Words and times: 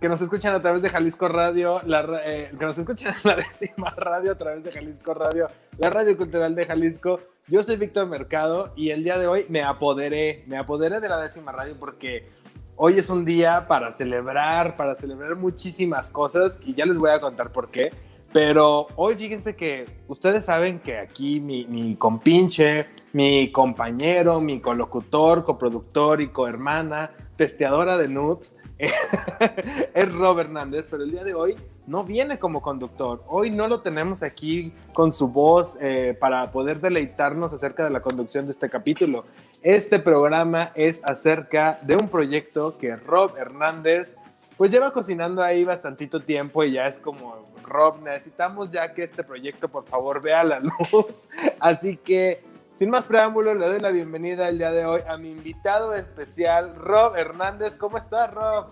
que 0.00 0.08
nos 0.08 0.20
escuchan 0.20 0.54
a 0.54 0.62
través 0.62 0.82
de 0.82 0.90
Jalisco 0.90 1.28
Radio, 1.28 1.80
la, 1.84 2.06
eh, 2.24 2.50
que 2.56 2.64
nos 2.64 2.78
escuchan 2.78 3.14
en 3.14 3.30
la 3.30 3.36
décima 3.36 3.90
radio 3.90 4.32
a 4.32 4.34
través 4.36 4.62
de 4.62 4.70
Jalisco 4.70 5.12
Radio, 5.12 5.48
la 5.76 5.90
radio 5.90 6.16
cultural 6.16 6.54
de 6.54 6.66
Jalisco. 6.66 7.20
Yo 7.48 7.62
soy 7.62 7.76
Víctor 7.76 8.06
Mercado 8.06 8.72
y 8.76 8.90
el 8.90 9.02
día 9.02 9.18
de 9.18 9.26
hoy 9.26 9.46
me 9.48 9.62
apoderé, 9.62 10.44
me 10.46 10.56
apoderé 10.56 11.00
de 11.00 11.08
la 11.08 11.20
décima 11.20 11.50
radio 11.50 11.74
porque 11.78 12.28
hoy 12.76 12.98
es 12.98 13.10
un 13.10 13.24
día 13.24 13.66
para 13.66 13.90
celebrar, 13.90 14.76
para 14.76 14.94
celebrar 14.94 15.34
muchísimas 15.34 16.10
cosas 16.10 16.58
y 16.62 16.74
ya 16.74 16.84
les 16.86 16.96
voy 16.96 17.10
a 17.10 17.20
contar 17.20 17.50
por 17.50 17.70
qué. 17.70 17.90
Pero 18.32 18.88
hoy 18.94 19.16
fíjense 19.16 19.56
que 19.56 19.86
ustedes 20.06 20.44
saben 20.44 20.78
que 20.80 20.98
aquí 20.98 21.40
mi, 21.40 21.64
mi 21.64 21.96
compinche, 21.96 22.86
mi 23.14 23.50
compañero, 23.50 24.40
mi 24.40 24.60
colocutor, 24.60 25.44
coproductor 25.44 26.20
y 26.20 26.28
cohermana, 26.28 27.10
testeadora 27.36 27.96
de 27.96 28.08
nudes, 28.08 28.54
es 29.94 30.12
Rob 30.14 30.38
Hernández, 30.38 30.86
pero 30.90 31.02
el 31.02 31.10
día 31.10 31.24
de 31.24 31.34
hoy 31.34 31.56
no 31.86 32.04
viene 32.04 32.38
como 32.38 32.62
conductor. 32.62 33.24
Hoy 33.26 33.50
no 33.50 33.66
lo 33.66 33.80
tenemos 33.80 34.22
aquí 34.22 34.72
con 34.92 35.12
su 35.12 35.28
voz 35.28 35.76
eh, 35.80 36.16
para 36.18 36.52
poder 36.52 36.80
deleitarnos 36.80 37.52
acerca 37.52 37.84
de 37.84 37.90
la 37.90 38.00
conducción 38.00 38.46
de 38.46 38.52
este 38.52 38.70
capítulo. 38.70 39.24
Este 39.62 39.98
programa 39.98 40.70
es 40.74 41.00
acerca 41.04 41.78
de 41.82 41.96
un 41.96 42.08
proyecto 42.08 42.78
que 42.78 42.94
Rob 42.94 43.36
Hernández 43.36 44.16
pues 44.56 44.72
lleva 44.72 44.92
cocinando 44.92 45.40
ahí 45.42 45.62
bastantito 45.64 46.20
tiempo 46.20 46.64
y 46.64 46.72
ya 46.72 46.88
es 46.88 46.98
como, 46.98 47.44
Rob, 47.64 48.02
necesitamos 48.02 48.70
ya 48.70 48.92
que 48.92 49.04
este 49.04 49.22
proyecto 49.22 49.68
por 49.68 49.86
favor 49.86 50.20
vea 50.20 50.42
la 50.42 50.60
luz. 50.92 51.28
Así 51.60 51.96
que 51.96 52.42
sin 52.78 52.90
más 52.90 53.06
preámbulos, 53.06 53.56
le 53.56 53.66
doy 53.66 53.80
la 53.80 53.90
bienvenida 53.90 54.48
el 54.48 54.58
día 54.58 54.70
de 54.70 54.86
hoy 54.86 55.00
a 55.08 55.16
mi 55.16 55.32
invitado 55.32 55.96
especial, 55.96 56.76
Rob 56.76 57.16
Hernández. 57.16 57.76
¿Cómo 57.76 57.98
estás, 57.98 58.32
Rob? 58.32 58.66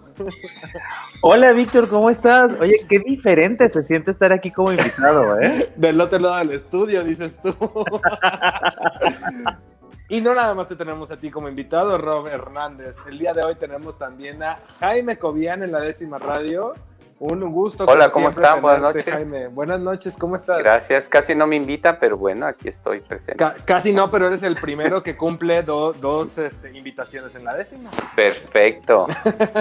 Hola, 1.23 1.51
Víctor, 1.51 1.89
¿cómo 1.89 2.09
estás? 2.09 2.53
Oye, 2.61 2.87
qué 2.89 3.01
diferente 3.01 3.69
se 3.69 3.83
siente 3.83 4.13
estar 4.13 4.33
aquí 4.33 4.53
como 4.53 4.71
invitado, 4.71 5.41
¿eh? 5.41 5.73
Del 5.75 6.01
otro 6.01 6.21
lado 6.21 6.39
del 6.39 6.53
estudio, 6.53 7.03
dices 7.03 7.37
tú. 7.43 7.53
y 10.09 10.21
no 10.21 10.37
nada 10.37 10.55
más 10.55 10.69
te 10.69 10.77
tenemos 10.77 11.11
a 11.11 11.17
ti 11.17 11.29
como 11.29 11.49
invitado, 11.49 11.99
Rob 11.99 12.29
Hernández. 12.29 12.95
El 13.11 13.19
día 13.19 13.35
de 13.35 13.43
hoy 13.43 13.57
tenemos 13.57 13.99
también 13.99 14.41
a 14.41 14.61
Jaime 14.79 15.19
Cobian 15.19 15.65
en 15.65 15.73
la 15.73 15.81
décima 15.81 16.21
radio. 16.21 16.75
Un 17.19 17.41
gusto. 17.51 17.87
Hola, 17.87 18.11
¿cómo 18.11 18.29
están? 18.29 18.61
Buenas 18.61 18.83
noches. 18.83 19.05
Jaime. 19.07 19.47
Buenas 19.47 19.81
noches, 19.81 20.15
¿cómo 20.19 20.37
estás? 20.37 20.59
Gracias, 20.59 21.09
casi 21.09 21.35
no 21.35 21.47
me 21.47 21.57
invitan, 21.57 21.97
pero 21.99 22.19
bueno, 22.19 22.45
aquí 22.45 22.69
estoy 22.69 23.01
presente. 23.01 23.43
casi 23.65 23.95
no, 23.95 24.11
pero 24.11 24.27
eres 24.27 24.43
el 24.43 24.57
primero 24.57 25.03
que 25.03 25.17
cumple 25.17 25.63
dos 25.63 26.37
este, 26.37 26.77
invitaciones 26.77 27.35
en 27.35 27.45
la 27.45 27.57
décima. 27.57 27.91
Perfecto. 28.15 29.07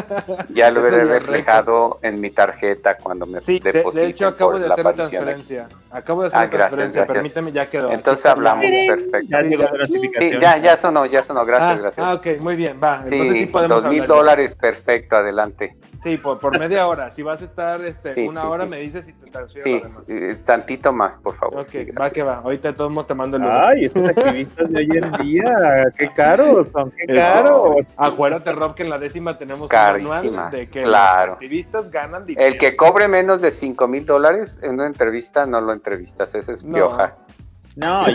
ya 0.49 0.69
lo 0.69 0.81
veré 0.81 1.05
reflejado 1.05 1.99
en 2.01 2.19
mi 2.19 2.29
tarjeta 2.31 2.97
cuando 2.97 3.25
me 3.25 3.39
sí, 3.39 3.59
de, 3.59 4.05
hecho, 4.05 4.27
acabo 4.27 4.59
de 4.59 4.67
hacer 4.67 4.83
la 4.83 4.93
transferencia. 4.93 5.69
Acabo 5.91 6.23
de 6.23 6.27
hacer 6.27 6.41
la 6.41 6.49
transferencia, 6.49 7.05
permíteme, 7.05 7.53
ya 7.53 7.67
quedó. 7.67 7.89
Entonces 7.89 8.25
hablamos, 8.25 8.65
perfecto. 8.65 9.27
Ya 9.29 9.41
llegó 9.41 9.63
la 9.63 9.85
Sí, 9.85 10.31
ya, 10.41 10.57
ya 10.57 10.75
sonó, 10.75 11.05
ya 11.05 11.23
sonó, 11.23 11.45
gracias, 11.45 11.77
ah, 11.77 11.81
gracias. 11.81 12.05
Ah, 12.05 12.13
ok, 12.15 12.41
muy 12.41 12.57
bien, 12.57 12.81
va. 12.83 12.99
Entonces 13.01 13.33
sí, 13.33 13.45
podemos 13.45 13.83
dos 13.83 13.91
mil 13.91 14.05
dólares, 14.05 14.55
perfecto, 14.55 15.15
adelante. 15.15 15.77
Sí, 16.03 16.17
por, 16.17 16.39
por 16.39 16.59
media 16.59 16.87
hora. 16.87 17.11
Si 17.11 17.23
vas 17.23 17.41
a 17.41 17.44
estar 17.45 17.81
este, 17.85 18.27
una 18.27 18.47
hora, 18.47 18.65
me 18.65 18.79
dices 18.79 19.07
y 19.07 19.13
te 19.13 19.31
transfiero 19.31 19.89
Sí, 20.05 20.13
tantito 20.45 20.91
más, 20.91 21.17
por 21.17 21.35
favor. 21.35 21.61
Ok, 21.61 21.69
va 21.99 22.09
que 22.09 22.23
va. 22.23 22.35
Ahorita 22.37 22.75
todos 22.75 22.89
mundo 22.89 23.05
te 23.05 23.13
mando 23.13 23.37
el 23.37 23.43
Ay, 23.43 23.85
estos 23.85 24.09
activistas 24.09 24.69
de 24.69 24.81
hoy 24.81 24.89
en 24.97 25.11
día, 25.23 25.93
qué 25.97 26.09
caros 26.13 26.67
son, 26.71 26.91
qué 26.91 27.15
caros. 27.15 27.95
Acuérdate, 27.99 28.51
Rob, 28.51 28.75
que 28.75 28.83
en 28.83 28.89
la 28.89 28.99
décima 28.99 29.37
tenemos 29.37 29.71
un 29.71 29.77
manual 29.77 30.51
de 30.51 30.69
que 30.69 30.85
los 30.85 30.95
activistas 30.95 31.91
ganan 31.91 32.25
dinero. 32.25 32.47
El 32.47 32.57
que 32.57 32.75
cobre 32.75 33.07
menos 33.07 33.41
de 33.41 33.51
5 33.51 33.87
mil 33.87 34.05
dólares 34.05 34.59
en 34.61 34.75
una 34.75 34.87
entrevista, 34.87 35.45
no 35.45 35.61
lo 35.61 35.73
entrevistas, 35.73 36.35
ese 36.35 36.53
es 36.53 36.63
pioja. 36.63 37.15
No, 37.17 37.34
ya, 37.75 38.05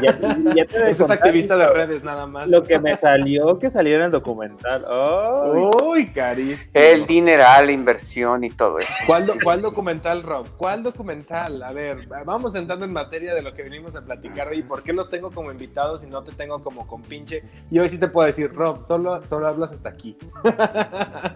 ya 0.57 0.65
te 0.65 0.91
Eso 0.91 1.05
es 1.05 1.11
activista 1.11 1.57
de 1.57 1.69
redes 1.69 2.03
nada 2.03 2.27
más. 2.27 2.49
Lo 2.49 2.63
que 2.63 2.79
me 2.79 2.97
salió, 2.97 3.59
que 3.59 3.71
salió 3.71 3.97
en 3.97 4.03
el 4.03 4.11
documental. 4.11 4.87
Uy, 5.85 6.07
carísimo. 6.13 6.71
El 6.75 7.07
dineral, 7.07 7.67
la 7.67 7.73
inversión 7.73 8.45
y 8.45 8.51
todo 8.51 8.79
eso. 8.79 8.93
¿Cuál, 9.07 9.27
¿Cuál, 9.43 9.61
documental, 9.61 10.23
Rob? 10.23 10.47
¿Cuál 10.57 10.83
documental? 10.83 11.63
A 11.63 11.73
ver, 11.73 12.07
vamos 12.25 12.55
entrando 12.55 12.85
en 12.85 12.93
materia 12.93 13.35
de 13.35 13.43
lo 13.43 13.53
que 13.55 13.63
venimos 13.63 13.95
a 13.97 14.03
platicar 14.03 14.49
hoy. 14.49 14.63
¿Por 14.63 14.83
qué 14.83 14.93
los 14.93 15.11
tengo 15.11 15.31
como 15.31 15.53
invitados 15.53 16.05
y 16.05 16.07
no 16.07 16.23
te 16.23 16.33
tengo 16.33 16.63
como 16.63 16.87
compinche? 16.87 17.43
Y 17.71 17.79
hoy 17.79 17.89
sí 17.89 17.99
te 17.99 18.09
puedo 18.09 18.27
decir, 18.27 18.53
Rob, 18.53 18.87
solo, 18.87 19.27
solo 19.29 19.49
hablas 19.49 19.73
hasta 19.73 19.91
aquí. 19.91 20.17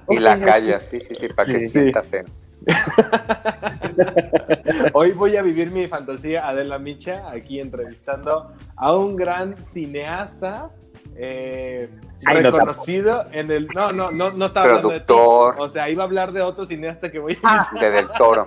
Y 0.08 0.18
la 0.18 0.38
callas, 0.38 0.84
sí, 0.84 1.00
sí, 1.00 1.14
sí, 1.14 1.28
para 1.28 1.52
que 1.52 1.60
sí. 1.60 1.68
sienta 1.68 2.02
feo. 2.02 2.24
Hoy 4.92 5.12
voy 5.12 5.36
a 5.36 5.42
vivir 5.42 5.70
mi 5.70 5.86
fantasía 5.86 6.48
Adela 6.48 6.78
Micha 6.78 7.30
aquí 7.30 7.60
entrevistando 7.60 8.52
a 8.76 8.96
un 8.96 9.16
gran 9.16 9.62
cineasta 9.62 10.70
eh, 11.16 11.88
reconocido 12.22 13.26
en 13.32 13.50
el 13.50 13.68
no 13.68 13.90
no 13.90 14.10
no 14.10 14.32
no 14.32 14.46
estaba 14.46 14.66
hablando 14.66 14.90
de 14.90 15.00
todo. 15.00 15.54
o 15.58 15.68
sea 15.68 15.88
iba 15.88 16.02
a 16.02 16.06
hablar 16.06 16.32
de 16.32 16.42
otro 16.42 16.66
cineasta 16.66 17.12
que 17.12 17.18
voy 17.18 17.38
a 17.42 17.68
de 17.78 17.90
del 17.90 18.08
Toro 18.08 18.46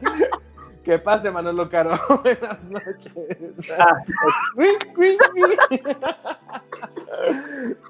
¿Qué 0.88 0.98
pase, 0.98 1.30
Manolo 1.30 1.68
Caro? 1.68 1.90
Buenas 2.22 2.64
noches. 2.64 3.12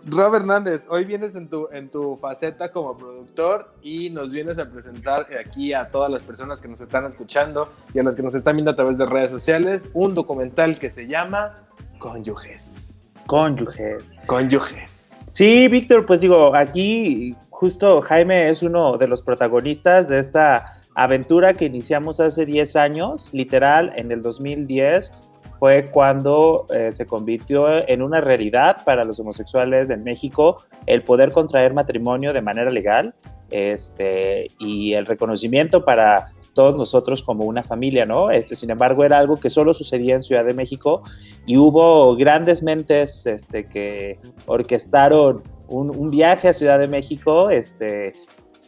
Rob 0.06 0.34
Hernández, 0.34 0.84
hoy 0.91 1.04
vienes 1.04 1.37
en 1.37 1.48
tu, 1.48 1.69
en 1.70 1.91
tu 1.91 2.16
faceta 2.16 2.72
como 2.72 2.97
productor 2.97 3.72
y 3.82 4.10
nos 4.10 4.32
vienes 4.32 4.58
a 4.58 4.69
presentar 4.69 5.28
aquí 5.38 5.72
a 5.72 5.92
todas 5.92 6.10
las 6.10 6.22
personas 6.22 6.60
que 6.60 6.66
nos 6.66 6.81
están 6.81 7.04
escuchando 7.04 7.69
y 7.94 8.00
a 8.00 8.03
las 8.03 8.16
que 8.16 8.22
nos 8.25 8.34
están 8.34 8.56
viendo 8.56 8.72
a 8.72 8.75
través 8.75 8.98
de 8.98 9.06
redes 9.06 9.31
sociales 9.31 9.84
un 9.92 10.16
documental 10.16 10.81
que 10.81 10.91
se 10.91 11.06
llama 11.06 11.69
Cónyuges. 12.00 12.92
Cónyuges. 13.28 14.12
Cónyuges. 14.26 15.31
Sí, 15.34 15.69
Víctor, 15.69 16.04
pues 16.04 16.20
digo, 16.20 16.53
aquí 16.53 17.37
justo 17.50 18.00
Jaime 18.03 18.50
es 18.50 18.60
uno 18.64 18.98
de 18.98 19.06
los 19.06 19.22
protagonistas 19.22 20.08
de 20.08 20.19
esta 20.19 20.77
aventura 21.03 21.54
que 21.54 21.66
iniciamos 21.66 22.19
hace 22.19 22.44
10 22.44 22.76
años, 22.76 23.31
literal, 23.32 23.92
en 23.97 24.10
el 24.10 24.20
2010, 24.20 25.12
fue 25.60 25.86
cuando 25.91 26.66
eh, 26.72 26.91
se 26.92 27.06
convirtió 27.06 27.88
en 27.88 28.03
una 28.03 28.20
realidad 28.20 28.84
para 28.84 29.04
los 29.04 29.19
homosexuales 29.19 29.91
en 29.91 30.04
México 30.04 30.58
el 30.87 31.03
poder 31.03 31.32
contraer 31.32 31.75
matrimonio 31.75 32.32
de 32.32 32.42
manera 32.42 32.70
legal 32.70 33.14
este, 33.50 34.48
y 34.58 34.94
el 34.94 35.06
reconocimiento 35.06 35.84
para 35.84 36.32
todos 36.54 36.76
nosotros 36.76 37.22
como 37.22 37.44
una 37.44 37.62
familia, 37.62 38.04
¿no? 38.04 38.31
Este, 38.31 38.56
sin 38.56 38.70
embargo, 38.70 39.04
era 39.04 39.19
algo 39.19 39.37
que 39.37 39.50
solo 39.50 39.75
sucedía 39.75 40.16
en 40.16 40.22
Ciudad 40.22 40.44
de 40.44 40.54
México 40.54 41.03
y 41.47 41.56
hubo 41.56 42.16
grandes 42.16 42.62
mentes 42.62 43.25
este, 43.26 43.64
que 43.64 44.19
orquestaron 44.47 45.42
un, 45.69 46.10
viaje 46.10 46.48
a 46.48 46.54
Ciudad 46.54 46.81
de 46.81 46.88
México, 46.88 47.50
este, 47.50 48.14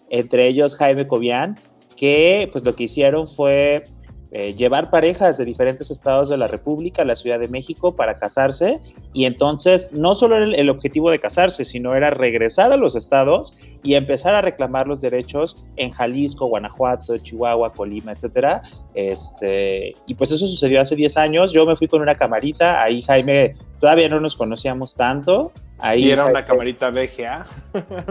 entre 0.08 0.46
ellos 0.46 0.76
Jaime 0.76 1.08
Cobian, 1.08 1.56
que 2.00 2.48
pues 2.50 2.64
lo 2.64 2.74
que 2.74 2.84
hicieron 2.84 3.28
fue 3.28 3.84
eh, 4.32 4.54
llevar 4.54 4.88
parejas 4.88 5.36
de 5.36 5.44
diferentes 5.44 5.90
estados 5.90 6.30
de 6.30 6.38
la 6.38 6.46
República 6.46 7.02
a 7.02 7.04
la 7.04 7.14
Ciudad 7.14 7.38
de 7.38 7.46
México 7.46 7.94
para 7.94 8.14
casarse 8.14 8.80
y 9.12 9.26
entonces 9.26 9.92
no 9.92 10.14
solo 10.14 10.38
era 10.38 10.46
el, 10.46 10.70
objetivo 10.70 11.10
de 11.10 11.18
casarse, 11.18 11.62
sino 11.66 11.94
era 11.94 12.08
regresar 12.08 12.72
a 12.72 12.78
los 12.78 12.96
estados 12.96 13.52
y 13.82 13.96
empezar 13.96 14.34
a 14.34 14.40
reclamar 14.40 14.86
los 14.86 15.02
derechos 15.02 15.62
en 15.76 15.90
Jalisco, 15.90 16.46
Guanajuato, 16.46 17.18
Chihuahua, 17.18 17.72
Colima, 17.74 18.12
etcétera. 18.12 18.62
Este, 18.94 19.92
y 20.06 20.14
pues 20.14 20.32
eso 20.32 20.46
sucedió 20.46 20.80
hace 20.80 20.96
10 20.96 21.18
años. 21.18 21.52
Yo 21.52 21.66
me 21.66 21.76
fui 21.76 21.86
con 21.86 22.00
una 22.00 22.14
camarita, 22.14 22.82
ahí 22.82 23.02
Jaime 23.02 23.56
todavía 23.78 24.08
no 24.08 24.20
nos 24.20 24.36
conocíamos 24.36 24.94
tanto. 24.94 25.52
Ahí, 25.80 26.04
¿Y 26.04 26.10
era 26.12 26.26
una 26.26 26.44
camarita 26.44 26.90
VGA? 26.90 27.46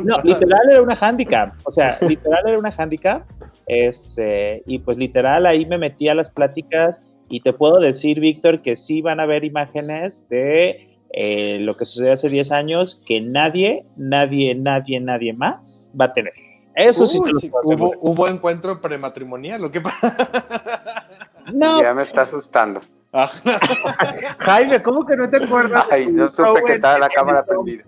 No, 0.03 0.17
literal 0.23 0.69
era 0.69 0.81
una 0.81 0.95
handicap. 0.99 1.53
O 1.63 1.71
sea, 1.71 1.97
literal 2.01 2.43
era 2.45 2.59
una 2.59 2.73
handicap. 2.77 3.23
Este, 3.69 4.63
y 4.65 4.79
pues 4.79 4.97
literal 4.97 5.45
ahí 5.45 5.65
me 5.65 5.77
metí 5.77 6.09
a 6.09 6.15
las 6.15 6.31
pláticas 6.31 7.03
y 7.29 7.41
te 7.41 7.53
puedo 7.53 7.79
decir, 7.79 8.19
Víctor, 8.19 8.63
que 8.63 8.75
sí 8.75 9.01
van 9.01 9.19
a 9.19 9.27
ver 9.27 9.45
imágenes 9.45 10.27
de 10.27 10.89
eh, 11.13 11.59
lo 11.61 11.77
que 11.77 11.85
sucedió 11.85 12.13
hace 12.13 12.29
10 12.29 12.51
años 12.51 13.01
que 13.05 13.21
nadie, 13.21 13.85
nadie, 13.95 14.55
nadie, 14.55 14.99
nadie 14.99 15.33
más 15.33 15.91
va 15.99 16.05
a 16.05 16.13
tener. 16.13 16.33
Eso 16.75 17.05
sí, 17.05 17.19
te 17.23 17.31
lo 17.31 17.39
puedo 17.39 17.91
hubo, 17.91 17.93
hubo 18.01 18.27
encuentro 18.27 18.81
prematrimonial, 18.81 19.61
lo 19.61 19.71
que 19.71 19.81
No. 21.53 21.81
Ya 21.83 21.93
me 21.93 22.03
está 22.03 22.21
asustando. 22.21 22.81
Jaime, 24.39 24.83
¿cómo 24.83 25.03
que 25.05 25.15
no 25.15 25.29
te 25.29 25.43
acuerdas? 25.43 25.85
Ay, 25.89 26.15
yo 26.15 26.27
supe 26.27 26.63
que 26.63 26.73
estaba 26.73 26.99
la 26.99 27.09
cámara 27.09 27.43
prendida. 27.43 27.83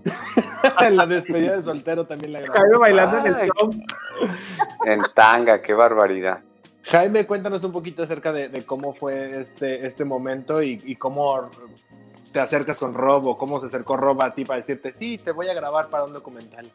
en 0.80 0.98
la 0.98 1.06
despedida 1.06 1.58
de 1.58 1.62
soltero 1.62 2.06
también 2.06 2.34
la 2.34 2.42
grabé. 2.42 2.58
Jaime 2.58 2.78
bailando 2.80 3.18
en 3.20 3.28
el 3.28 3.52
En 4.86 5.02
tanga, 5.14 5.62
qué 5.62 5.74
barbaridad. 5.74 6.40
Jaime, 6.84 7.28
cuéntanos 7.28 7.64
un 7.64 7.72
poquito 7.72 8.02
acerca 8.02 8.34
de, 8.34 8.66
cómo 8.66 8.94
fue 8.94 9.40
este, 9.40 9.86
este 9.86 10.04
momento 10.04 10.64
y, 10.64 10.96
cómo 10.96 11.52
te 12.32 12.40
acercas 12.40 12.80
con 12.80 12.96
Rob 12.96 13.28
o 13.28 13.38
cómo 13.38 13.60
se 13.60 13.68
acercó 13.68 13.98
Rob 13.98 14.22
a 14.24 14.34
ti 14.34 14.46
para 14.46 14.58
decirte, 14.58 14.94
sí, 14.94 15.20
te 15.20 15.32
voy 15.32 15.48
a 15.50 15.54
grabar 15.54 15.90
para 15.90 16.06
un 16.06 16.14
documental. 16.14 16.66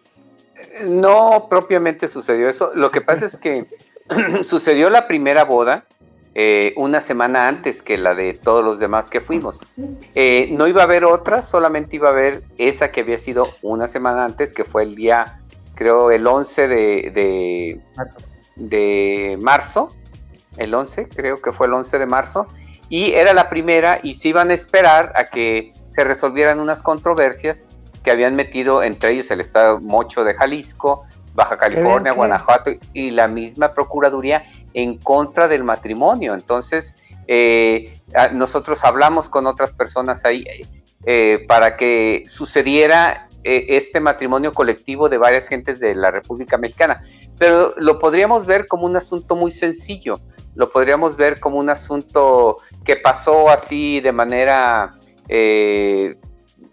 No 0.85 1.49
propiamente 1.51 2.07
sucedió 2.07 2.49
eso. 2.49 2.71
Lo 2.75 2.93
que 2.93 3.01
pasa 3.01 3.27
es 3.27 3.37
que 3.37 3.67
sucedió 4.45 4.89
la 4.91 5.09
primera 5.09 5.45
boda 5.45 5.85
eh, 6.39 6.75
una 6.77 7.01
semana 7.01 7.49
antes 7.49 7.83
que 7.83 7.97
la 7.97 8.15
de 8.15 8.35
todos 8.35 8.63
los 8.63 8.79
demás 8.79 9.09
que 9.09 9.23
fuimos. 9.23 9.59
Eh, 10.15 10.51
no 10.51 10.67
iba 10.67 10.83
a 10.83 10.85
haber 10.85 11.07
otra, 11.07 11.41
solamente 11.41 11.97
iba 11.97 12.11
a 12.11 12.13
haber 12.13 12.43
esa 12.59 12.93
que 12.93 13.01
había 13.01 13.19
sido 13.19 13.45
una 13.63 13.89
semana 13.89 14.27
antes, 14.27 14.53
que 14.53 14.67
fue 14.67 14.83
el 14.83 14.97
día, 14.97 15.41
creo, 15.75 16.11
el 16.11 16.27
11 16.27 16.69
de, 16.69 17.81
de, 18.55 19.39
marzo. 19.41 19.89
El 20.59 20.75
11, 20.75 21.09
creo 21.09 21.41
que 21.41 21.53
fue 21.53 21.69
el 21.69 21.73
11 21.73 22.01
de 22.01 22.07
marzo. 22.07 22.47
Y 22.91 23.13
era 23.13 23.33
la 23.33 23.49
primera 23.49 24.01
y 24.03 24.13
se 24.13 24.29
iban 24.29 24.51
a 24.51 24.55
esperar 24.55 25.15
a 25.17 25.25
que 25.25 25.73
se 25.89 26.05
resolvieran 26.05 26.61
unas 26.61 26.83
controversias 26.83 27.67
que 28.05 28.11
habían 28.11 28.37
metido 28.37 28.83
entre 28.83 29.13
ellos 29.13 29.31
el 29.31 29.41
Estado 29.41 29.81
Mocho 29.81 30.23
de 30.23 30.35
Jalisco, 30.35 31.07
Baja 31.35 31.57
California, 31.57 32.13
Guanajuato 32.13 32.73
y 32.93 33.11
la 33.11 33.27
misma 33.27 33.73
Procuraduría 33.73 34.43
en 34.77 34.99
contra 34.99 35.49
del 35.49 35.65
matrimonio. 35.65 36.35
Entonces, 36.35 36.97
eh, 37.27 37.99
nosotros 38.35 38.85
hablamos 38.85 39.29
con 39.29 39.47
otras 39.47 39.73
personas 39.73 40.25
ahí 40.25 40.45
eh, 41.07 41.45
para 41.49 41.77
que 41.77 42.25
sucediera 42.27 43.29
eh, 43.43 43.65
este 43.71 44.01
matrimonio 44.01 44.53
colectivo 44.53 45.09
de 45.09 45.17
varias 45.17 45.49
gentes 45.49 45.81
de 45.81 45.95
la 45.95 46.11
República 46.11 46.59
Mexicana. 46.59 47.03
Pero 47.39 47.73
lo 47.79 47.99
podríamos 47.99 48.45
ver 48.45 48.67
como 48.67 48.85
un 48.85 48.97
asunto 48.97 49.35
muy 49.35 49.51
sencillo, 49.51 50.21
lo 50.55 50.69
podríamos 50.69 51.17
ver 51.17 51.41
como 51.41 51.57
un 51.57 51.71
asunto 51.71 52.59
que 52.85 52.97
pasó 52.97 53.49
así 53.49 54.01
de 54.01 54.13
manera 54.13 54.95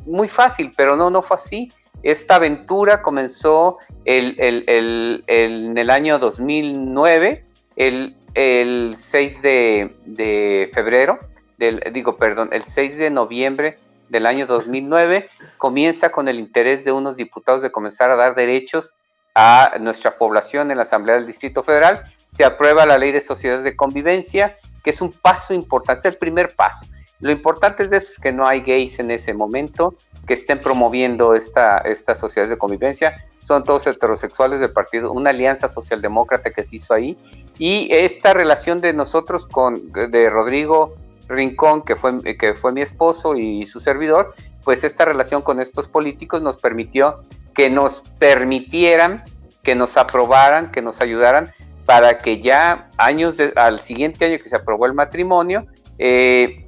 muy 0.05 0.27
fácil, 0.27 0.73
pero 0.75 0.97
no, 0.97 1.09
no 1.09 1.21
fue 1.21 1.35
así. 1.35 1.71
Esta 2.03 2.35
aventura 2.35 3.01
comenzó 3.01 3.77
el, 4.03 4.35
en 4.37 5.77
el 5.77 5.89
año 5.89 6.19
2009, 6.19 7.45
el, 7.75 8.95
6 8.97 9.41
de, 9.41 10.69
febrero, 10.73 11.19
del, 11.57 11.81
digo, 11.93 12.17
perdón, 12.17 12.49
el 12.51 12.63
6 12.63 12.97
de 12.97 13.09
noviembre 13.09 13.79
del 14.09 14.25
año 14.25 14.45
2009, 14.45 15.29
comienza 15.57 16.11
con 16.11 16.27
el 16.27 16.39
interés 16.39 16.83
de 16.85 16.91
unos 16.91 17.15
diputados 17.15 17.61
de 17.61 17.71
comenzar 17.71 18.11
a 18.11 18.15
dar 18.15 18.35
derechos 18.35 18.95
a 19.35 19.73
nuestra 19.79 20.17
población 20.17 20.69
en 20.69 20.77
la 20.77 20.83
Asamblea 20.83 21.15
del 21.15 21.25
Distrito 21.25 21.63
Federal. 21.63 22.03
Se 22.29 22.43
aprueba 22.43 22.85
la 22.85 22.97
ley 22.97 23.11
de 23.11 23.21
sociedades 23.21 23.63
de 23.63 23.75
convivencia, 23.75 24.55
que 24.83 24.91
es 24.91 25.01
un 25.01 25.11
paso 25.11 25.53
importante, 25.53 26.07
es 26.07 26.13
el 26.13 26.19
primer 26.19 26.55
paso. 26.55 26.85
Lo 27.23 27.31
importante 27.31 27.87
de 27.87 27.95
eso 27.95 28.11
es 28.11 28.19
que 28.19 28.33
no 28.33 28.45
hay 28.45 28.59
gays 28.59 28.99
en 28.99 29.09
ese 29.09 29.33
momento, 29.33 29.95
que 30.27 30.33
estén 30.33 30.59
promoviendo 30.59 31.35
esta, 31.35 31.77
esta 31.77 32.15
sociedad 32.15 32.49
de 32.49 32.57
convivencia. 32.57 33.23
Son 33.39 33.63
todos 33.63 33.87
heterosexuales 33.87 34.59
del 34.59 34.73
partido, 34.73 35.09
una 35.13 35.29
alianza 35.29 35.69
socialdemócrata 35.69 36.51
que 36.51 36.65
se 36.65 36.75
hizo 36.75 36.93
ahí. 36.93 37.17
Y 37.57 37.87
esta 37.93 38.33
relación 38.33 38.81
de 38.81 38.91
nosotros 38.91 39.47
con, 39.47 39.93
de 39.93 40.29
Rodrigo 40.29 40.95
Rincón, 41.29 41.83
que 41.83 41.95
fue, 41.95 42.19
que 42.37 42.55
fue 42.55 42.73
mi 42.73 42.81
esposo 42.81 43.37
y 43.37 43.65
su 43.67 43.79
servidor, 43.79 44.35
pues 44.65 44.83
esta 44.83 45.05
relación 45.05 45.43
con 45.43 45.61
estos 45.61 45.87
políticos 45.87 46.41
nos 46.41 46.57
permitió 46.57 47.19
que 47.55 47.69
nos 47.69 48.01
permitieran, 48.19 49.23
que 49.61 49.75
nos 49.75 49.95
aprobaran, 49.95 50.73
que 50.73 50.81
nos 50.81 51.01
ayudaran 51.01 51.53
para 51.85 52.17
que 52.17 52.41
ya 52.41 52.89
años 52.97 53.37
al 53.55 53.79
siguiente 53.79 54.25
año 54.25 54.39
que 54.39 54.49
se 54.49 54.57
aprobó 54.57 54.87
el 54.87 54.93
matrimonio, 54.93 55.67
eh, 55.99 56.62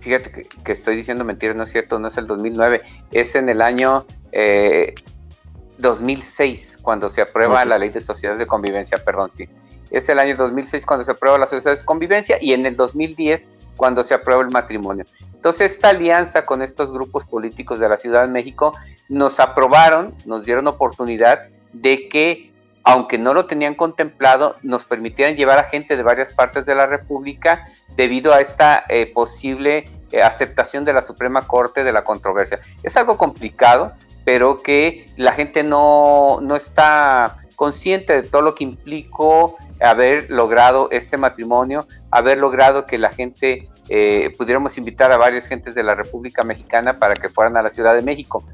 fíjate 0.00 0.30
que, 0.64 0.72
estoy 0.72 0.96
diciendo 0.96 1.24
mentiras, 1.24 1.56
no 1.56 1.64
es 1.64 1.70
cierto, 1.70 1.98
no 1.98 2.08
es 2.08 2.16
el 2.16 2.26
2009, 2.26 2.82
es 3.12 3.34
en 3.34 3.48
el 3.48 3.62
año 3.62 4.06
2006 5.78 6.74
eh, 6.74 6.78
cuando 6.82 7.08
se 7.08 7.20
aprueba 7.22 7.64
la 7.64 7.78
ley 7.78 7.90
de 7.90 8.00
sociedades 8.00 8.38
de 8.38 8.46
convivencia, 8.46 8.98
perdón, 9.04 9.30
sí. 9.30 9.48
Es 9.90 10.08
el 10.08 10.18
año 10.20 10.36
2006 10.36 10.86
cuando 10.86 11.04
se 11.04 11.10
aprueba 11.10 11.36
la 11.36 11.46
sociedades 11.46 11.80
de 11.80 11.86
convivencia 11.86 12.38
y 12.40 12.52
en 12.52 12.64
el 12.64 12.76
2010 12.76 13.46
cuando 13.76 14.04
se 14.04 14.14
aprueba 14.14 14.42
el 14.42 14.50
matrimonio. 14.50 15.04
Entonces 15.34 15.72
esta 15.72 15.88
alianza 15.88 16.44
con 16.44 16.62
estos 16.62 16.92
grupos 16.92 17.24
políticos 17.24 17.80
de 17.80 17.88
la 17.88 17.98
Ciudad 17.98 18.22
de 18.22 18.28
México 18.28 18.72
nos 19.08 19.40
aprobaron, 19.40 20.14
nos 20.26 20.44
dieron 20.44 20.68
oportunidad 20.68 21.48
de 21.72 22.08
que 22.08 22.49
aunque 22.84 23.18
no 23.18 23.34
lo 23.34 23.46
tenían 23.46 23.74
contemplado, 23.74 24.56
nos 24.62 24.84
permitieran 24.84 25.36
llevar 25.36 25.58
a 25.58 25.64
gente 25.64 25.96
de 25.96 26.02
varias 26.02 26.32
partes 26.32 26.66
de 26.66 26.74
la 26.74 26.86
República 26.86 27.66
debido 27.96 28.32
a 28.32 28.40
esta 28.40 28.84
eh, 28.88 29.10
posible 29.12 29.88
eh, 30.12 30.22
aceptación 30.22 30.84
de 30.84 30.92
la 30.92 31.02
Suprema 31.02 31.46
Corte 31.46 31.84
de 31.84 31.92
la 31.92 32.02
controversia. 32.02 32.60
Es 32.82 32.96
algo 32.96 33.16
complicado, 33.18 33.92
pero 34.24 34.58
que 34.58 35.06
la 35.16 35.32
gente 35.32 35.62
no, 35.62 36.38
no 36.40 36.56
está 36.56 37.36
consciente 37.56 38.14
de 38.14 38.22
todo 38.22 38.42
lo 38.42 38.54
que 38.54 38.64
implicó 38.64 39.56
haber 39.80 40.30
logrado 40.30 40.88
este 40.90 41.16
matrimonio, 41.16 41.86
haber 42.10 42.38
logrado 42.38 42.86
que 42.86 42.98
la 42.98 43.10
gente 43.10 43.68
eh, 43.88 44.32
pudiéramos 44.38 44.78
invitar 44.78 45.10
a 45.12 45.16
varias 45.16 45.46
gentes 45.46 45.74
de 45.74 45.82
la 45.82 45.94
República 45.94 46.42
Mexicana 46.42 46.98
para 46.98 47.14
que 47.14 47.28
fueran 47.28 47.56
a 47.56 47.62
la 47.62 47.70
Ciudad 47.70 47.94
de 47.94 48.02
México. 48.02 48.44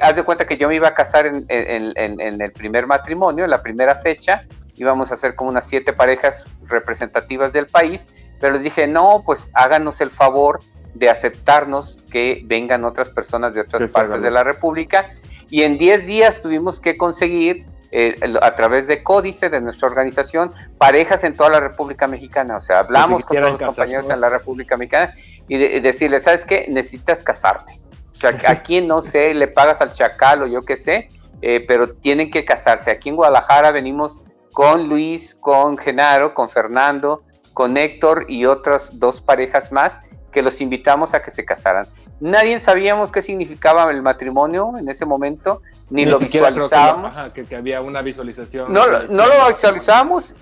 Haz 0.00 0.16
de 0.16 0.22
cuenta 0.22 0.46
que 0.46 0.56
yo 0.56 0.68
me 0.68 0.76
iba 0.76 0.88
a 0.88 0.94
casar 0.94 1.26
en, 1.26 1.44
en, 1.48 2.40
el 2.40 2.52
primer 2.52 2.86
matrimonio, 2.86 3.44
en 3.44 3.50
la 3.50 3.62
primera 3.62 3.94
fecha, 3.96 4.44
íbamos 4.76 5.10
a 5.10 5.14
hacer 5.14 5.34
como 5.34 5.50
unas 5.50 5.66
siete 5.66 5.92
parejas 5.92 6.46
representativas 6.68 7.52
del 7.52 7.66
país 7.66 8.06
pero 8.40 8.54
les 8.54 8.62
dije, 8.62 8.86
no, 8.86 9.22
pues 9.24 9.48
háganos 9.54 10.00
el 10.00 10.10
favor 10.10 10.60
de 10.94 11.10
aceptarnos 11.10 12.02
que 12.10 12.42
vengan 12.44 12.84
otras 12.84 13.10
personas 13.10 13.54
de 13.54 13.62
otras 13.62 13.92
partes 13.92 14.22
de 14.22 14.30
la 14.30 14.44
República. 14.44 15.14
Y 15.48 15.62
en 15.62 15.78
10 15.78 16.06
días 16.06 16.40
tuvimos 16.40 16.80
que 16.80 16.96
conseguir, 16.96 17.66
eh, 17.92 18.18
a 18.40 18.56
través 18.56 18.86
de 18.86 19.02
Códice, 19.02 19.48
de 19.48 19.60
nuestra 19.60 19.88
organización, 19.88 20.52
parejas 20.78 21.24
en 21.24 21.34
toda 21.34 21.50
la 21.50 21.60
República 21.60 22.06
Mexicana. 22.06 22.56
O 22.56 22.60
sea, 22.60 22.80
hablamos 22.80 23.24
con 23.24 23.36
todos 23.36 23.52
los 23.52 23.62
compañeros 23.62 24.10
en 24.10 24.20
la 24.20 24.28
República 24.28 24.76
Mexicana 24.76 25.14
y, 25.48 25.80
decirles, 25.80 26.24
¿sabes 26.24 26.44
qué? 26.44 26.66
Necesitas 26.68 27.22
casarte. 27.22 27.80
O 28.16 28.18
sea, 28.18 28.38
aquí 28.48 28.80
no 28.80 29.02
sé, 29.02 29.34
le 29.34 29.46
pagas 29.46 29.82
al 29.82 29.92
chacal 29.92 30.42
o 30.42 30.46
yo 30.46 30.62
qué 30.62 30.78
sé, 30.78 31.08
eh, 31.42 31.62
pero 31.68 31.94
tienen 31.94 32.30
que 32.30 32.46
casarse. 32.46 32.90
Aquí 32.90 33.10
en 33.10 33.16
Guadalajara 33.16 33.70
venimos 33.72 34.24
con 34.52 34.88
Luis, 34.88 35.34
con 35.34 35.76
Genaro, 35.76 36.32
con 36.32 36.48
Fernando, 36.48 37.22
con 37.52 37.76
Héctor 37.76 38.24
y 38.28 38.46
otras 38.46 38.98
dos 38.98 39.20
parejas 39.20 39.70
más 39.70 40.00
que 40.32 40.40
los 40.40 40.62
invitamos 40.62 41.12
a 41.12 41.20
que 41.20 41.30
se 41.30 41.44
casaran. 41.44 41.86
Nadie 42.20 42.58
sabíamos 42.58 43.12
qué 43.12 43.20
significaba 43.20 43.90
el 43.90 44.00
matrimonio 44.00 44.72
en 44.78 44.88
ese 44.88 45.04
momento, 45.04 45.60
ni, 45.90 46.06
lo 46.06 46.18
visualizábamos. 46.18 47.12
Que, 47.34 47.54
había 47.54 47.82
una 47.82 48.00
visualización. 48.00 48.72
No, 48.72 48.86
no 48.86 49.26
lo 49.26 49.48
visualizábamos 49.48 50.34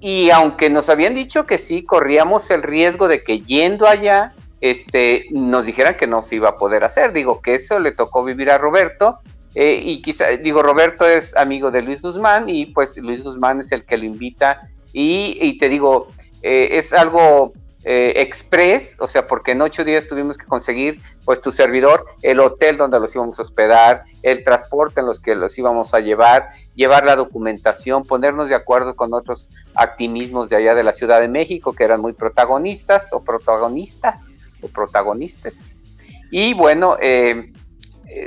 y 0.00 0.30
aunque 0.30 0.70
nos 0.70 0.88
habían 0.88 1.14
dicho 1.14 1.44
que 1.44 1.58
sí, 1.58 1.84
corríamos 1.84 2.50
el 2.50 2.62
riesgo 2.62 3.06
de 3.06 3.22
que 3.22 3.42
yendo 3.42 3.86
allá, 3.86 4.32
este, 4.60 5.26
nos 5.30 5.64
dijeran 5.64 5.96
que 5.96 6.06
no 6.06 6.22
se 6.22 6.36
iba 6.36 6.50
a 6.50 6.56
poder 6.56 6.84
hacer. 6.84 7.12
Digo 7.12 7.40
que 7.40 7.54
eso 7.54 7.78
le 7.78 7.92
tocó 7.92 8.24
vivir 8.24 8.50
a 8.50 8.58
Roberto. 8.58 9.20
Eh, 9.54 9.80
y 9.84 10.00
quizá, 10.02 10.28
digo, 10.28 10.62
Roberto 10.62 11.08
es 11.08 11.36
amigo 11.36 11.70
de 11.70 11.82
Luis 11.82 12.02
Guzmán 12.02 12.48
y 12.48 12.66
pues 12.66 12.96
Luis 12.96 13.22
Guzmán 13.22 13.60
es 13.60 13.72
el 13.72 13.84
que 13.84 13.98
lo 13.98 14.04
invita. 14.04 14.68
Y, 14.92 15.38
y 15.40 15.58
te 15.58 15.68
digo, 15.68 16.08
eh, 16.42 16.78
es 16.78 16.92
algo 16.92 17.52
eh, 17.84 18.12
express, 18.16 18.96
o 18.98 19.06
sea, 19.06 19.26
porque 19.26 19.52
en 19.52 19.62
ocho 19.62 19.84
días 19.84 20.06
tuvimos 20.06 20.36
que 20.36 20.44
conseguir, 20.44 21.00
pues 21.24 21.40
tu 21.40 21.50
servidor, 21.50 22.04
el 22.20 22.38
hotel 22.40 22.76
donde 22.76 23.00
los 23.00 23.14
íbamos 23.14 23.38
a 23.38 23.42
hospedar, 23.42 24.04
el 24.22 24.44
transporte 24.44 25.00
en 25.00 25.06
los 25.06 25.18
que 25.18 25.34
los 25.34 25.56
íbamos 25.56 25.94
a 25.94 26.00
llevar, 26.00 26.50
llevar 26.74 27.06
la 27.06 27.16
documentación, 27.16 28.04
ponernos 28.04 28.50
de 28.50 28.54
acuerdo 28.54 28.96
con 28.96 29.14
otros 29.14 29.48
activismos 29.74 30.50
de 30.50 30.56
allá 30.56 30.74
de 30.74 30.84
la 30.84 30.92
Ciudad 30.92 31.20
de 31.20 31.28
México 31.28 31.72
que 31.72 31.84
eran 31.84 32.02
muy 32.02 32.12
protagonistas 32.12 33.14
o 33.14 33.24
protagonistas 33.24 34.29
protagonistas. 34.68 35.74
Y 36.30 36.54
bueno, 36.54 36.96
eh, 37.00 37.52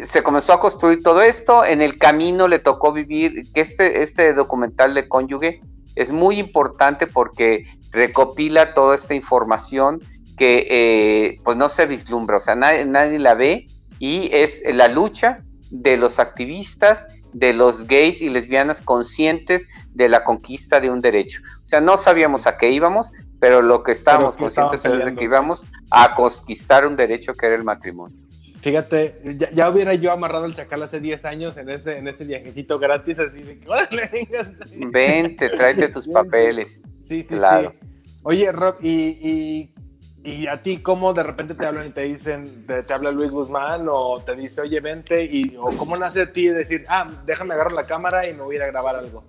se 0.05 0.23
comenzó 0.23 0.53
a 0.53 0.59
construir 0.59 1.03
todo 1.03 1.21
esto, 1.21 1.65
en 1.65 1.81
el 1.81 1.97
camino 1.97 2.47
le 2.47 2.59
tocó 2.59 2.91
vivir, 2.91 3.51
que 3.53 3.61
este, 3.61 4.01
este 4.03 4.33
documental 4.33 4.93
de 4.93 5.07
cónyuge 5.07 5.61
es 5.95 6.09
muy 6.09 6.39
importante 6.39 7.07
porque 7.07 7.65
recopila 7.91 8.73
toda 8.73 8.95
esta 8.95 9.13
información 9.13 10.01
que 10.37 10.67
eh, 10.69 11.39
pues 11.43 11.57
no 11.57 11.69
se 11.69 11.85
vislumbra, 11.85 12.37
o 12.37 12.39
sea, 12.39 12.55
nadie, 12.55 12.85
nadie 12.85 13.19
la 13.19 13.35
ve 13.35 13.67
y 13.99 14.29
es 14.33 14.61
la 14.65 14.87
lucha 14.87 15.39
de 15.69 15.97
los 15.97 16.19
activistas, 16.19 17.05
de 17.33 17.53
los 17.53 17.87
gays 17.87 18.21
y 18.21 18.29
lesbianas 18.29 18.81
conscientes 18.81 19.67
de 19.93 20.07
la 20.07 20.23
conquista 20.23 20.79
de 20.79 20.89
un 20.89 20.99
derecho. 20.99 21.41
O 21.63 21.65
sea, 21.65 21.81
no 21.81 21.97
sabíamos 21.97 22.47
a 22.47 22.57
qué 22.57 22.71
íbamos, 22.71 23.11
pero 23.43 23.61
lo 23.61 23.83
que 23.83 23.91
estábamos 23.91 24.37
conscientes 24.37 24.85
es 24.85 25.03
de 25.03 25.15
que 25.15 25.25
íbamos 25.25 25.67
a 25.91 26.15
conquistar 26.15 26.87
un 26.87 26.95
derecho 26.95 27.33
que 27.33 27.47
era 27.47 27.55
el 27.55 27.65
matrimonio. 27.65 28.17
Fíjate, 28.61 29.19
ya, 29.51 29.69
hubiera 29.69 29.93
yo 29.95 30.13
amarrado 30.13 30.45
el 30.45 30.53
chacal 30.53 30.81
hace 30.81 31.01
10 31.01 31.25
años 31.25 31.57
en 31.57 31.69
ese, 31.69 31.97
en 31.97 32.07
ese 32.07 32.23
viajecito 32.23 32.79
gratis, 32.79 33.19
así 33.19 33.41
de 33.41 33.59
que, 33.59 33.67
órale, 33.67 34.09
Vente, 34.89 35.49
tráete 35.49 35.89
tus 35.89 36.07
papeles. 36.13 36.79
Sí, 37.03 37.23
sí, 37.23 37.35
sí. 37.35 37.69
Oye, 38.23 38.49
Rob, 38.53 38.77
y, 38.81 39.69
y, 40.23 40.47
a 40.47 40.59
ti 40.61 40.77
cómo 40.77 41.13
de 41.13 41.23
repente 41.23 41.53
te 41.53 41.65
hablan 41.65 41.87
y 41.87 41.89
te 41.91 42.03
dicen, 42.03 42.65
te, 42.65 42.93
habla 42.93 43.11
Luis 43.11 43.33
Guzmán 43.33 43.87
o 43.89 44.21
te 44.21 44.37
dice, 44.37 44.61
oye, 44.61 44.79
vente, 44.79 45.25
y, 45.25 45.57
o 45.57 45.75
cómo 45.75 45.97
nace 45.97 46.21
a 46.21 46.31
ti 46.31 46.47
decir, 46.47 46.85
ah, 46.87 47.11
déjame 47.25 47.55
agarrar 47.55 47.73
la 47.73 47.83
cámara 47.83 48.25
y 48.25 48.33
me 48.35 48.43
voy 48.43 48.55
a 48.55 48.59
ir 48.59 48.63
a 48.63 48.71
grabar 48.71 48.95
algo? 48.95 49.25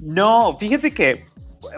No, 0.00 0.58
fíjate 0.58 0.92
que 0.92 1.31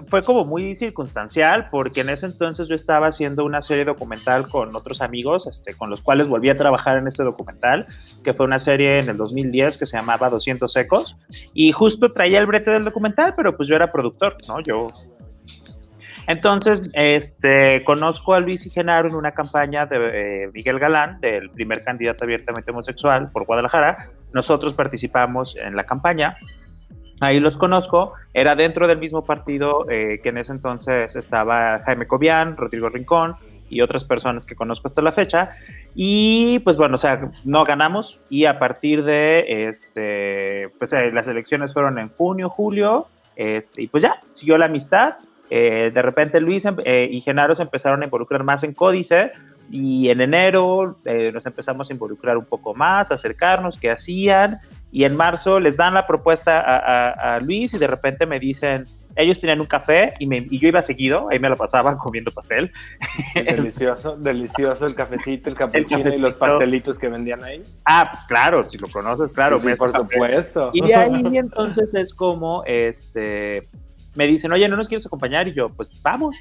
fue 0.06 0.22
como 0.22 0.44
muy 0.44 0.74
circunstancial 0.74 1.66
porque 1.70 2.00
en 2.00 2.10
ese 2.10 2.26
entonces 2.26 2.68
yo 2.68 2.74
estaba 2.74 3.08
haciendo 3.08 3.44
una 3.44 3.62
serie 3.62 3.84
documental 3.84 4.48
con 4.48 4.74
otros 4.74 5.00
amigos, 5.00 5.46
este, 5.46 5.74
con 5.74 5.90
los 5.90 6.00
cuales 6.00 6.28
volví 6.28 6.50
a 6.50 6.56
trabajar 6.56 6.98
en 6.98 7.08
este 7.08 7.22
documental, 7.22 7.86
que 8.22 8.34
fue 8.34 8.46
una 8.46 8.58
serie 8.58 8.98
en 9.00 9.08
el 9.08 9.16
2010 9.16 9.78
que 9.78 9.86
se 9.86 9.96
llamaba 9.96 10.30
200 10.30 10.74
Ecos, 10.76 11.16
y 11.52 11.72
justo 11.72 12.12
traía 12.12 12.38
el 12.38 12.46
brete 12.46 12.70
del 12.70 12.84
documental, 12.84 13.34
pero 13.36 13.56
pues 13.56 13.68
yo 13.68 13.76
era 13.76 13.92
productor, 13.92 14.36
¿no? 14.48 14.60
Yo... 14.60 14.86
Entonces, 16.26 16.82
este, 16.94 17.84
conozco 17.84 18.32
a 18.32 18.40
Luis 18.40 18.64
y 18.64 18.70
Genaro 18.70 19.08
en 19.08 19.14
una 19.14 19.32
campaña 19.32 19.84
de 19.84 20.44
eh, 20.44 20.50
Miguel 20.54 20.78
Galán, 20.78 21.20
del 21.20 21.50
primer 21.50 21.84
candidato 21.84 22.24
abiertamente 22.24 22.70
homosexual 22.70 23.30
por 23.30 23.44
Guadalajara. 23.44 24.08
Nosotros 24.32 24.72
participamos 24.72 25.54
en 25.56 25.76
la 25.76 25.84
campaña 25.84 26.34
Ahí 27.24 27.40
los 27.40 27.56
conozco, 27.56 28.12
era 28.34 28.54
dentro 28.54 28.86
del 28.86 28.98
mismo 28.98 29.24
partido 29.24 29.86
eh, 29.90 30.20
que 30.22 30.28
en 30.28 30.38
ese 30.38 30.52
entonces 30.52 31.16
estaba 31.16 31.80
Jaime 31.86 32.06
Cobian, 32.06 32.56
Rodrigo 32.56 32.90
Rincón 32.90 33.36
y 33.70 33.80
otras 33.80 34.04
personas 34.04 34.44
que 34.44 34.54
conozco 34.54 34.88
hasta 34.88 35.00
la 35.00 35.10
fecha. 35.10 35.50
Y 35.94 36.58
pues 36.60 36.76
bueno, 36.76 36.96
o 36.96 36.98
sea, 36.98 37.30
no 37.44 37.64
ganamos 37.64 38.26
y 38.28 38.44
a 38.44 38.58
partir 38.58 39.04
de, 39.04 39.68
este, 39.68 40.68
pues 40.78 40.92
eh, 40.92 41.10
las 41.12 41.26
elecciones 41.26 41.72
fueron 41.72 41.98
en 41.98 42.10
junio, 42.10 42.50
julio, 42.50 43.06
este, 43.36 43.82
y 43.82 43.88
pues 43.88 44.02
ya, 44.02 44.16
siguió 44.34 44.58
la 44.58 44.66
amistad. 44.66 45.14
Eh, 45.48 45.90
de 45.94 46.02
repente 46.02 46.40
Luis 46.40 46.66
y 46.86 47.20
Genaro 47.22 47.54
se 47.54 47.62
empezaron 47.62 48.02
a 48.02 48.04
involucrar 48.04 48.44
más 48.44 48.64
en 48.64 48.74
Códice 48.74 49.32
y 49.70 50.10
en 50.10 50.20
enero 50.20 50.96
nos 51.32 51.46
empezamos 51.46 51.88
a 51.88 51.92
involucrar 51.92 52.36
un 52.36 52.44
poco 52.44 52.74
más, 52.74 53.10
acercarnos, 53.10 53.78
qué 53.78 53.90
hacían 53.90 54.58
y 54.94 55.02
en 55.02 55.16
marzo 55.16 55.58
les 55.58 55.76
dan 55.76 55.92
la 55.92 56.06
propuesta 56.06 56.60
a, 56.60 57.40
Luis 57.40 57.74
y 57.74 57.78
de 57.78 57.88
repente 57.88 58.26
me 58.26 58.38
dicen, 58.38 58.84
ellos 59.16 59.40
tenían 59.40 59.60
un 59.60 59.66
café 59.66 60.14
y, 60.20 60.28
me, 60.28 60.46
y, 60.48 60.60
yo 60.60 60.68
iba 60.68 60.82
seguido, 60.82 61.28
ahí 61.32 61.40
me 61.40 61.48
lo 61.48 61.56
pasaba 61.56 61.98
comiendo 61.98 62.30
pastel. 62.30 62.70
delicioso, 63.34 64.16
delicioso 64.16 64.86
el 64.86 64.94
cafecito, 64.94 65.50
el 65.50 65.56
cappuccino 65.56 66.14
y 66.14 66.18
los 66.20 66.36
pastelitos 66.36 66.96
que 66.96 67.08
vendían 67.08 67.42
ahí. 67.42 67.60
Ah, 67.84 68.24
claro, 68.28 68.62
si 68.70 68.78
lo 68.78 68.86
conoces, 68.86 69.32
claro. 69.32 69.58
Sí, 69.58 69.74
por 69.74 69.90
supuesto. 69.90 70.70
Y 70.72 70.80
de 70.82 70.94
ahí 70.94 71.22
entonces 71.38 71.92
es 71.92 72.14
como, 72.14 72.62
este, 72.64 73.66
me 74.14 74.28
dicen, 74.28 74.52
oye, 74.52 74.68
¿no 74.68 74.76
nos 74.76 74.86
quieres 74.86 75.06
acompañar? 75.06 75.48
Y 75.48 75.54
yo, 75.54 75.70
pues 75.70 75.90
vamos. 76.02 76.36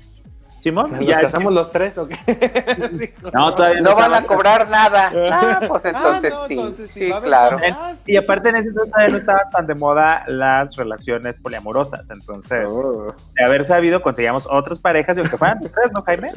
Simón. 0.64 0.92
¿Nos 0.98 1.18
casamos 1.18 1.52
los 1.52 1.72
tres 1.72 1.98
o 1.98 2.08
qué? 2.08 2.16
no, 3.34 3.54
todavía 3.54 3.82
no, 3.82 3.96
van 3.96 4.14
a 4.14 4.24
cobrar 4.24 4.70
nada. 4.70 5.12
Ah, 5.30 5.60
pues 5.68 5.86
ah, 5.86 5.90
entonces 5.90 6.34
sí, 6.48 6.88
sí, 6.90 7.12
claro. 7.22 7.60
y 8.06 8.16
aparte 8.16 8.48
en 8.48 8.56
ese 8.56 8.70
entonces 8.70 8.92
todavía 8.94 9.12
no 9.12 9.20
estaban 9.20 9.50
tan 9.50 9.68
de 9.68 9.76
moda 9.76 10.24
las 10.28 10.78
relaciones 10.78 11.36
poliamorosas. 11.36 12.10
Entonces, 12.10 12.72
oh. 12.72 13.14
de 13.36 13.44
haber 13.44 13.66
sabido, 13.66 14.02
conseguíamos 14.02 14.48
otras 14.50 14.80
parejas 14.80 15.18
y 15.18 15.20
aunque 15.20 15.38
fueran 15.38 15.60
tres, 15.60 15.92
¿no, 15.94 16.02
Jaime? 16.04 16.32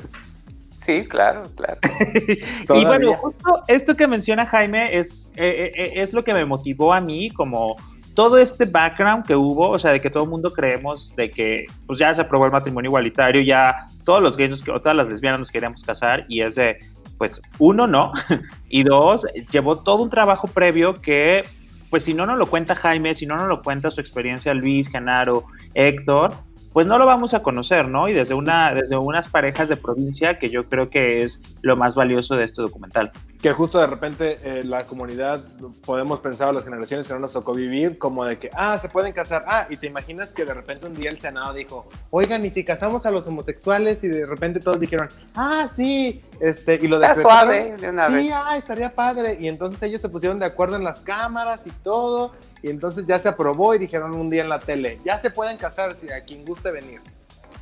Sí, 0.85 1.04
claro, 1.04 1.45
claro. 1.54 1.78
y 2.75 2.85
bueno, 2.85 3.14
justo 3.14 3.62
esto 3.68 3.97
que 3.97 4.09
menciona 4.09 4.47
Jaime 4.47 4.99
es, 4.99 5.30
eh, 5.37 5.73
eh, 5.73 5.92
es 6.02 6.12
lo 6.12 6.25
que 6.25 6.35
me 6.35 6.45
motivó 6.45 6.92
a 6.92 7.00
mí 7.00 7.30
como 7.30 7.76
todo 8.17 8.39
este 8.39 8.65
background 8.65 9.27
que 9.27 9.37
hubo, 9.37 9.69
o 9.69 9.79
sea, 9.79 9.93
de 9.93 10.01
que 10.01 10.09
todo 10.09 10.25
el 10.25 10.31
mundo 10.31 10.51
creemos 10.51 11.15
de 11.17 11.31
que 11.31 11.67
pues 11.87 11.99
ya 11.99 12.15
se 12.15 12.23
aprobó 12.23 12.47
el 12.47 12.51
matrimonio 12.51 12.89
igualitario, 12.89 13.43
ya 13.43 13.87
todos 14.05 14.23
los 14.23 14.39
gays 14.39 14.67
o 14.69 14.81
todas 14.81 14.97
las 14.97 15.07
lesbianas 15.07 15.39
nos 15.39 15.51
queríamos 15.51 15.83
casar 15.83 16.25
y 16.27 16.41
es 16.41 16.55
de, 16.55 16.79
pues 17.19 17.41
uno 17.59 17.87
no, 17.87 18.13
y 18.71 18.85
dos, 18.85 19.27
llevó 19.53 19.77
todo 19.77 20.03
un 20.03 20.09
trabajo 20.09 20.49
previo 20.49 20.95
que, 20.95 21.45
pues 21.91 22.05
si 22.05 22.15
no 22.15 22.25
nos 22.25 22.39
lo 22.39 22.47
cuenta 22.47 22.75
Jaime, 22.75 23.15
si 23.15 23.27
no 23.27 23.37
nos 23.37 23.49
lo 23.49 23.61
cuenta 23.61 23.91
su 23.91 24.01
experiencia 24.01 24.55
Luis, 24.55 24.89
Genaro, 24.89 25.45
Héctor, 25.75 26.33
pues 26.76 26.87
no 26.87 26.99
lo 26.99 27.06
vamos 27.06 27.33
a 27.33 27.42
conocer, 27.42 27.88
¿no? 27.88 28.06
Y 28.06 28.12
desde, 28.12 28.35
una, 28.35 28.75
desde 28.75 28.99
unas 28.99 29.30
parejas 29.30 29.66
de 29.66 29.78
provincia 29.78 30.38
que 30.38 30.50
yo 30.50 30.68
creo 30.68 30.90
que 30.90 31.23
es 31.23 31.40
lo 31.62 31.75
más 31.75 31.95
valioso 31.95 32.35
de 32.35 32.45
este 32.45 32.61
documental. 32.61 33.12
Que 33.40 33.50
justo 33.52 33.78
de 33.78 33.87
repente 33.87 34.37
eh, 34.45 34.62
la 34.62 34.85
comunidad 34.85 35.42
podemos 35.87 36.21
pensar 36.21 36.49
a 36.49 36.52
las 36.52 36.64
generaciones 36.64 37.09
que 37.09 37.14
no 37.14 37.18
nos 37.18 37.33
tocó 37.33 37.54
vivir 37.54 37.97
como 37.97 38.26
de 38.26 38.38
que, 38.38 38.50
ah, 38.52 38.76
se 38.76 38.90
pueden 38.90 39.14
casar, 39.14 39.47
ah, 39.47 39.66
y 39.71 39.78
te 39.78 39.87
imaginas 39.87 40.35
que 40.35 40.45
de 40.45 40.52
repente 40.52 40.87
un 40.87 40.92
día 40.92 41.09
el 41.09 41.18
Senado 41.18 41.54
dijo, 41.54 41.88
oigan, 42.11 42.45
¿y 42.45 42.50
si 42.50 42.62
casamos 42.62 43.06
a 43.06 43.11
los 43.11 43.26
homosexuales? 43.26 44.04
Y 44.04 44.09
de 44.09 44.26
repente 44.26 44.61
todos 44.61 44.78
dijeron, 44.78 45.09
ah, 45.35 45.68
sí, 45.75 46.21
este, 46.40 46.75
y 46.75 46.88
lo 46.88 46.99
de 46.99 47.14
suave 47.14 47.75
de 47.80 47.88
una 47.88 48.09
sí, 48.09 48.30
ah, 48.35 48.54
estaría 48.54 48.95
padre. 48.95 49.38
Y 49.40 49.49
entonces 49.49 49.83
ellos 49.83 50.02
se 50.02 50.11
pusieron 50.11 50.38
de 50.38 50.45
acuerdo 50.45 50.76
en 50.76 50.85
las 50.85 51.00
cámaras 51.00 51.66
y 51.66 51.71
todo, 51.71 52.33
y 52.67 52.69
entonces 52.69 53.07
ya 53.07 53.17
se 53.21 53.29
aprobó 53.29 53.77
y 53.77 53.79
dijeron 53.79 54.13
un 54.13 54.29
día 54.29 54.43
en 54.43 54.49
la 54.49 54.59
tele, 54.59 54.99
ya 55.05 55.17
se 55.19 55.31
pueden 55.31 55.57
casar 55.57 55.95
si 55.95 56.11
a 56.11 56.25
quien 56.25 56.45
guste 56.45 56.73
venir. 56.73 57.01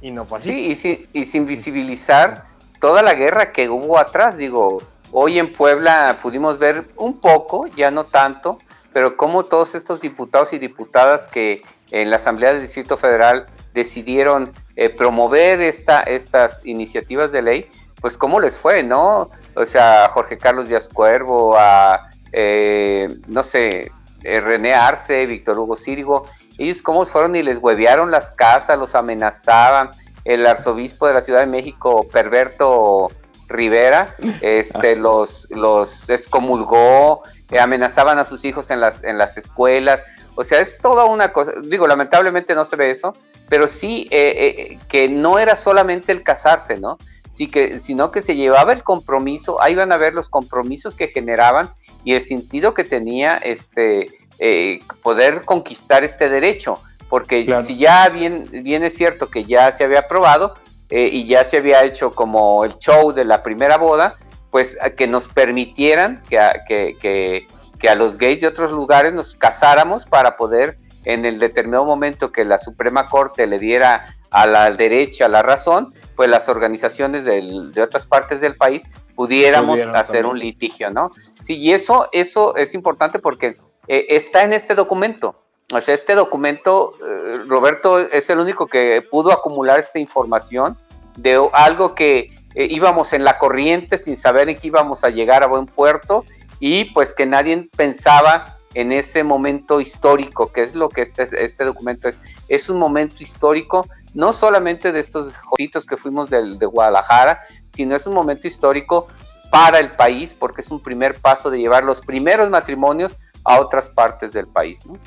Y 0.00 0.10
no 0.10 0.24
fue 0.24 0.38
así. 0.38 0.74
Sí, 0.76 1.06
y, 1.12 1.26
sin 1.26 1.44
visibilizar 1.44 2.44
toda 2.80 3.02
la 3.02 3.12
guerra 3.12 3.52
que 3.52 3.68
hubo 3.68 3.98
atrás. 3.98 4.38
Digo, 4.38 4.82
hoy 5.12 5.38
en 5.38 5.52
Puebla 5.52 6.16
pudimos 6.22 6.58
ver 6.58 6.86
un 6.96 7.20
poco, 7.20 7.66
ya 7.66 7.90
no 7.90 8.04
tanto, 8.04 8.58
pero 8.94 9.18
como 9.18 9.44
todos 9.44 9.74
estos 9.74 10.00
diputados 10.00 10.54
y 10.54 10.58
diputadas 10.58 11.26
que 11.26 11.62
en 11.90 12.08
la 12.08 12.16
Asamblea 12.16 12.54
del 12.54 12.62
Distrito 12.62 12.96
Federal 12.96 13.44
decidieron 13.74 14.54
eh, 14.76 14.88
promover 14.88 15.60
esta, 15.60 16.00
estas 16.00 16.62
iniciativas 16.64 17.30
de 17.30 17.42
ley, 17.42 17.70
pues 18.00 18.16
cómo 18.16 18.40
les 18.40 18.56
fue, 18.56 18.82
¿no? 18.82 19.28
O 19.54 19.66
sea, 19.66 20.08
Jorge 20.08 20.38
Carlos 20.38 20.66
Díaz 20.66 20.88
Cuervo, 20.88 21.58
a, 21.58 22.08
eh, 22.32 23.08
no 23.26 23.42
sé, 23.42 23.92
eh, 24.24 24.40
René 24.40 24.74
Arce, 24.74 25.26
Víctor 25.26 25.58
Hugo 25.58 25.76
Círigo, 25.76 26.26
ellos 26.58 26.82
cómo 26.82 27.04
fueron 27.06 27.36
y 27.36 27.42
les 27.42 27.58
huevearon 27.58 28.10
las 28.10 28.30
casas, 28.30 28.78
los 28.78 28.94
amenazaban, 28.94 29.90
el 30.24 30.46
arzobispo 30.46 31.06
de 31.06 31.14
la 31.14 31.22
Ciudad 31.22 31.40
de 31.40 31.46
México, 31.46 32.06
Perverto 32.10 33.10
Rivera, 33.48 34.14
este, 34.40 34.96
los, 34.96 35.46
los 35.50 36.08
excomulgó, 36.08 37.22
eh, 37.50 37.58
amenazaban 37.58 38.18
a 38.18 38.24
sus 38.24 38.44
hijos 38.44 38.70
en 38.70 38.80
las, 38.80 39.04
en 39.04 39.18
las 39.18 39.36
escuelas, 39.36 40.02
o 40.36 40.42
sea, 40.42 40.60
es 40.60 40.78
toda 40.78 41.04
una 41.04 41.32
cosa, 41.32 41.52
digo, 41.62 41.86
lamentablemente 41.86 42.54
no 42.54 42.64
se 42.64 42.76
ve 42.76 42.90
eso, 42.90 43.14
pero 43.48 43.66
sí 43.66 44.08
eh, 44.10 44.78
que 44.88 45.08
no 45.08 45.38
era 45.38 45.54
solamente 45.54 46.12
el 46.12 46.22
casarse, 46.22 46.78
¿no? 46.78 46.96
Sí 47.30 47.48
que, 47.48 47.78
sino 47.80 48.10
que 48.10 48.22
se 48.22 48.36
llevaba 48.36 48.72
el 48.72 48.82
compromiso, 48.82 49.60
ahí 49.60 49.74
van 49.74 49.92
a 49.92 49.96
ver 49.96 50.14
los 50.14 50.28
compromisos 50.28 50.94
que 50.94 51.08
generaban 51.08 51.68
y 52.04 52.14
el 52.14 52.24
sentido 52.24 52.74
que 52.74 52.84
tenía 52.84 53.36
este 53.36 54.06
eh, 54.38 54.78
poder 55.02 55.42
conquistar 55.44 56.04
este 56.04 56.28
derecho, 56.28 56.78
porque 57.08 57.46
si 57.64 57.76
ya 57.76 58.08
bien, 58.08 58.48
bien 58.50 58.84
es 58.84 58.94
cierto 58.94 59.28
que 59.30 59.44
ya 59.44 59.72
se 59.72 59.84
había 59.84 60.00
aprobado 60.00 60.54
eh, 60.90 61.08
y 61.10 61.26
ya 61.26 61.44
se 61.44 61.58
había 61.58 61.84
hecho 61.84 62.10
como 62.10 62.64
el 62.64 62.78
show 62.78 63.12
de 63.12 63.24
la 63.24 63.42
primera 63.42 63.78
boda, 63.78 64.16
pues 64.50 64.76
que 64.96 65.06
nos 65.06 65.28
permitieran 65.28 66.22
que 66.28 66.38
a, 66.38 66.64
que, 66.66 66.96
que, 67.00 67.46
que 67.78 67.88
a 67.88 67.94
los 67.94 68.18
gays 68.18 68.40
de 68.40 68.48
otros 68.48 68.70
lugares 68.70 69.12
nos 69.12 69.34
casáramos 69.34 70.04
para 70.04 70.36
poder 70.36 70.76
en 71.04 71.24
el 71.24 71.38
determinado 71.38 71.84
momento 71.84 72.32
que 72.32 72.44
la 72.44 72.58
Suprema 72.58 73.08
Corte 73.08 73.46
le 73.46 73.58
diera 73.58 74.16
a 74.30 74.46
la 74.46 74.70
derecha 74.70 75.28
la 75.28 75.42
razón, 75.42 75.92
pues 76.16 76.28
las 76.28 76.48
organizaciones 76.48 77.24
de 77.24 77.82
otras 77.82 78.06
partes 78.06 78.40
del 78.40 78.56
país 78.56 78.82
pudiéramos 79.14 79.78
hacer 79.94 80.26
un 80.26 80.38
litigio, 80.38 80.90
¿no? 80.90 81.12
Sí, 81.44 81.58
y 81.58 81.72
eso, 81.72 82.08
eso 82.12 82.56
es 82.56 82.72
importante 82.72 83.18
porque 83.18 83.58
eh, 83.86 84.06
está 84.08 84.44
en 84.44 84.54
este 84.54 84.74
documento. 84.74 85.42
O 85.74 85.80
sea, 85.82 85.94
este 85.94 86.14
documento, 86.14 86.94
eh, 87.06 87.44
Roberto 87.46 87.98
es 87.98 88.30
el 88.30 88.38
único 88.38 88.66
que 88.66 89.02
pudo 89.10 89.30
acumular 89.30 89.78
esta 89.78 89.98
información 89.98 90.78
de 91.18 91.38
algo 91.52 91.94
que 91.94 92.30
eh, 92.54 92.66
íbamos 92.70 93.12
en 93.12 93.24
la 93.24 93.38
corriente 93.38 93.98
sin 93.98 94.16
saber 94.16 94.48
en 94.48 94.56
qué 94.56 94.68
íbamos 94.68 95.04
a 95.04 95.10
llegar 95.10 95.42
a 95.42 95.46
buen 95.46 95.66
puerto 95.66 96.24
y 96.60 96.86
pues 96.86 97.12
que 97.12 97.26
nadie 97.26 97.68
pensaba 97.76 98.56
en 98.72 98.92
ese 98.92 99.22
momento 99.22 99.82
histórico, 99.82 100.50
que 100.50 100.62
es 100.62 100.74
lo 100.74 100.88
que 100.88 101.02
este, 101.02 101.28
este 101.44 101.64
documento 101.64 102.08
es. 102.08 102.18
Es 102.48 102.70
un 102.70 102.78
momento 102.78 103.16
histórico, 103.20 103.86
no 104.14 104.32
solamente 104.32 104.92
de 104.92 105.00
estos 105.00 105.30
joditos 105.34 105.84
que 105.84 105.98
fuimos 105.98 106.30
de, 106.30 106.56
de 106.56 106.66
Guadalajara, 106.66 107.40
sino 107.68 107.94
es 107.94 108.06
un 108.06 108.14
momento 108.14 108.48
histórico 108.48 109.08
para 109.54 109.78
el 109.78 109.92
país, 109.92 110.34
porque 110.36 110.62
es 110.62 110.70
un 110.72 110.80
primer 110.80 111.14
paso 111.20 111.48
de 111.48 111.58
llevar 111.58 111.84
los 111.84 112.00
primeros 112.00 112.50
matrimonios 112.50 113.16
a 113.44 113.60
otras 113.60 113.88
partes 113.88 114.32
del 114.32 114.48
país. 114.48 114.84
¿no? 114.84 114.98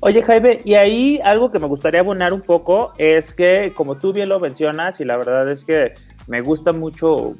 Oye 0.00 0.24
Jaime, 0.24 0.58
y 0.64 0.74
ahí 0.74 1.20
algo 1.22 1.52
que 1.52 1.60
me 1.60 1.68
gustaría 1.68 2.00
abonar 2.00 2.32
un 2.32 2.40
poco 2.40 2.92
es 2.98 3.32
que, 3.32 3.72
como 3.76 3.96
tú 3.96 4.12
bien 4.12 4.28
lo 4.28 4.40
mencionas, 4.40 5.00
y 5.00 5.04
la 5.04 5.16
verdad 5.16 5.48
es 5.48 5.64
que 5.64 5.94
me 6.26 6.40
gusta 6.40 6.72
mucho 6.72 7.36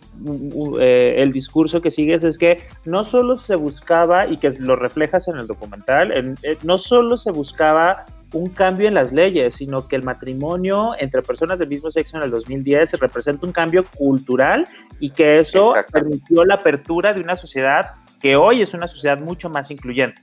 eh, 0.79 1.17
el 1.19 1.33
discurso 1.33 1.83
que 1.83 1.91
sigues, 1.91 2.23
es 2.23 2.39
que 2.39 2.63
no 2.85 3.05
solo 3.05 3.41
se 3.41 3.57
buscaba, 3.57 4.29
y 4.29 4.37
que 4.37 4.51
lo 4.53 4.77
reflejas 4.77 5.27
en 5.27 5.39
el 5.39 5.49
documental, 5.49 6.37
eh, 6.45 6.59
no 6.63 6.79
solo 6.79 7.19
se 7.19 7.33
buscaba 7.33 8.05
un 8.33 8.51
cambio 8.51 8.89
en 8.89 8.95
las 8.95 9.13
leyes, 9.13 9.57
sino 9.57 9.87
que 9.87 9.97
el 9.97 10.03
matrimonio 10.03 10.93
entre 10.99 11.23
personas 11.23 11.59
del 11.59 11.69
mismo 11.69 11.91
sexo 11.91 12.17
en 12.17 12.25
el 12.25 12.31
2010 12.31 12.93
representa 12.95 13.47
un 13.47 13.53
cambio 13.53 13.85
cultural 13.97 14.67
y 14.99 15.11
que 15.11 15.39
eso 15.39 15.75
permitió 15.93 16.45
la 16.45 16.55
apertura 16.55 17.13
de 17.15 17.21
una 17.21 17.37
sociedad 17.37 17.95
que 18.21 18.37
hoy 18.37 18.63
es 18.63 18.75
una 18.75 18.89
sociedad 18.89 19.19
mucho 19.19 19.49
más 19.49 19.71
incluyente. 19.71 20.21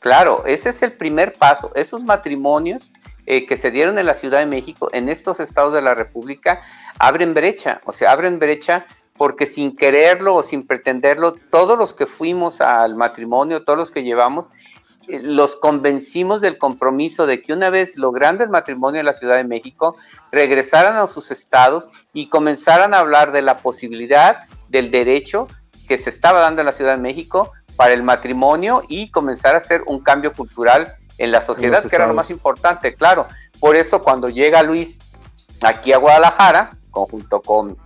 Claro, 0.00 0.44
ese 0.44 0.70
es 0.70 0.82
el 0.82 0.92
primer 0.92 1.32
paso. 1.32 1.70
Esos 1.74 2.02
matrimonios 2.02 2.92
eh, 3.26 3.46
que 3.46 3.56
se 3.56 3.70
dieron 3.70 3.98
en 3.98 4.06
la 4.06 4.14
Ciudad 4.14 4.40
de 4.40 4.46
México, 4.46 4.90
en 4.92 5.08
estos 5.08 5.40
estados 5.40 5.72
de 5.72 5.80
la 5.80 5.94
República, 5.94 6.60
abren 6.98 7.32
brecha, 7.32 7.80
o 7.86 7.92
sea, 7.92 8.12
abren 8.12 8.38
brecha 8.38 8.86
porque 9.16 9.46
sin 9.46 9.76
quererlo 9.76 10.34
o 10.34 10.42
sin 10.42 10.66
pretenderlo, 10.66 11.36
todos 11.50 11.78
los 11.78 11.94
que 11.94 12.06
fuimos 12.06 12.60
al 12.60 12.96
matrimonio, 12.96 13.64
todos 13.64 13.78
los 13.78 13.90
que 13.90 14.02
llevamos, 14.02 14.50
los 15.08 15.56
convencimos 15.56 16.40
del 16.40 16.58
compromiso 16.58 17.26
de 17.26 17.42
que 17.42 17.52
una 17.52 17.70
vez 17.70 17.96
logrando 17.96 18.44
el 18.44 18.50
matrimonio 18.50 19.00
en 19.00 19.06
la 19.06 19.14
Ciudad 19.14 19.36
de 19.36 19.44
México, 19.44 19.96
regresaran 20.32 20.96
a 20.96 21.06
sus 21.06 21.30
estados 21.30 21.88
y 22.12 22.28
comenzaran 22.28 22.94
a 22.94 22.98
hablar 22.98 23.32
de 23.32 23.42
la 23.42 23.58
posibilidad 23.58 24.44
del 24.68 24.90
derecho 24.90 25.48
que 25.88 25.98
se 25.98 26.10
estaba 26.10 26.40
dando 26.40 26.62
en 26.62 26.66
la 26.66 26.72
Ciudad 26.72 26.96
de 26.96 27.02
México 27.02 27.52
para 27.76 27.92
el 27.92 28.02
matrimonio 28.02 28.82
y 28.88 29.10
comenzar 29.10 29.54
a 29.54 29.58
hacer 29.58 29.82
un 29.86 30.00
cambio 30.00 30.32
cultural 30.32 30.94
en 31.18 31.32
la 31.32 31.42
sociedad, 31.42 31.82
que 31.88 31.94
era 31.94 32.06
lo 32.06 32.14
más 32.14 32.30
importante, 32.30 32.94
claro. 32.94 33.26
Por 33.60 33.76
eso 33.76 34.02
cuando 34.02 34.28
llega 34.28 34.62
Luis 34.62 34.98
aquí 35.62 35.92
a 35.92 35.98
Guadalajara, 35.98 36.76
conjunto 36.90 37.40
con 37.40 37.76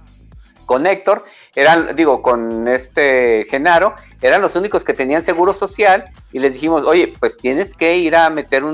con 0.68 0.86
Héctor, 0.86 1.24
eran, 1.54 1.96
digo, 1.96 2.22
con 2.22 2.68
este 2.68 3.46
Genaro, 3.48 3.94
eran 4.20 4.42
los 4.42 4.54
únicos 4.56 4.84
que 4.84 4.94
tenían 4.94 5.22
seguro 5.22 5.52
social 5.52 6.04
y 6.32 6.38
les 6.38 6.54
dijimos, 6.54 6.82
oye, 6.86 7.14
pues 7.18 7.36
tienes 7.36 7.74
que 7.74 7.96
ir 7.96 8.14
a 8.16 8.30
meter 8.30 8.64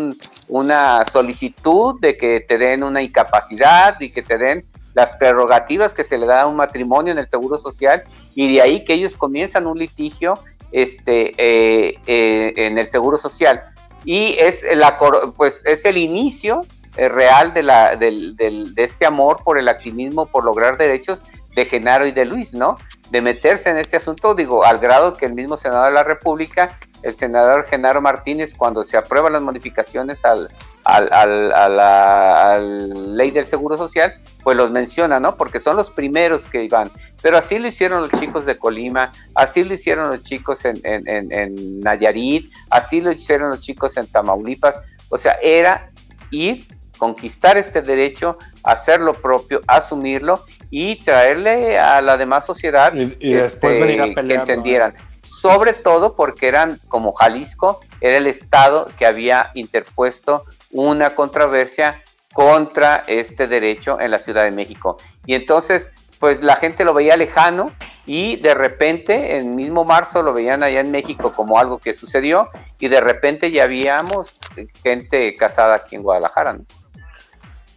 una 0.49 1.04
solicitud 1.07 2.00
de 2.00 2.16
que 2.16 2.40
te 2.40 2.59
den 2.59 2.83
una 2.83 3.02
incapacidad 3.02 4.00
y 4.00 4.11
que 4.11 4.23
te 4.23 4.38
den 4.38 4.64
las 4.95 5.12
prerrogativas 5.12 5.93
que 5.93 6.04
se 6.04 6.19
le 6.19 6.26
da 6.26 6.43
a 6.43 6.47
un 6.47 6.57
matrimonio 6.57 7.12
en 7.12 7.19
el 7.19 7.26
seguro 7.26 7.59
social 7.59 8.02
y 8.35 8.52
de 8.54 8.62
ahí 8.62 8.85
que 8.85 8.95
ellos 8.95 9.16
comienzan 9.16 9.66
un 9.66 9.78
litigio 9.78 10.35
este, 10.73 11.33
eh, 11.38 11.99
eh, 12.07 12.52
en 12.57 12.78
el 12.78 12.88
seguro 12.88 13.16
social. 13.16 13.62
Y 14.04 14.37
es, 14.38 14.64
la, 14.75 14.99
pues, 15.37 15.62
es 15.64 15.85
el 15.85 15.97
inicio 15.97 16.62
eh, 16.97 17.09
real 17.09 17.54
de, 17.54 17.62
la, 17.62 17.97
del, 17.97 18.37
del, 18.37 18.75
de 18.75 18.85
este 18.85 19.07
amor 19.07 19.43
por 19.45 19.59
el 19.59 19.69
activismo, 19.69 20.26
por 20.26 20.45
lograr 20.45 20.76
derechos, 20.76 21.23
de 21.54 21.64
Genaro 21.64 22.06
y 22.06 22.12
de 22.12 22.25
Luis, 22.25 22.54
¿no? 22.54 22.78
De 23.11 23.20
meterse 23.20 23.70
en 23.70 23.78
este 23.78 23.96
asunto, 23.96 24.34
digo, 24.34 24.64
al 24.64 24.78
grado 24.78 25.16
que 25.16 25.26
el 25.26 25.34
mismo 25.34 25.56
senador 25.56 25.87
de 25.87 25.92
la 25.92 26.02
República, 26.02 26.78
el 27.02 27.14
senador 27.14 27.66
Genaro 27.66 28.00
Martínez, 28.00 28.54
cuando 28.54 28.82
se 28.82 28.96
aprueban 28.96 29.34
las 29.34 29.42
modificaciones 29.42 30.25
al, 30.25 30.50
al, 30.84 31.12
a 31.52 31.68
la 31.68 32.58
ley 32.58 33.30
del 33.30 33.46
Seguro 33.46 33.76
Social, 33.76 34.14
pues 34.42 34.56
los 34.56 34.70
menciona, 34.70 35.20
¿no? 35.20 35.37
Porque 35.37 35.61
son 35.61 35.76
los 35.76 35.94
primeros 35.94 36.46
que 36.46 36.64
iban. 36.64 36.90
Pero 37.23 37.38
así 37.38 37.58
lo 37.58 37.68
hicieron 37.68 38.00
los 38.00 38.11
chicos 38.20 38.46
de 38.46 38.58
Colima, 38.58 39.12
así 39.34 39.64
lo 39.64 39.75
hicieron 39.75 40.08
los 40.08 40.23
chicos 40.23 40.64
en, 40.64 40.80
en, 40.84 41.30
en 41.30 41.80
Nayarit, 41.80 42.50
así 42.70 43.00
lo 43.00 43.12
hicieron 43.12 43.50
los 43.50 43.61
chicos 43.61 43.96
en 43.96 44.06
Tamaulipas. 44.06 44.76
O 45.11 45.18
sea, 45.18 45.38
era 45.42 45.90
ir, 46.30 46.66
conquistar 46.99 47.56
este 47.58 47.82
derecho, 47.82 48.38
hacer 48.62 49.00
lo 49.00 49.14
propio, 49.14 49.61
asumirlo 49.66 50.40
y 50.76 50.97
traerle 50.97 51.78
a 51.78 52.02
la 52.02 52.16
demás 52.16 52.45
sociedad 52.45 52.93
este, 52.97 53.61
que 53.61 54.35
entendieran. 54.35 54.93
Sobre 55.23 55.73
todo 55.73 56.17
porque 56.17 56.49
eran, 56.49 56.80
como 56.89 57.13
Jalisco, 57.13 57.78
era 58.00 58.17
el 58.17 58.26
estado 58.26 58.89
que 58.99 59.06
había 59.06 59.50
interpuesto 59.54 60.45
una 60.73 61.10
controversia 61.10 62.02
contra 62.32 63.04
este 63.06 63.47
derecho 63.47 64.00
en 64.00 64.10
la 64.10 64.19
Ciudad 64.19 64.43
de 64.43 64.50
México. 64.50 64.99
Y 65.26 65.34
entonces, 65.34 65.93
pues 66.19 66.43
la 66.43 66.56
gente 66.56 66.84
lo 66.84 66.93
veía 66.93 67.17
lejano 67.17 67.71
y 68.04 68.34
de 68.39 68.54
repente, 68.54 69.37
en 69.37 69.54
mismo 69.54 69.84
marzo, 69.84 70.25
lo 70.25 70.32
veían 70.32 70.65
allá 70.65 70.80
en 70.80 70.91
México 70.91 71.32
como 71.32 71.56
algo 71.56 71.78
que 71.78 71.95
sucedió 71.95 72.49
y 72.80 72.89
de 72.89 73.00
repente 73.00 73.52
ya 73.52 73.63
habíamos 73.63 74.41
gente 74.82 75.37
casada 75.37 75.76
aquí 75.76 75.95
en 75.95 76.02
Guadalajara. 76.02 76.58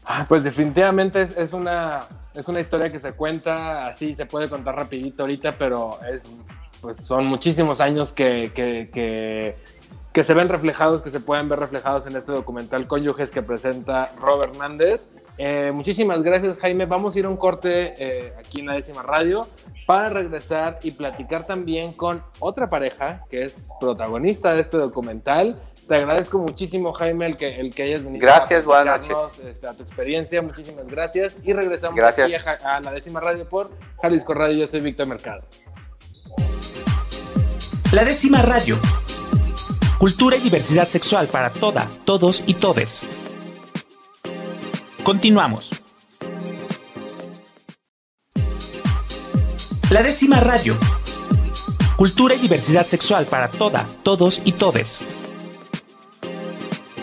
Ah, 0.03 0.25
pues 0.27 0.43
definitivamente 0.43 1.27
es 1.37 1.53
una 1.53 2.07
es 2.37 2.47
una 2.47 2.59
historia 2.59 2.91
que 2.91 2.99
se 2.99 3.13
cuenta 3.13 3.87
así, 3.87 4.15
se 4.15 4.25
puede 4.25 4.47
contar 4.47 4.75
rapidito 4.75 5.23
ahorita, 5.23 5.57
pero 5.57 5.95
es, 6.11 6.27
pues 6.81 6.97
son 6.97 7.25
muchísimos 7.25 7.81
años 7.81 8.13
que, 8.13 8.51
que, 8.53 8.89
que, 10.13 10.23
se 10.23 10.33
ven 10.33 10.49
reflejados, 10.49 11.01
que 11.01 11.09
se 11.11 11.19
pueden 11.19 11.47
ver 11.47 11.59
reflejados 11.59 12.07
en 12.07 12.15
este 12.15 12.31
documental 12.31 12.87
Cónyuges 12.87 13.29
que 13.29 13.43
presenta 13.43 14.11
Robert 14.19 14.53
Hernández. 14.53 15.09
Eh, 15.37 15.71
muchísimas 15.71 16.23
gracias, 16.23 16.57
Jaime. 16.57 16.87
Vamos 16.87 17.15
a 17.15 17.19
ir 17.19 17.25
a 17.25 17.29
un 17.29 17.37
corte 17.37 17.93
eh, 17.97 18.33
aquí 18.39 18.61
en 18.61 18.65
la 18.65 18.73
décima 18.73 19.03
radio 19.03 19.47
para 19.85 20.09
regresar 20.09 20.79
y 20.81 20.91
platicar 20.91 21.45
también 21.45 21.93
con 21.93 22.23
otra 22.39 22.69
pareja 22.69 23.23
que 23.29 23.43
es 23.43 23.67
protagonista 23.79 24.55
de 24.55 24.61
este 24.61 24.77
documental 24.77 25.61
te 25.87 25.95
agradezco 25.95 26.37
muchísimo, 26.39 26.91
Jaime, 26.93 27.27
el 27.27 27.37
que, 27.37 27.59
el 27.59 27.73
que 27.73 27.83
hayas 27.83 28.03
venido 28.03 28.25
gracias, 28.25 28.63
a, 28.63 28.65
buenas 28.65 29.07
noches. 29.07 29.39
Este, 29.45 29.67
a 29.67 29.73
tu 29.73 29.83
experiencia. 29.83 30.41
Muchísimas 30.41 30.85
gracias. 30.87 31.37
Y 31.43 31.53
regresamos 31.53 31.97
aquí 31.99 32.33
a, 32.33 32.79
la 32.81 32.91
décima 32.91 33.19
radio 33.19 33.47
por 33.47 33.71
Jalisco 34.01 34.33
Radio. 34.33 34.57
Yo 34.57 34.67
soy 34.67 34.81
Víctor 34.81 35.07
Mercado. 35.07 35.43
La 37.91 38.03
décima 38.03 38.41
radio. 38.41 38.77
Cultura 39.97 40.35
y 40.35 40.41
diversidad 40.41 40.87
sexual 40.89 41.27
para 41.27 41.49
todas, 41.49 42.01
todos 42.03 42.43
y 42.45 42.53
todes. 42.55 43.07
Continuamos. 45.03 45.71
La 49.89 50.03
décima 50.03 50.41
radio. 50.41 50.75
Cultura 51.95 52.35
y 52.35 52.39
diversidad 52.39 52.85
sexual 52.85 53.25
para 53.25 53.47
todas, 53.47 53.99
todos 54.03 54.41
y 54.43 54.51
todes. 54.51 55.05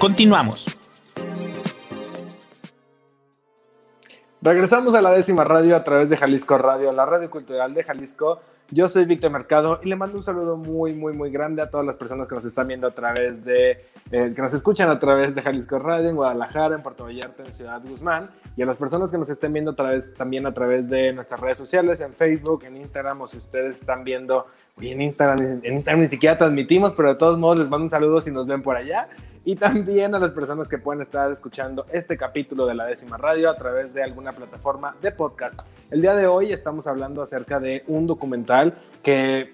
Continuamos. 0.05 0.67
Regresamos 4.43 4.95
a 4.95 5.01
la 5.01 5.11
décima 5.13 5.45
radio 5.45 5.75
a 5.75 5.83
través 5.83 6.11
de 6.11 6.19
Jalisco 6.19 6.59
Radio, 6.59 6.93
la 6.93 7.07
radio 7.07 7.31
cultural 7.31 7.73
de 7.73 7.83
Jalisco. 7.83 8.39
Yo 8.71 8.87
soy 8.87 9.07
Víctor 9.07 9.31
Mercado 9.31 9.81
y 9.83 9.89
le 9.89 9.97
mando 9.97 10.19
un 10.19 10.23
saludo 10.23 10.59
muy, 10.59 10.93
muy, 10.93 11.15
muy 11.15 11.31
grande 11.31 11.63
a 11.63 11.71
todas 11.71 11.87
las 11.87 11.97
personas 11.97 12.29
que 12.29 12.35
nos 12.35 12.45
están 12.45 12.69
viendo 12.69 12.87
a 12.87 12.91
través 12.91 13.47
de, 13.47 13.83
eh, 14.11 14.33
que 14.37 14.43
nos 14.43 14.53
escuchan 14.53 14.91
a 14.91 14.99
través 14.99 15.35
de 15.35 15.41
Jalisco 15.41 15.79
Radio 15.79 16.11
en 16.11 16.17
Guadalajara, 16.17 16.77
en 16.77 16.83
Puerto 16.83 17.05
Vallarta, 17.05 17.43
en 17.43 17.55
Ciudad 17.55 17.81
Guzmán, 17.83 18.29
y 18.59 18.63
a 18.63 18.67
las 18.67 18.77
personas 18.77 19.11
que 19.11 19.17
nos 19.17 19.31
estén 19.31 19.55
viendo 19.55 19.71
a 19.71 19.75
través, 19.75 20.13
también 20.13 20.45
a 20.45 20.53
través 20.53 20.87
de 20.87 21.15
nuestras 21.15 21.41
redes 21.41 21.57
sociales, 21.57 21.99
en 22.01 22.13
Facebook, 22.13 22.65
en 22.65 22.77
Instagram, 22.77 23.23
o 23.23 23.27
si 23.27 23.39
ustedes 23.39 23.81
están 23.81 24.05
viendo, 24.05 24.49
en 24.83 25.01
Instagram, 25.01 25.61
en 25.63 25.73
Instagram 25.73 26.03
ni 26.03 26.09
siquiera 26.09 26.37
transmitimos, 26.37 26.93
pero 26.93 27.09
de 27.09 27.15
todos 27.15 27.39
modos 27.39 27.61
les 27.61 27.71
mando 27.71 27.85
un 27.85 27.91
saludo 27.91 28.21
si 28.21 28.31
nos 28.31 28.47
ven 28.47 28.61
por 28.61 28.77
allá 28.77 29.09
y 29.45 29.57
también 29.57 30.15
a 30.15 30.19
las 30.19 30.31
personas 30.31 30.69
que 30.69 30.79
pueden 30.79 31.03
estar 31.03 31.31
escuchando 31.31 31.87
este 31.93 32.17
capítulo 32.17 32.67
de 32.67 32.75
la 32.75 32.87
décima 32.87 33.17
radio 33.17 33.51
a 33.51 33.57
través 33.57 33.93
de 33.93 34.03
alguna 34.03 34.33
plataforma 34.33 34.97
de 35.03 35.13
podcast. 35.13 35.61
El 35.91 36.01
día 36.01 36.15
de 36.15 36.27
hoy 36.27 36.53
estamos 36.53 36.87
hablando 36.87 37.23
acerca 37.23 37.61
de 37.61 37.85
un 37.87 38.07
documental 38.07 38.75
que, 39.03 39.53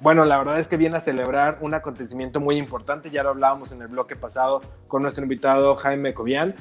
bueno, 0.00 0.24
la 0.24 0.38
verdad 0.38 0.58
es 0.58 0.66
que 0.66 0.78
viene 0.78 0.96
a 0.96 1.00
celebrar 1.00 1.58
un 1.60 1.74
acontecimiento 1.74 2.40
muy 2.40 2.56
importante, 2.56 3.10
ya 3.10 3.22
lo 3.22 3.30
hablábamos 3.30 3.72
en 3.72 3.82
el 3.82 3.88
bloque 3.88 4.16
pasado 4.16 4.62
con 4.88 5.02
nuestro 5.02 5.22
invitado 5.22 5.76
Jaime 5.76 6.14
Cobian, 6.14 6.54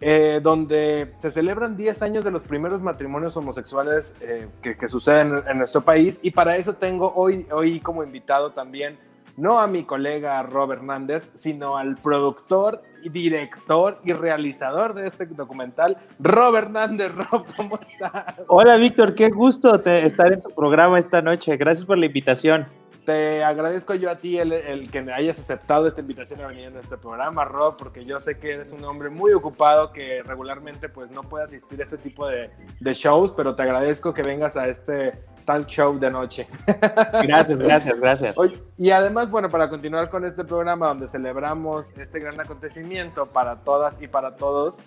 eh, 0.00 0.40
donde 0.42 1.14
se 1.18 1.30
celebran 1.30 1.76
10 1.76 2.02
años 2.02 2.24
de 2.24 2.30
los 2.30 2.42
primeros 2.42 2.82
matrimonios 2.82 3.36
homosexuales 3.36 4.14
eh, 4.20 4.48
que, 4.60 4.88
suceden 4.88 5.42
en, 5.48 5.58
nuestro 5.58 5.82
país 5.82 6.18
y 6.22 6.32
para 6.32 6.56
eso 6.56 6.74
tengo 6.74 7.12
hoy, 7.14 7.46
hoy 7.52 7.78
como 7.80 8.02
invitado 8.02 8.50
también 8.50 8.98
no 9.36 9.60
a 9.60 9.66
mi 9.66 9.84
colega 9.84 10.42
Rob 10.42 10.72
Hernández, 10.72 11.30
sino 11.34 11.76
al 11.76 11.96
productor, 11.96 12.82
director 13.02 13.98
y 14.04 14.12
realizador 14.12 14.94
de 14.94 15.06
este 15.06 15.26
documental, 15.26 15.96
Rob 16.18 16.56
Hernández. 16.56 17.12
Rob, 17.14 17.44
¿cómo 17.56 17.78
estás? 17.80 18.36
Hola 18.48 18.76
Víctor, 18.76 19.14
qué 19.14 19.30
gusto 19.30 19.74
estar 19.84 20.32
en 20.32 20.40
tu 20.40 20.50
programa 20.50 20.98
esta 20.98 21.22
noche. 21.22 21.56
Gracias 21.56 21.84
por 21.84 21.98
la 21.98 22.06
invitación. 22.06 22.66
Te 23.04 23.42
agradezco 23.42 23.94
yo 23.94 24.10
a 24.10 24.16
ti 24.16 24.38
el, 24.38 24.90
que 24.90 25.02
me 25.02 25.12
hayas 25.12 25.38
aceptado 25.38 25.86
esta 25.86 26.00
invitación 26.00 26.40
a 26.40 26.46
venir 26.46 26.72
a 26.76 26.80
este 26.80 26.96
programa, 26.96 27.44
Rob, 27.44 27.76
porque 27.76 28.04
yo 28.04 28.20
sé 28.20 28.38
que 28.38 28.52
eres 28.52 28.72
un 28.72 28.84
hombre 28.84 29.10
muy 29.10 29.32
ocupado 29.32 29.92
que 29.92 30.22
regularmente 30.22 30.88
pues 30.88 31.10
no 31.10 31.22
puede 31.22 31.44
asistir 31.44 31.80
a 31.80 31.84
este 31.84 31.98
tipo 31.98 32.26
de, 32.26 32.50
shows, 32.80 33.32
pero 33.32 33.54
te 33.54 33.62
agradezco 33.62 34.14
que 34.14 34.22
vengas 34.22 34.56
a 34.56 34.68
este 34.68 35.24
tal 35.44 35.66
show 35.66 35.98
de 35.98 36.10
noche. 36.10 36.46
Gracias, 37.24 37.58
gracias, 37.58 37.98
gracias. 37.98 38.36
y 38.76 38.90
además, 38.90 39.28
bueno, 39.28 39.50
para 39.50 39.68
continuar 39.68 40.08
con 40.08 40.24
este 40.24 40.44
programa 40.44 40.86
donde 40.86 41.08
celebramos 41.08 41.90
este 41.98 42.20
gran 42.20 42.38
acontecimiento 42.40 43.26
para 43.26 43.56
todas 43.56 44.00
y 44.00 44.06
para 44.06 44.36
todos, 44.36 44.82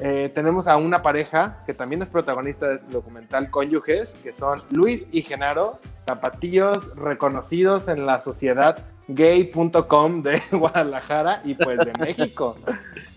eh, 0.00 0.30
tenemos 0.34 0.66
a 0.66 0.76
una 0.76 1.02
pareja 1.02 1.62
que 1.66 1.74
también 1.74 2.02
es 2.02 2.10
protagonista 2.10 2.66
de 2.68 2.76
este 2.76 2.90
documental 2.90 3.50
Cónyuges, 3.50 4.14
que 4.22 4.32
son 4.32 4.62
Luis 4.70 5.06
y 5.12 5.22
Genaro, 5.22 5.78
tapatíos 6.04 6.96
reconocidos 6.96 7.86
en 7.88 8.04
la 8.04 8.20
sociedad 8.20 8.84
gay.com 9.06 10.22
de 10.22 10.42
Guadalajara 10.50 11.42
y 11.44 11.54
pues 11.54 11.78
de 11.78 11.92
México. 11.98 12.56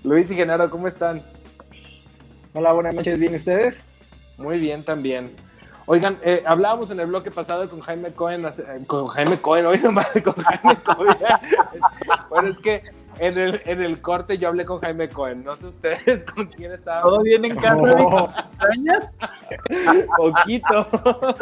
Luis 0.03 0.29
y 0.29 0.35
Genaro, 0.35 0.69
¿cómo 0.69 0.87
están? 0.87 1.23
Hola, 2.53 2.73
buenas 2.73 2.93
noches, 2.93 3.17
¿bien 3.17 3.33
ustedes? 3.33 3.87
Muy 4.37 4.59
bien 4.59 4.83
también. 4.83 5.35
Oigan, 5.87 6.19
eh, 6.21 6.43
hablábamos 6.45 6.91
en 6.91 6.99
el 6.99 7.07
bloque 7.07 7.31
pasado 7.31 7.67
con 7.69 7.79
Jaime 7.79 8.11
Cohen, 8.11 8.45
eh, 8.45 8.83
con 8.85 9.07
Jaime 9.07 9.39
Cohen, 9.39 9.65
hoy 9.65 9.79
nomás 9.79 10.09
con 10.23 10.35
Jaime 10.35 10.75
Cohen. 10.83 11.17
bueno, 12.29 12.49
es 12.49 12.59
que 12.59 12.83
en 13.19 13.38
el, 13.38 13.62
en 13.65 13.82
el 13.82 14.01
corte 14.01 14.38
yo 14.38 14.47
hablé 14.49 14.65
con 14.65 14.80
Jaime 14.80 15.10
Cohen. 15.10 15.43
No 15.43 15.56
sé 15.56 15.67
ustedes 15.67 16.23
con 16.36 16.47
quién 16.47 16.71
estaban. 16.71 17.03
¿Todo 17.03 17.21
bien 17.21 17.45
en 17.45 17.56
casa, 17.56 17.77
oh. 17.77 18.30
Poquito, 20.17 20.88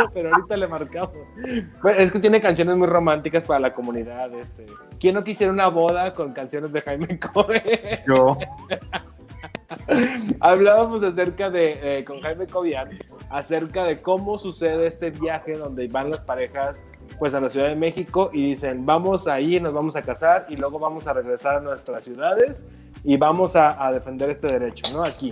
pero 0.14 0.34
ahorita 0.34 0.58
le 0.58 0.68
marcamos. 0.68 1.14
es 1.98 2.12
que 2.12 2.20
tiene 2.20 2.42
canciones 2.42 2.76
muy 2.76 2.88
románticas 2.88 3.46
para 3.46 3.60
la 3.60 3.74
comunidad. 3.74 4.34
Este. 4.34 4.66
¿Quién 5.00 5.16
no 5.16 5.24
quisiera 5.24 5.52
una 5.52 5.68
boda 5.68 6.14
con 6.14 6.34
canciones 6.34 6.72
de 6.72 6.82
Jaime 6.82 7.20
Cohen? 7.20 7.62
Yo. 8.08 8.38
Hablábamos 10.40 11.04
acerca 11.04 11.50
de, 11.50 12.00
eh, 12.00 12.06
con 12.06 12.22
Jaime 12.22 12.48
Cobian, 12.48 12.98
acerca 13.30 13.84
de 13.84 14.02
cómo 14.02 14.38
sucede 14.38 14.88
este 14.88 15.12
viaje 15.12 15.54
donde 15.54 15.88
van 15.88 16.10
las 16.10 16.22
parejas 16.22 16.84
pues 17.20 17.34
a 17.34 17.42
la 17.42 17.50
Ciudad 17.50 17.68
de 17.68 17.76
México 17.76 18.30
y 18.34 18.50
dicen, 18.50 18.86
vamos 18.86 19.28
ahí, 19.28 19.60
nos 19.60 19.74
vamos 19.74 19.96
a 19.96 20.02
casar 20.02 20.48
y 20.50 20.56
luego 20.56 20.80
vamos 20.80 21.08
a 21.08 21.14
regresar 21.14 21.58
a 21.58 21.60
nuestras 21.62 22.04
ciudades 22.04 22.66
y 23.04 23.18
vamos 23.18 23.56
a, 23.56 23.92
defender 23.92 24.30
este 24.30 24.48
derecho, 24.48 24.84
¿no? 24.98 25.04
Aquí. 25.04 25.32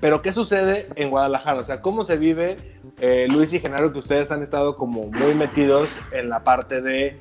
Pero 0.00 0.20
¿qué 0.20 0.32
sucede 0.32 0.88
en 0.96 1.10
Guadalajara? 1.10 1.60
O 1.60 1.64
sea, 1.64 1.80
¿cómo 1.80 2.04
se 2.04 2.16
vive, 2.16 2.56
eh, 3.00 3.28
Luis 3.30 3.52
y 3.52 3.60
Genaro, 3.60 3.92
que 3.92 4.00
ustedes 4.00 4.32
han 4.32 4.42
estado 4.42 4.76
como 4.76 5.06
muy 5.06 5.34
metidos 5.34 5.98
en 6.10 6.28
la 6.28 6.42
parte 6.42 6.82
de 6.82 7.20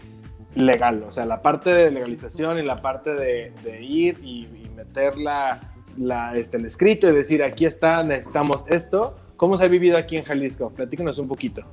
legal, 0.55 1.03
o 1.07 1.11
sea, 1.11 1.25
la 1.25 1.41
parte 1.41 1.69
de 1.69 1.91
legalización 1.91 2.57
y 2.57 2.63
la 2.63 2.75
parte 2.75 3.13
de, 3.13 3.53
ir 3.81 4.19
y, 4.23 4.49
la, 5.17 5.70
este, 6.35 6.57
el 6.57 6.65
escrito 6.65 7.09
y 7.09 7.13
decir, 7.13 7.43
aquí 7.43 7.65
está, 7.65 8.03
necesitamos 8.03 8.65
esto. 8.67 9.17
¿Cómo 9.37 9.57
se 9.57 9.65
ha 9.65 9.67
vivido 9.67 9.97
aquí 9.97 10.17
en 10.17 10.23
Jalisco? 10.23 10.69
Platícanos 10.69 11.17
un 11.17 11.27
poquito. 11.27 11.63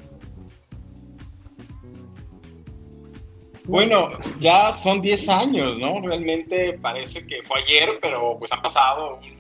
Bueno, 3.69 4.13
ya 4.41 4.73
son 4.73 5.03
10 5.03 5.29
años, 5.29 5.79
¿no? 5.79 6.01
Realmente 6.01 6.79
parece 6.81 7.27
que 7.27 7.43
fue 7.43 7.61
ayer, 7.61 7.99
pero 8.01 8.39
pues 8.39 8.51
han 8.51 8.63
pasado 8.63 9.17
un, 9.17 9.39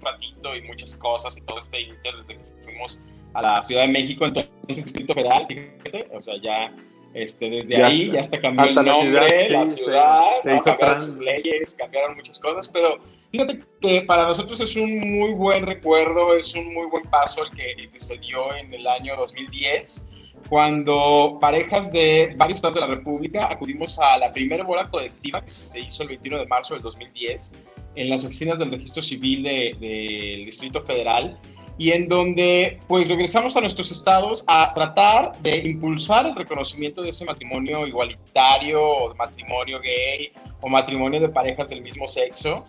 ratito 0.00 0.54
y 0.54 0.62
muchas 0.62 0.96
cosas 0.96 1.36
y 1.36 1.40
todo 1.40 1.58
este 1.58 1.80
inter 1.80 2.14
desde 2.18 2.36
que 2.36 2.64
fuimos 2.64 3.00
a 3.34 3.42
la 3.42 3.60
Ciudad 3.60 3.82
de 3.82 3.88
México, 3.88 4.24
entonces 4.24 4.52
Distrito 4.68 5.12
Federal, 5.14 5.46
fíjate, 5.48 6.08
o 6.14 6.20
sea, 6.20 6.34
ya 6.40 6.72
este, 7.16 7.48
desde 7.48 7.82
ahí 7.82 8.12
ya 8.12 8.20
hasta 8.20 8.38
cambió 8.38 8.66
el 8.66 8.74
nombre, 8.74 9.48
la 9.48 9.66
ciudad, 9.66 10.20
se, 10.42 10.58
cambiaron 10.62 11.00
sus 11.00 11.18
leyes, 11.18 11.74
cambiaron 11.78 12.14
muchas 12.14 12.38
cosas, 12.38 12.68
pero 12.68 12.98
fíjate 13.30 13.60
que 13.80 14.02
para 14.02 14.26
nosotros 14.26 14.60
es 14.60 14.76
un 14.76 15.18
muy 15.18 15.32
buen 15.32 15.64
recuerdo, 15.64 16.36
es 16.36 16.54
un 16.54 16.74
muy 16.74 16.86
buen 16.86 17.04
paso 17.04 17.42
el 17.44 17.50
que, 17.56 17.72
el 17.72 17.90
que 17.90 17.98
se 17.98 18.18
dio 18.18 18.54
en 18.54 18.72
el 18.74 18.86
año 18.86 19.16
2010 19.16 20.08
cuando 20.50 21.38
parejas 21.40 21.90
de 21.90 22.34
varios 22.36 22.56
estados 22.56 22.74
de 22.74 22.82
la 22.82 22.86
República 22.86 23.48
acudimos 23.50 23.98
a 23.98 24.18
la 24.18 24.32
primera 24.32 24.62
bola 24.62 24.88
colectiva 24.88 25.40
que 25.40 25.48
se 25.48 25.80
hizo 25.80 26.02
el 26.02 26.10
21 26.10 26.40
de 26.40 26.46
marzo 26.46 26.74
del 26.74 26.82
2010 26.82 27.54
en 27.94 28.10
las 28.10 28.24
oficinas 28.26 28.58
del 28.58 28.70
registro 28.72 29.02
civil 29.02 29.42
del 29.42 30.44
Distrito 30.44 30.82
Federal 30.82 31.40
y 31.78 31.92
en 31.92 32.08
donde 32.08 32.78
pues 32.88 33.08
regresamos 33.08 33.56
a 33.56 33.60
nuestros 33.60 33.90
estados 33.90 34.44
a 34.46 34.72
tratar 34.72 35.36
de 35.42 35.58
impulsar 35.58 36.26
el 36.26 36.34
reconocimiento 36.34 37.02
de 37.02 37.10
ese 37.10 37.24
matrimonio 37.24 37.86
igualitario 37.86 38.82
o 38.82 39.14
matrimonio 39.14 39.80
gay 39.80 40.32
o 40.60 40.68
matrimonio 40.68 41.20
de 41.20 41.28
parejas 41.28 41.68
del 41.68 41.82
mismo 41.82 42.08
sexo 42.08 42.64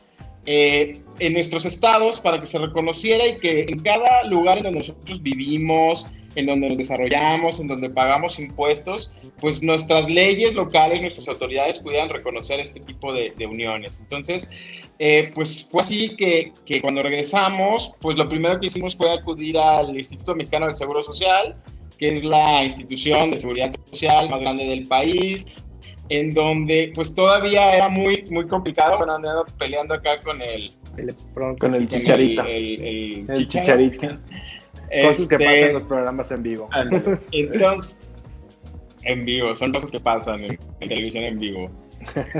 eh, 0.50 1.02
en 1.20 1.34
nuestros 1.34 1.65
estados 1.65 2.22
para 2.22 2.39
que 2.39 2.46
se 2.46 2.58
reconociera 2.58 3.28
y 3.28 3.36
que 3.36 3.63
en 3.63 3.80
cada 3.80 4.24
lugar 4.24 4.58
en 4.58 4.63
donde 4.63 4.80
nosotros 4.80 5.22
vivimos, 5.22 6.08
en 6.38 6.45
donde 6.45 6.69
nos 6.69 6.78
desarrollamos, 6.78 7.60
en 7.60 7.67
donde 7.67 7.89
pagamos 7.89 8.39
impuestos, 8.39 9.12
pues 9.41 9.63
nuestras 9.63 10.08
leyes 10.08 10.54
locales, 10.54 11.02
nuestras 11.02 11.28
autoridades 11.30 11.80
pudieran 11.80 12.10
reconocer 12.10 12.60
este 12.60 12.80
tipo 12.80 13.12
de, 13.12 13.34
uniones. 13.47 14.00
Entonces, 14.00 14.47
eh, 15.00 15.32
pues 15.34 15.67
fue 15.71 15.82
así 15.82 16.15
que, 16.15 16.54
que, 16.63 16.80
cuando 16.80 17.02
regresamos, 17.02 17.95
pues 18.02 18.17
lo 18.17 18.30
primero 18.30 18.60
que 18.60 18.67
hicimos 18.67 18.95
fue 18.95 19.12
acudir 19.12 19.58
al 19.58 19.97
Instituto 19.97 20.36
Mexicano 20.36 20.67
del 20.67 20.76
Seguro 20.76 21.02
Social, 21.02 21.56
que 21.97 22.15
es 22.15 22.23
la 22.23 22.63
institución 22.63 23.32
de 23.32 23.38
seguridad 23.38 23.71
social 23.86 24.30
más 24.30 24.39
grande 24.39 24.65
del 24.65 24.86
país, 24.86 25.47
en 26.10 26.36
donde 26.36 26.91
pues 26.93 27.15
todavía 27.15 27.73
era 27.73 27.89
muy, 27.89 28.23
muy 28.30 28.45
complicado, 28.45 28.97
bueno, 28.97 29.15
andando 29.15 29.43
peleando 29.58 29.95
acá 29.95 30.19
con 30.19 30.39
el... 30.39 30.71
con 31.58 31.73
el 31.73 31.89
chicharito. 31.89 32.43
El, 32.43 33.26
el 33.28 33.47
chicharito. 33.47 34.19
Cosas 35.04 35.28
que 35.28 35.38
pasan 35.38 35.56
en 35.56 35.73
los 35.73 35.84
programas 35.84 36.32
en 36.32 36.43
vivo. 36.43 36.69
Entonces, 37.32 38.08
en 39.08 39.26
vivo, 39.26 39.56
son 39.56 39.71
cosas 39.71 39.89
que 39.89 40.00
pasan 40.00 40.43
en, 40.43 40.58
televisión 40.80 41.23
en 41.23 41.39
vivo. 41.39 41.69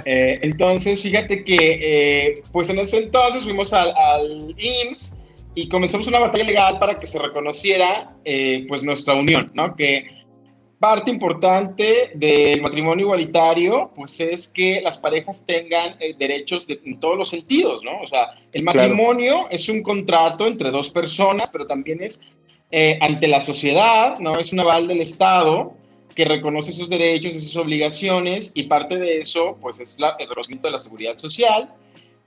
Eh, 0.06 0.40
entonces, 0.44 1.02
fíjate 1.02 1.44
que, 1.44 1.58
eh, 1.58 2.44
pues 2.52 2.70
en 2.70 2.78
ese 2.78 3.00
entonces 3.00 3.44
fuimos 3.44 3.74
al, 3.74 3.92
al, 3.98 4.56
IMSS 4.56 5.20
y 5.56 5.68
comenzamos 5.68 6.08
una 6.08 6.20
batalla 6.20 6.44
legal 6.44 6.78
para 6.78 7.00
que 7.00 7.08
se 7.08 7.18
reconociera, 7.18 8.16
eh, 8.24 8.66
pues, 8.68 8.84
nuestra 8.84 9.16
unión, 9.16 9.52
¿no? 9.56 9.76
Que 9.76 10.06
parte 10.80 11.10
importante 11.10 12.12
del 12.14 12.62
matrimonio 12.62 13.06
igualitario, 13.06 13.92
pues 13.96 14.20
es 14.22 14.48
que 14.48 14.80
las 14.80 14.98
parejas 14.98 15.44
tengan 15.46 15.98
derechos 16.20 16.68
en 16.70 17.00
todos 17.00 17.18
los 17.18 17.30
sentidos, 17.30 17.84
¿no? 17.84 18.00
O 18.00 18.06
sea, 18.06 18.36
el 18.54 18.62
matrimonio 18.62 19.48
es 19.50 19.68
un 19.70 19.82
contrato 19.82 20.46
entre 20.46 20.70
dos 20.70 20.92
personas, 20.92 21.50
pero 21.52 21.66
también 21.66 22.04
es 22.04 22.22
eh, 22.72 22.98
ante 23.02 23.28
la 23.28 23.42
sociedad, 23.42 24.20
¿no? 24.20 24.38
Es 24.40 24.52
un 24.52 24.60
aval 24.60 24.88
del 24.88 25.02
Estado 25.02 25.74
que 26.16 26.26
reconoce 26.26 26.72
esos 26.72 26.90
derechos, 26.90 27.36
esas 27.36 27.56
obligaciones, 27.56 28.52
y 28.56 28.64
parte 28.64 28.98
de 28.98 29.20
eso, 29.20 29.58
pues, 29.62 29.80
es 29.80 30.00
la, 30.00 30.16
el 30.20 30.28
reconocimiento 30.28 30.68
de 30.68 30.72
la 30.72 30.80
seguridad 30.80 31.18
social. 31.18 31.70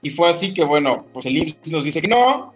Y 0.00 0.11
fue 0.11 0.31
así 0.31 0.55
que, 0.55 0.64
bueno, 0.64 1.05
pues 1.12 1.26
el 1.26 1.37
IMSS 1.37 1.68
nos 1.68 1.85
dice 1.85 2.00
que 2.00 2.09
no, 2.09 2.55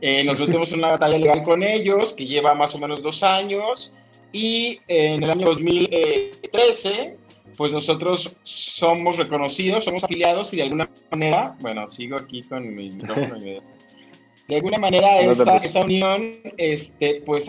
eh, 0.00 0.22
nos 0.24 0.38
metemos 0.38 0.72
en 0.72 0.78
una 0.78 0.92
batalla 0.92 1.18
legal 1.18 1.42
con 1.42 1.62
ellos, 1.62 2.14
que 2.14 2.24
lleva 2.24 2.54
más 2.54 2.74
o 2.74 2.78
menos 2.78 3.02
dos 3.02 3.22
años, 3.22 3.94
y 4.32 4.78
eh, 4.86 5.14
en 5.14 5.22
el 5.22 5.30
año 5.30 5.46
2013, 5.46 7.16
pues 7.56 7.72
nosotros 7.72 8.36
somos 8.42 9.16
reconocidos, 9.16 9.84
somos 9.84 10.04
afiliados 10.04 10.52
y 10.54 10.58
de 10.58 10.62
alguna 10.62 10.88
manera, 11.10 11.56
bueno, 11.60 11.88
sigo 11.88 12.16
aquí 12.16 12.42
con 12.42 12.74
mi 12.74 12.90
micrófono 12.90 13.36
y 13.38 13.58
de 14.48 14.56
alguna 14.56 14.78
manera 14.78 15.20
esa, 15.20 15.58
esa 15.58 15.84
unión 15.84 16.32
este, 16.56 17.22
pues 17.26 17.48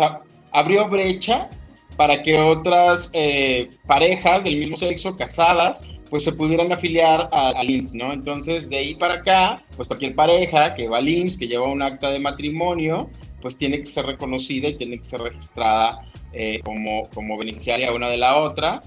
abrió 0.52 0.88
brecha 0.88 1.50
para 1.96 2.22
que 2.22 2.38
otras 2.38 3.10
eh, 3.14 3.70
parejas 3.88 4.44
del 4.44 4.58
mismo 4.58 4.78
sexo 4.78 5.16
casadas 5.16 5.84
pues 6.10 6.24
se 6.24 6.34
pudieran 6.34 6.72
afiliar 6.72 7.30
al 7.32 7.70
IMSS, 7.70 7.96
¿no? 7.96 8.12
Entonces, 8.12 8.68
de 8.68 8.78
ahí 8.78 8.96
para 8.96 9.16
acá, 9.16 9.62
pues 9.76 9.88
cualquier 9.88 10.16
pareja 10.16 10.74
que 10.74 10.88
va 10.88 10.98
al 10.98 11.08
IMSS, 11.08 11.38
que 11.38 11.48
lleva 11.48 11.68
un 11.68 11.84
acta 11.84 12.10
de 12.10 12.20
matrimonio, 12.20 13.12
pues 13.42 13.60
tiene 13.60 13.80
que 13.80 13.86
ser 13.86 14.08
reconocida 14.08 14.70
y 14.70 14.76
tiene 14.76 14.98
que 14.98 15.04
ser 15.04 15.22
registrada 15.22 16.02
eh, 16.34 16.62
como, 16.64 17.08
como 17.14 17.38
beneficiaria 17.38 17.94
una 17.94 18.10
de 18.10 18.18
la 18.18 18.38
otra. 18.38 18.82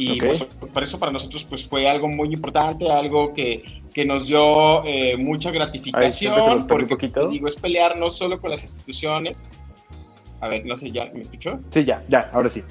Y 0.00 0.20
pues, 0.20 0.44
por 0.44 0.84
eso 0.84 0.96
para 0.96 1.10
nosotros 1.10 1.44
pues 1.44 1.66
fue 1.66 1.88
algo 1.88 2.06
muy 2.06 2.32
importante, 2.32 2.88
algo 2.88 3.34
que, 3.34 3.64
que 3.92 4.04
nos 4.04 4.28
dio 4.28 4.84
eh, 4.84 5.16
mucha 5.16 5.50
gratificación, 5.50 6.68
porque 6.68 6.96
pues, 6.96 7.12
te 7.12 7.28
digo, 7.28 7.48
es 7.48 7.56
pelear 7.56 7.98
no 7.98 8.08
solo 8.08 8.40
con 8.40 8.52
las 8.52 8.62
instituciones. 8.62 9.44
A 10.40 10.46
ver, 10.46 10.64
no 10.64 10.76
sé, 10.76 10.92
¿ya 10.92 11.06
me 11.12 11.22
escuchó? 11.22 11.58
Sí, 11.70 11.84
ya, 11.84 12.04
ya, 12.08 12.30
ahora 12.32 12.48
sí. 12.48 12.62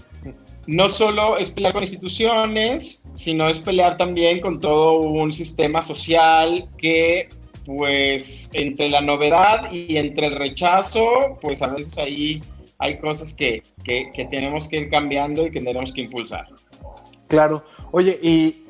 No 0.67 0.87
solo 0.87 1.37
es 1.37 1.51
pelear 1.51 1.73
con 1.73 1.83
instituciones, 1.83 3.03
sino 3.13 3.49
es 3.49 3.59
pelear 3.59 3.97
también 3.97 4.39
con 4.39 4.61
todo 4.61 4.99
un 4.99 5.33
sistema 5.33 5.83
social 5.83 6.69
que, 6.77 7.27
pues, 7.65 8.49
entre 8.53 8.89
la 8.89 9.01
novedad 9.01 9.69
y 9.69 9.97
entre 9.97 10.27
el 10.27 10.35
rechazo, 10.37 11.37
pues 11.41 11.61
a 11.61 11.67
veces 11.67 11.97
ahí 11.97 12.41
hay 12.79 12.99
cosas 12.99 13.35
que, 13.35 13.63
que, 13.83 14.11
que 14.13 14.25
tenemos 14.27 14.69
que 14.69 14.77
ir 14.77 14.89
cambiando 14.89 15.45
y 15.45 15.51
que 15.51 15.59
tenemos 15.59 15.91
que 15.91 16.01
impulsar. 16.01 16.47
Claro. 17.27 17.63
Oye, 17.91 18.17
y 18.21 18.67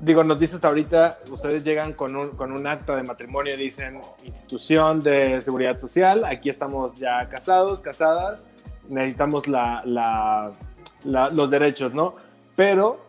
digo, 0.00 0.24
nos 0.24 0.38
dices 0.38 0.64
ahorita, 0.64 1.18
ustedes 1.30 1.62
llegan 1.62 1.92
con 1.92 2.16
un, 2.16 2.30
con 2.30 2.52
un 2.52 2.66
acta 2.66 2.96
de 2.96 3.02
matrimonio, 3.02 3.56
dicen 3.56 4.00
institución 4.24 5.02
de 5.02 5.42
seguridad 5.42 5.78
social, 5.78 6.24
aquí 6.24 6.48
estamos 6.48 6.94
ya 6.96 7.28
casados, 7.28 7.80
casadas, 7.80 8.48
necesitamos 8.88 9.46
la, 9.46 9.82
la, 9.84 11.30
los 11.30 11.50
derechos, 11.50 11.92
¿no? 11.92 12.16
Pero 12.56 13.00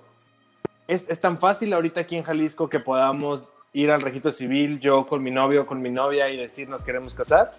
es, 0.87 1.05
es, 1.09 1.19
tan 1.19 1.39
fácil 1.39 1.73
ahorita 1.73 2.01
aquí 2.01 2.17
en 2.17 2.23
Jalisco 2.23 2.69
que 2.69 2.79
podamos 2.79 3.51
ir 3.73 3.89
al 3.91 4.01
registro 4.01 4.31
civil, 4.31 4.79
yo 4.79 5.07
con 5.07 5.23
mi 5.23 5.31
novio, 5.31 5.65
con 5.65 5.81
mi 5.81 5.89
novia 5.89 6.29
y 6.29 6.37
decir 6.37 6.67
nos 6.67 6.83
queremos 6.83 7.15
casar. 7.15 7.51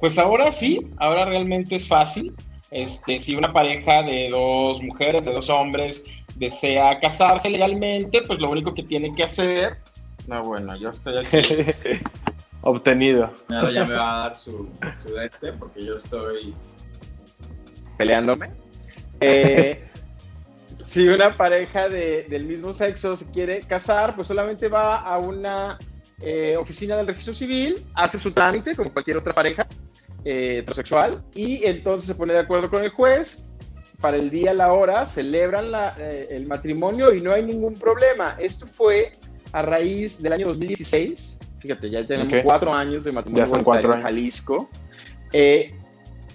Pues 0.00 0.18
ahora 0.18 0.50
sí, 0.50 0.80
ahora 0.98 1.24
realmente 1.24 1.76
es 1.76 1.86
fácil. 1.86 2.34
Este, 2.74 3.20
si 3.20 3.36
una 3.36 3.52
pareja 3.52 4.02
de 4.02 4.30
dos 4.30 4.82
mujeres, 4.82 5.24
de 5.24 5.32
dos 5.32 5.48
hombres, 5.48 6.04
desea 6.34 6.98
casarse 6.98 7.48
legalmente, 7.48 8.22
pues 8.22 8.40
lo 8.40 8.50
único 8.50 8.74
que 8.74 8.82
tiene 8.82 9.14
que 9.14 9.22
hacer. 9.22 9.76
No, 10.26 10.42
bueno, 10.42 10.76
yo 10.76 10.90
estoy 10.90 11.18
aquí. 11.18 11.38
Obtenido. 12.62 13.32
Nada, 13.48 13.70
ya 13.70 13.84
me 13.84 13.94
va 13.94 14.16
a 14.16 14.18
dar 14.24 14.36
su, 14.36 14.68
su 15.00 15.16
este 15.20 15.52
porque 15.52 15.84
yo 15.84 15.94
estoy 15.94 16.52
peleándome. 17.96 18.50
Eh, 19.20 19.88
si 20.84 21.06
una 21.06 21.36
pareja 21.36 21.88
de, 21.88 22.24
del 22.24 22.44
mismo 22.44 22.72
sexo 22.72 23.16
se 23.16 23.30
quiere 23.30 23.60
casar, 23.60 24.16
pues 24.16 24.26
solamente 24.26 24.66
va 24.66 24.96
a 24.96 25.18
una 25.18 25.78
eh, 26.20 26.56
oficina 26.56 26.96
del 26.96 27.06
registro 27.06 27.34
civil, 27.34 27.86
hace 27.94 28.18
su 28.18 28.32
trámite 28.32 28.74
como 28.74 28.92
cualquier 28.92 29.18
otra 29.18 29.32
pareja 29.32 29.64
eh, 30.24 30.58
heterosexual 30.58 31.22
y 31.34 31.64
entonces 31.66 32.08
se 32.08 32.14
pone 32.14 32.32
de 32.32 32.40
acuerdo 32.40 32.70
con 32.70 32.82
el 32.82 32.90
juez 32.90 33.48
para 34.00 34.16
el 34.18 34.30
día, 34.30 34.52
la 34.52 34.72
hora, 34.72 35.06
celebran 35.06 35.70
eh, 35.98 36.26
el 36.30 36.46
matrimonio 36.46 37.14
y 37.14 37.22
no 37.22 37.32
hay 37.32 37.42
ningún 37.42 37.74
problema. 37.74 38.36
Esto 38.38 38.66
fue 38.66 39.12
a 39.52 39.62
raíz 39.62 40.22
del 40.22 40.34
año 40.34 40.46
2016. 40.48 41.40
Fíjate, 41.60 41.88
ya 41.88 42.06
tenemos 42.06 42.34
cuatro 42.42 42.74
años 42.74 43.04
de 43.04 43.12
matrimonio 43.12 43.56
en 43.56 44.02
Jalisco. 44.02 44.68
Eh, 45.32 45.70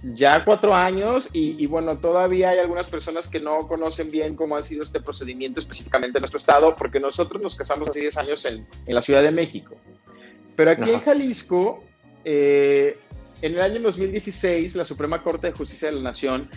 ya 0.02 0.44
cuatro 0.46 0.74
años 0.74 1.30
y, 1.34 1.66
bueno, 1.68 1.98
todavía 1.98 2.50
hay 2.50 2.60
algunas 2.60 2.88
personas 2.88 3.28
que 3.28 3.40
no 3.40 3.60
conocen 3.68 4.10
bien 4.10 4.36
cómo 4.36 4.56
ha 4.56 4.64
sido 4.64 4.82
este 4.82 5.02
procedimiento 5.02 5.60
específicamente 5.60 6.18
en 6.18 6.22
nuestro 6.22 6.38
estado, 6.38 6.76
porque 6.76 7.00
nosotros 7.00 7.42
nos 7.42 7.56
casamos 7.56 7.90
hace 7.90 8.00
10 8.00 8.18
años 8.18 8.46
en, 8.46 8.66
en 8.86 8.96
la 8.96 9.02
Ciudad 9.02 9.22
de 9.22 9.32
México. 9.32 9.76
Pero 10.56 10.72
aquí 10.72 10.90
en 10.90 11.02
Jalisco, 11.02 11.84
eh, 12.26 12.98
en 13.42 13.54
el 13.54 13.62
año 13.62 13.80
2016, 13.82 14.76
la 14.76 14.86
Suprema 14.86 15.22
Corte 15.22 15.48
de 15.48 15.54
Justicia 15.54 15.90
de 15.90 15.96
la 15.96 16.02
Nación 16.02 16.50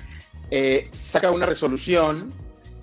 eh, 0.51 0.89
saca 0.91 1.31
una 1.31 1.47
resolución 1.47 2.33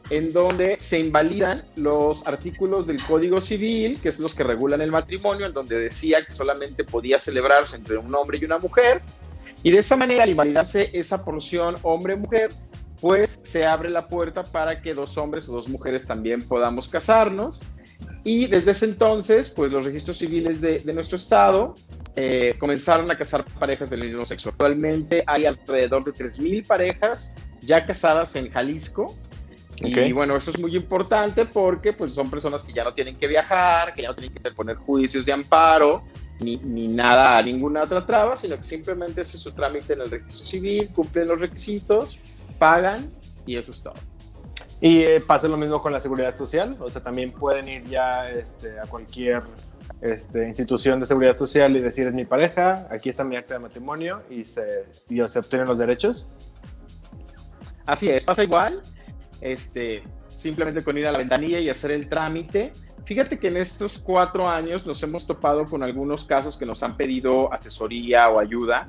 en 0.09 0.33
donde 0.33 0.77
se 0.79 0.99
invalidan 0.99 1.65
los 1.75 2.25
artículos 2.25 2.87
del 2.87 3.03
Código 3.05 3.41
Civil, 3.41 3.99
que 4.01 4.09
es 4.09 4.19
los 4.19 4.33
que 4.33 4.43
regulan 4.43 4.81
el 4.81 4.91
matrimonio, 4.91 5.45
en 5.45 5.53
donde 5.53 5.79
decía 5.79 6.23
que 6.25 6.31
solamente 6.31 6.83
podía 6.83 7.19
celebrarse 7.19 7.75
entre 7.75 7.97
un 7.97 8.13
hombre 8.15 8.39
y 8.41 8.45
una 8.45 8.57
mujer, 8.57 9.01
y 9.61 9.71
de 9.71 9.79
esa 9.79 9.95
manera, 9.95 10.23
al 10.23 10.29
invalidarse 10.29 10.89
esa 10.93 11.23
porción 11.23 11.75
hombre-mujer, 11.83 12.51
pues 13.01 13.43
se 13.45 13.65
abre 13.65 13.89
la 13.89 14.07
puerta 14.07 14.43
para 14.43 14.81
que 14.81 14.93
dos 14.93 15.17
hombres 15.17 15.47
o 15.49 15.53
dos 15.53 15.67
mujeres 15.67 16.05
también 16.07 16.41
podamos 16.41 16.87
casarnos. 16.87 17.61
Y 18.23 18.47
desde 18.47 18.71
ese 18.71 18.85
entonces, 18.85 19.49
pues 19.49 19.71
los 19.71 19.85
registros 19.85 20.17
civiles 20.17 20.61
de, 20.61 20.79
de 20.79 20.93
nuestro 20.93 21.17
estado 21.17 21.75
eh, 22.15 22.55
comenzaron 22.59 23.09
a 23.11 23.17
casar 23.17 23.45
parejas 23.59 23.89
del 23.89 24.01
mismo 24.01 24.25
sexo. 24.25 24.49
Actualmente 24.49 25.23
hay 25.25 25.45
alrededor 25.45 26.03
de 26.03 26.11
3.000 26.11 26.67
parejas 26.67 27.33
ya 27.61 27.85
casadas 27.85 28.35
en 28.35 28.51
Jalisco. 28.51 29.15
Y 29.81 30.11
bueno, 30.11 30.35
eso 30.35 30.51
es 30.51 30.59
muy 30.59 30.75
importante 30.75 31.45
porque 31.45 31.93
pues, 31.93 32.13
son 32.13 32.29
personas 32.29 32.63
que 32.63 32.73
ya 32.73 32.83
no 32.83 32.93
tienen 32.93 33.15
que 33.15 33.27
viajar, 33.27 33.93
que 33.93 34.01
ya 34.01 34.09
no 34.09 34.15
tienen 34.15 34.37
que 34.37 34.51
poner 34.51 34.75
juicios 34.75 35.25
de 35.25 35.31
amparo, 35.31 36.03
ni, 36.41 36.57
ni 36.57 36.89
nada, 36.89 37.41
ninguna 37.41 37.83
otra 37.83 38.05
traba, 38.05 38.35
sino 38.35 38.57
que 38.57 38.63
simplemente 38.63 39.21
hace 39.21 39.37
su 39.37 39.53
trámite 39.53 39.93
en 39.93 40.01
el 40.01 40.11
registro 40.11 40.45
civil, 40.45 40.89
cumplen 40.93 41.29
los 41.29 41.39
requisitos, 41.39 42.17
pagan 42.57 43.09
y 43.45 43.55
eso 43.55 43.71
es 43.71 43.81
todo. 43.81 43.95
Y 44.81 45.01
eh, 45.01 45.21
pasa 45.25 45.47
lo 45.47 45.57
mismo 45.57 45.81
con 45.81 45.91
la 45.91 45.99
seguridad 45.99 46.35
social, 46.37 46.77
o 46.79 46.89
sea, 46.89 47.01
también 47.03 47.31
pueden 47.31 47.67
ir 47.67 47.83
ya 47.83 48.29
este, 48.29 48.79
a 48.79 48.83
cualquier 48.83 49.43
este, 50.01 50.47
institución 50.47 50.99
de 51.01 51.05
seguridad 51.05 51.35
social 51.37 51.75
y 51.75 51.81
decir 51.81 52.07
es 52.07 52.13
mi 52.13 52.23
pareja, 52.23 52.87
aquí 52.89 53.09
está 53.09 53.25
mi 53.25 53.35
acta 53.35 53.55
de 53.55 53.59
matrimonio 53.59 54.23
y 54.29 54.45
se, 54.45 54.85
y 55.09 55.19
se 55.27 55.39
obtienen 55.39 55.67
los 55.67 55.77
derechos. 55.77 56.25
Así 57.85 58.09
es, 58.09 58.23
pasa 58.23 58.43
igual. 58.43 58.81
Este, 59.41 60.03
simplemente 60.39 60.83
con 60.83 60.97
ir 60.97 61.07
a 61.07 61.11
la 61.11 61.17
ventanilla 61.17 61.59
y 61.59 61.69
hacer 61.69 61.91
el 61.91 62.07
trámite. 62.07 62.71
Fíjate 63.05 63.39
que 63.39 63.47
en 63.47 63.57
estos 63.57 63.97
cuatro 63.97 64.47
años 64.47 64.85
nos 64.85 65.01
hemos 65.03 65.27
topado 65.27 65.65
con 65.65 65.83
algunos 65.83 66.25
casos 66.25 66.57
que 66.57 66.65
nos 66.65 66.81
han 66.83 66.95
pedido 66.95 67.51
asesoría 67.51 68.29
o 68.29 68.39
ayuda, 68.39 68.87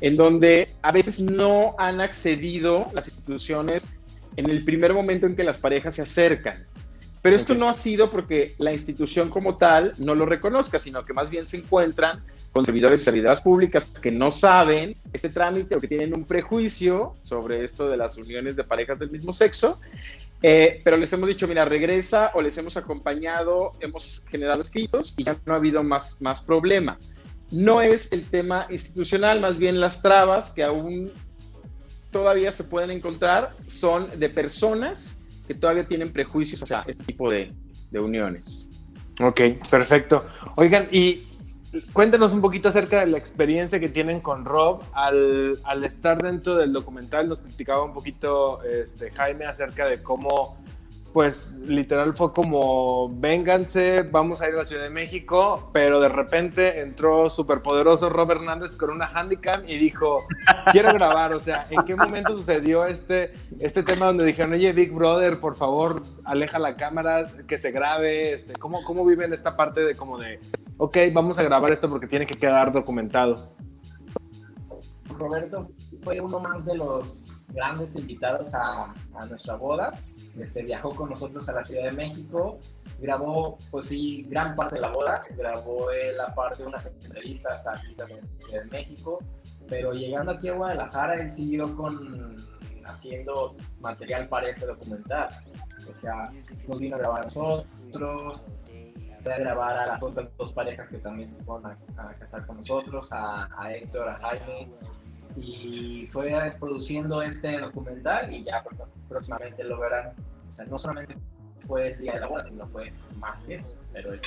en 0.00 0.16
donde 0.16 0.68
a 0.82 0.92
veces 0.92 1.20
no 1.20 1.74
han 1.78 2.00
accedido 2.00 2.86
las 2.92 3.06
instituciones 3.08 3.99
en 4.36 4.50
el 4.50 4.64
primer 4.64 4.94
momento 4.94 5.26
en 5.26 5.36
que 5.36 5.44
las 5.44 5.58
parejas 5.58 5.94
se 5.94 6.02
acercan. 6.02 6.54
Pero 7.22 7.36
esto 7.36 7.54
no 7.54 7.68
ha 7.68 7.74
sido 7.74 8.10
porque 8.10 8.54
la 8.58 8.72
institución 8.72 9.28
como 9.28 9.56
tal 9.56 9.92
no 9.98 10.14
lo 10.14 10.24
reconozca, 10.24 10.78
sino 10.78 11.04
que 11.04 11.12
más 11.12 11.28
bien 11.28 11.44
se 11.44 11.58
encuentran 11.58 12.22
con 12.52 12.64
servidores 12.64 13.02
y 13.02 13.04
servidoras 13.04 13.42
públicas 13.42 13.84
que 14.02 14.10
no 14.10 14.32
saben 14.32 14.96
este 15.12 15.28
trámite 15.28 15.76
o 15.76 15.80
que 15.80 15.86
tienen 15.86 16.14
un 16.14 16.24
prejuicio 16.24 17.12
sobre 17.20 17.62
esto 17.62 17.88
de 17.88 17.96
las 17.96 18.16
uniones 18.16 18.56
de 18.56 18.64
parejas 18.64 18.98
del 18.98 19.10
mismo 19.10 19.32
sexo, 19.32 19.78
eh, 20.42 20.80
pero 20.82 20.96
les 20.96 21.12
hemos 21.12 21.28
dicho, 21.28 21.46
mira, 21.46 21.64
regresa 21.66 22.30
o 22.34 22.40
les 22.40 22.56
hemos 22.56 22.76
acompañado, 22.76 23.72
hemos 23.80 24.24
generado 24.28 24.62
escritos 24.62 25.14
y 25.16 25.24
ya 25.24 25.36
no 25.44 25.52
ha 25.52 25.56
habido 25.56 25.82
más, 25.82 26.22
más 26.22 26.40
problema. 26.40 26.98
No 27.50 27.82
es 27.82 28.12
el 28.12 28.24
tema 28.24 28.66
institucional, 28.70 29.40
más 29.40 29.58
bien 29.58 29.80
las 29.80 30.00
trabas 30.00 30.50
que 30.52 30.62
aún 30.62 31.12
todavía 32.10 32.52
se 32.52 32.64
pueden 32.64 32.90
encontrar 32.90 33.50
son 33.66 34.08
de 34.18 34.28
personas 34.28 35.18
que 35.46 35.54
todavía 35.54 35.84
tienen 35.84 36.12
prejuicios 36.12 36.62
hacia 36.62 36.84
este 36.86 37.04
tipo 37.04 37.30
de, 37.30 37.52
de 37.90 38.00
uniones. 38.00 38.68
Ok, 39.20 39.40
perfecto. 39.70 40.26
Oigan, 40.56 40.86
y 40.90 41.26
cuéntanos 41.92 42.32
un 42.32 42.40
poquito 42.40 42.68
acerca 42.68 43.00
de 43.00 43.06
la 43.06 43.18
experiencia 43.18 43.78
que 43.78 43.88
tienen 43.88 44.20
con 44.20 44.44
Rob. 44.44 44.82
Al, 44.92 45.58
al 45.64 45.84
estar 45.84 46.22
dentro 46.22 46.56
del 46.56 46.72
documental 46.72 47.28
nos 47.28 47.38
platicaba 47.38 47.82
un 47.82 47.92
poquito 47.92 48.62
este, 48.64 49.10
Jaime 49.10 49.44
acerca 49.44 49.86
de 49.86 50.02
cómo 50.02 50.56
pues 51.12 51.52
literal 51.66 52.14
fue 52.14 52.32
como, 52.32 53.08
vénganse, 53.18 54.02
vamos 54.02 54.40
a 54.40 54.48
ir 54.48 54.54
a 54.54 54.58
la 54.58 54.64
Ciudad 54.64 54.84
de 54.84 54.90
México, 54.90 55.70
pero 55.72 56.00
de 56.00 56.08
repente 56.08 56.80
entró 56.80 57.28
superpoderoso 57.28 58.08
Rob 58.08 58.30
Hernández 58.30 58.76
con 58.76 58.90
una 58.90 59.06
handicam 59.06 59.62
y 59.66 59.76
dijo, 59.76 60.24
quiero 60.72 60.92
grabar, 60.92 61.32
o 61.32 61.40
sea, 61.40 61.66
¿en 61.70 61.82
qué 61.84 61.96
momento 61.96 62.36
sucedió 62.36 62.86
este, 62.86 63.32
este 63.58 63.82
tema 63.82 64.06
donde 64.06 64.24
dijeron, 64.24 64.52
oye, 64.52 64.72
Big 64.72 64.92
Brother, 64.92 65.40
por 65.40 65.56
favor, 65.56 66.02
aleja 66.24 66.58
la 66.58 66.76
cámara, 66.76 67.30
que 67.46 67.58
se 67.58 67.70
grabe, 67.72 68.34
este, 68.34 68.52
¿cómo, 68.54 68.84
cómo 68.84 69.04
viven 69.04 69.32
esta 69.32 69.56
parte 69.56 69.80
de 69.80 69.96
como 69.96 70.18
de, 70.18 70.38
ok, 70.76 70.96
vamos 71.12 71.38
a 71.38 71.42
grabar 71.42 71.72
esto 71.72 71.88
porque 71.88 72.06
tiene 72.06 72.26
que 72.26 72.34
quedar 72.34 72.72
documentado? 72.72 73.54
Roberto 75.18 75.70
fue 76.02 76.20
uno 76.20 76.40
más 76.40 76.64
de 76.64 76.76
los 76.76 77.29
grandes 77.52 77.96
invitados 77.96 78.54
a, 78.54 78.94
a 79.14 79.26
nuestra 79.26 79.56
boda 79.56 79.92
este, 80.38 80.62
viajó 80.62 80.94
con 80.94 81.10
nosotros 81.10 81.48
a 81.48 81.52
la 81.52 81.64
Ciudad 81.64 81.84
de 81.84 81.92
México, 81.92 82.58
grabó, 83.00 83.58
pues 83.70 83.88
sí, 83.88 84.26
gran 84.28 84.54
parte 84.54 84.76
de 84.76 84.82
la 84.82 84.88
boda, 84.88 85.22
grabó 85.36 85.88
la 86.16 86.34
parte 86.34 86.62
de 86.62 86.68
unas 86.68 86.86
entrevistas 86.86 87.66
aquí 87.66 87.92
en 87.92 87.98
la 87.98 88.06
Ciudad 88.06 88.62
de 88.64 88.70
México, 88.70 89.18
pero 89.68 89.92
llegando 89.92 90.32
aquí 90.32 90.48
a 90.48 90.54
Guadalajara, 90.54 91.20
él 91.20 91.32
siguió 91.32 91.74
con, 91.76 92.36
haciendo 92.84 93.56
material 93.80 94.28
para 94.28 94.48
este 94.48 94.66
documental. 94.66 95.28
O 95.92 95.98
sea, 95.98 96.30
nos 96.68 96.78
vino 96.78 96.96
a 96.96 96.98
grabar 97.00 97.22
a 97.22 97.24
nosotros, 97.24 98.44
a 99.24 99.38
grabar 99.38 99.76
a 99.76 99.86
las 99.86 100.02
otras 100.02 100.28
dos 100.36 100.52
parejas 100.52 100.88
que 100.88 100.98
también 100.98 101.32
se 101.32 101.44
van 101.44 101.66
a, 101.66 102.14
casar 102.18 102.46
con 102.46 102.58
nosotros, 102.58 103.10
a, 103.12 103.48
a 103.58 103.74
Héctor, 103.74 104.08
a 104.08 104.18
Jaime, 104.18 104.70
y 105.36 106.08
fue 106.12 106.32
produciendo 106.58 107.22
este 107.22 107.58
documental 107.58 108.32
y 108.32 108.44
ya 108.44 108.64
próximamente 109.08 109.64
lo 109.64 109.78
verán. 109.78 110.12
O 110.50 110.52
sea, 110.52 110.64
no 110.66 110.78
solamente 110.78 111.16
fue 111.66 111.88
el 111.88 111.98
día 111.98 112.14
de 112.14 112.20
la 112.20 112.26
boda, 112.28 112.44
sino 112.44 112.66
fue 112.68 112.92
más 113.16 113.42
que 113.44 113.56
eso, 113.56 113.74
pero 113.92 114.12
eso 114.12 114.22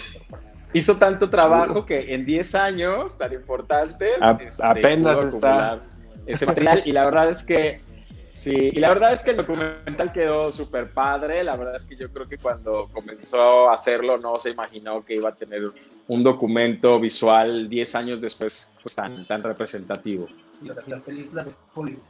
Hizo 0.74 0.98
tanto 0.98 1.30
trabajo 1.30 1.86
que 1.86 2.14
en 2.16 2.26
10 2.26 2.56
años, 2.56 3.18
tan 3.18 3.34
importante, 3.34 4.10
este, 4.48 4.64
apenas 4.64 5.26
está 5.26 5.82
ese 6.26 6.46
material 6.46 6.82
y 6.86 6.92
la 6.92 7.06
verdad 7.06 7.30
es 7.30 7.46
que 7.46 7.82
Sí, 8.34 8.72
y 8.74 8.80
la 8.80 8.90
verdad 8.90 9.14
es 9.14 9.24
que 9.24 9.32
el 9.32 9.38
documental 9.38 10.12
quedó 10.12 10.52
súper 10.52 10.90
padre. 10.90 11.44
La 11.44 11.56
verdad 11.56 11.76
es 11.76 11.86
que 11.86 11.96
yo 11.96 12.12
creo 12.12 12.28
que 12.28 12.38
cuando 12.38 12.90
comenzó 12.92 13.70
a 13.70 13.76
hacerlo 13.76 14.18
no 14.18 14.40
se 14.40 14.50
imaginó 14.50 15.06
que 15.06 15.16
iba 15.16 15.30
a 15.30 15.36
tener 15.36 15.62
un 16.08 16.24
documento 16.24 17.00
visual 17.00 17.70
10 17.70 17.96
años 17.96 18.22
después 18.22 18.72
pues, 18.82 18.96
tan, 18.96 19.26
tan 19.26 19.44
representativo. 19.44 20.28
Y 20.64 20.70
o 20.70 20.74
sea, 20.74 20.84
las 20.88 21.04
películas 21.04 21.46
de 21.46 21.52
Hollywood. 21.74 22.02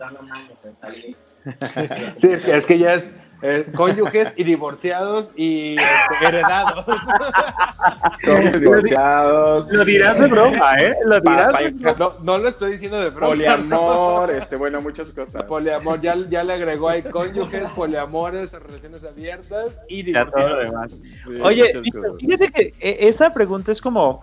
Sí, 2.17 2.27
es 2.27 2.45
que, 2.45 2.55
es 2.55 2.65
que 2.65 2.79
ya 2.79 2.93
es 2.93 3.05
eh, 3.45 3.65
cónyuges 3.75 4.31
y 4.37 4.45
divorciados 4.45 5.31
y 5.35 5.75
este, 5.75 6.25
heredados. 6.25 6.85
Cónyuges 8.25 8.61
divorciados. 8.61 9.69
Lo 9.69 9.83
dirás 9.83 10.17
de 10.17 10.27
broma, 10.27 10.75
¿eh? 10.75 10.95
Lo 11.03 11.19
dirás. 11.19 11.53
Pa-. 11.81 11.95
No, 11.99 12.13
no 12.23 12.37
lo 12.37 12.47
estoy 12.47 12.71
diciendo 12.71 13.01
de 13.01 13.09
broma. 13.09 13.33
Poliamor, 13.33 14.31
este, 14.35 14.55
bueno, 14.55 14.81
muchas 14.81 15.09
cosas. 15.11 15.43
Poliamor, 15.43 15.99
ya, 15.99 16.15
ya 16.29 16.41
le 16.45 16.53
agregó 16.53 16.87
ahí 16.87 17.03
cónyuges, 17.03 17.69
poliamores, 17.71 18.53
relaciones 18.53 19.03
abiertas 19.03 19.73
y 19.89 20.09
Ya 20.09 20.25
todo 20.25 20.47
lo 20.47 20.63
divorciados. 20.63 20.89
Sí, 20.89 21.41
Oye, 21.41 21.81
fíjate 22.19 22.49
que 22.49 22.73
eh, 22.79 22.97
esa 23.09 23.33
pregunta 23.33 23.73
es 23.73 23.81
como 23.81 24.21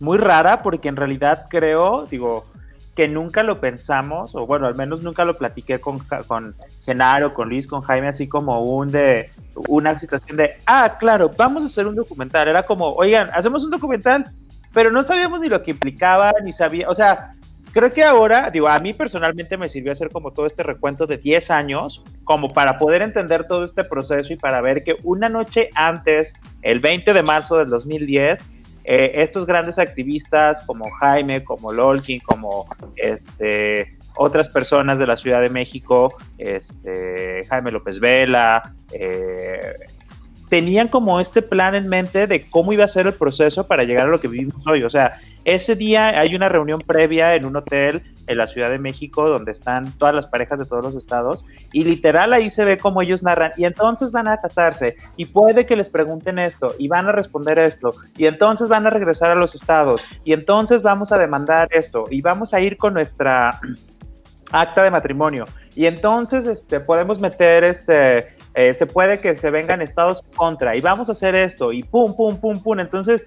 muy 0.00 0.18
rara 0.18 0.60
porque 0.60 0.88
en 0.88 0.96
realidad 0.96 1.46
creo, 1.48 2.08
digo, 2.10 2.44
que 2.94 3.08
nunca 3.08 3.42
lo 3.42 3.60
pensamos, 3.60 4.34
o 4.34 4.46
bueno, 4.46 4.66
al 4.66 4.74
menos 4.74 5.02
nunca 5.02 5.24
lo 5.24 5.38
platiqué 5.38 5.80
con, 5.80 6.00
con 6.26 6.54
Genaro, 6.84 7.32
con 7.32 7.48
Luis, 7.48 7.66
con 7.66 7.80
Jaime, 7.80 8.08
así 8.08 8.28
como 8.28 8.62
un 8.62 8.92
de 8.92 9.30
una 9.68 9.98
situación 9.98 10.36
de, 10.36 10.56
ah, 10.66 10.96
claro, 10.98 11.30
vamos 11.36 11.62
a 11.62 11.66
hacer 11.66 11.86
un 11.86 11.94
documental. 11.94 12.48
Era 12.48 12.64
como, 12.64 12.92
oigan, 12.92 13.30
hacemos 13.32 13.64
un 13.64 13.70
documental, 13.70 14.26
pero 14.74 14.90
no 14.90 15.02
sabíamos 15.02 15.40
ni 15.40 15.48
lo 15.48 15.62
que 15.62 15.70
implicaba, 15.70 16.32
ni 16.44 16.52
sabía, 16.52 16.88
o 16.88 16.94
sea, 16.94 17.30
creo 17.72 17.90
que 17.90 18.04
ahora, 18.04 18.50
digo, 18.50 18.68
a 18.68 18.78
mí 18.78 18.92
personalmente 18.92 19.56
me 19.56 19.70
sirvió 19.70 19.92
hacer 19.92 20.10
como 20.10 20.32
todo 20.32 20.46
este 20.46 20.62
recuento 20.62 21.06
de 21.06 21.16
10 21.16 21.50
años, 21.50 22.02
como 22.24 22.48
para 22.48 22.76
poder 22.76 23.00
entender 23.00 23.44
todo 23.46 23.64
este 23.64 23.84
proceso 23.84 24.34
y 24.34 24.36
para 24.36 24.60
ver 24.60 24.84
que 24.84 24.96
una 25.02 25.30
noche 25.30 25.70
antes, 25.74 26.34
el 26.60 26.80
20 26.80 27.14
de 27.14 27.22
marzo 27.22 27.56
del 27.56 27.68
2010, 27.68 28.44
eh, 28.84 29.12
estos 29.22 29.46
grandes 29.46 29.78
activistas 29.78 30.60
como 30.66 30.90
Jaime, 30.90 31.44
como 31.44 31.72
Lolkin, 31.72 32.20
como 32.20 32.66
este, 32.96 33.96
otras 34.16 34.48
personas 34.48 34.98
de 34.98 35.06
la 35.06 35.16
Ciudad 35.16 35.40
de 35.40 35.48
México, 35.48 36.14
este, 36.38 37.44
Jaime 37.48 37.70
López 37.70 38.00
Vela, 38.00 38.74
eh, 38.92 39.72
tenían 40.52 40.88
como 40.88 41.18
este 41.18 41.40
plan 41.40 41.74
en 41.74 41.88
mente 41.88 42.26
de 42.26 42.46
cómo 42.50 42.74
iba 42.74 42.84
a 42.84 42.88
ser 42.88 43.06
el 43.06 43.14
proceso 43.14 43.66
para 43.66 43.84
llegar 43.84 44.06
a 44.06 44.10
lo 44.10 44.20
que 44.20 44.28
vivimos 44.28 44.62
hoy. 44.66 44.82
O 44.82 44.90
sea, 44.90 45.18
ese 45.46 45.76
día 45.76 46.08
hay 46.08 46.36
una 46.36 46.50
reunión 46.50 46.82
previa 46.86 47.34
en 47.36 47.46
un 47.46 47.56
hotel 47.56 48.02
en 48.26 48.36
la 48.36 48.46
Ciudad 48.46 48.68
de 48.68 48.76
México 48.76 49.30
donde 49.30 49.50
están 49.50 49.90
todas 49.92 50.14
las 50.14 50.26
parejas 50.26 50.58
de 50.58 50.66
todos 50.66 50.84
los 50.84 50.94
estados 50.94 51.42
y 51.72 51.84
literal 51.84 52.34
ahí 52.34 52.50
se 52.50 52.66
ve 52.66 52.76
cómo 52.76 53.00
ellos 53.00 53.22
narran 53.22 53.52
y 53.56 53.64
entonces 53.64 54.10
van 54.10 54.28
a 54.28 54.36
casarse 54.36 54.96
y 55.16 55.24
puede 55.24 55.64
que 55.64 55.74
les 55.74 55.88
pregunten 55.88 56.38
esto 56.38 56.74
y 56.78 56.86
van 56.86 57.08
a 57.08 57.12
responder 57.12 57.58
esto 57.58 57.94
y 58.18 58.26
entonces 58.26 58.68
van 58.68 58.86
a 58.86 58.90
regresar 58.90 59.30
a 59.30 59.34
los 59.34 59.54
estados 59.54 60.02
y 60.22 60.34
entonces 60.34 60.82
vamos 60.82 61.12
a 61.12 61.18
demandar 61.18 61.68
esto 61.70 62.04
y 62.10 62.20
vamos 62.20 62.52
a 62.52 62.60
ir 62.60 62.76
con 62.76 62.92
nuestra 62.92 63.58
acta 64.52 64.82
de 64.82 64.90
matrimonio 64.90 65.46
y 65.74 65.86
entonces 65.86 66.44
este 66.44 66.78
podemos 66.78 67.20
meter 67.20 67.64
este 67.64 68.41
eh, 68.54 68.74
se 68.74 68.86
puede 68.86 69.20
que 69.20 69.34
se 69.34 69.50
vengan 69.50 69.80
estados 69.82 70.22
contra 70.36 70.76
y 70.76 70.80
vamos 70.80 71.08
a 71.08 71.12
hacer 71.12 71.34
esto 71.34 71.72
y 71.72 71.82
pum 71.82 72.14
pum 72.16 72.36
pum 72.38 72.62
pum 72.62 72.80
entonces 72.80 73.24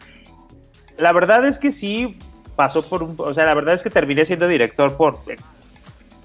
la 0.97 1.11
verdad 1.11 1.45
es 1.45 1.57
que 1.57 1.71
sí 1.71 2.17
pasó 2.55 2.87
por 2.87 3.03
un, 3.03 3.15
o 3.17 3.33
sea, 3.33 3.45
la 3.45 3.53
verdad 3.53 3.75
es 3.75 3.83
que 3.83 3.89
terminé 3.89 4.25
siendo 4.25 4.47
director 4.47 4.95
por 4.95 5.17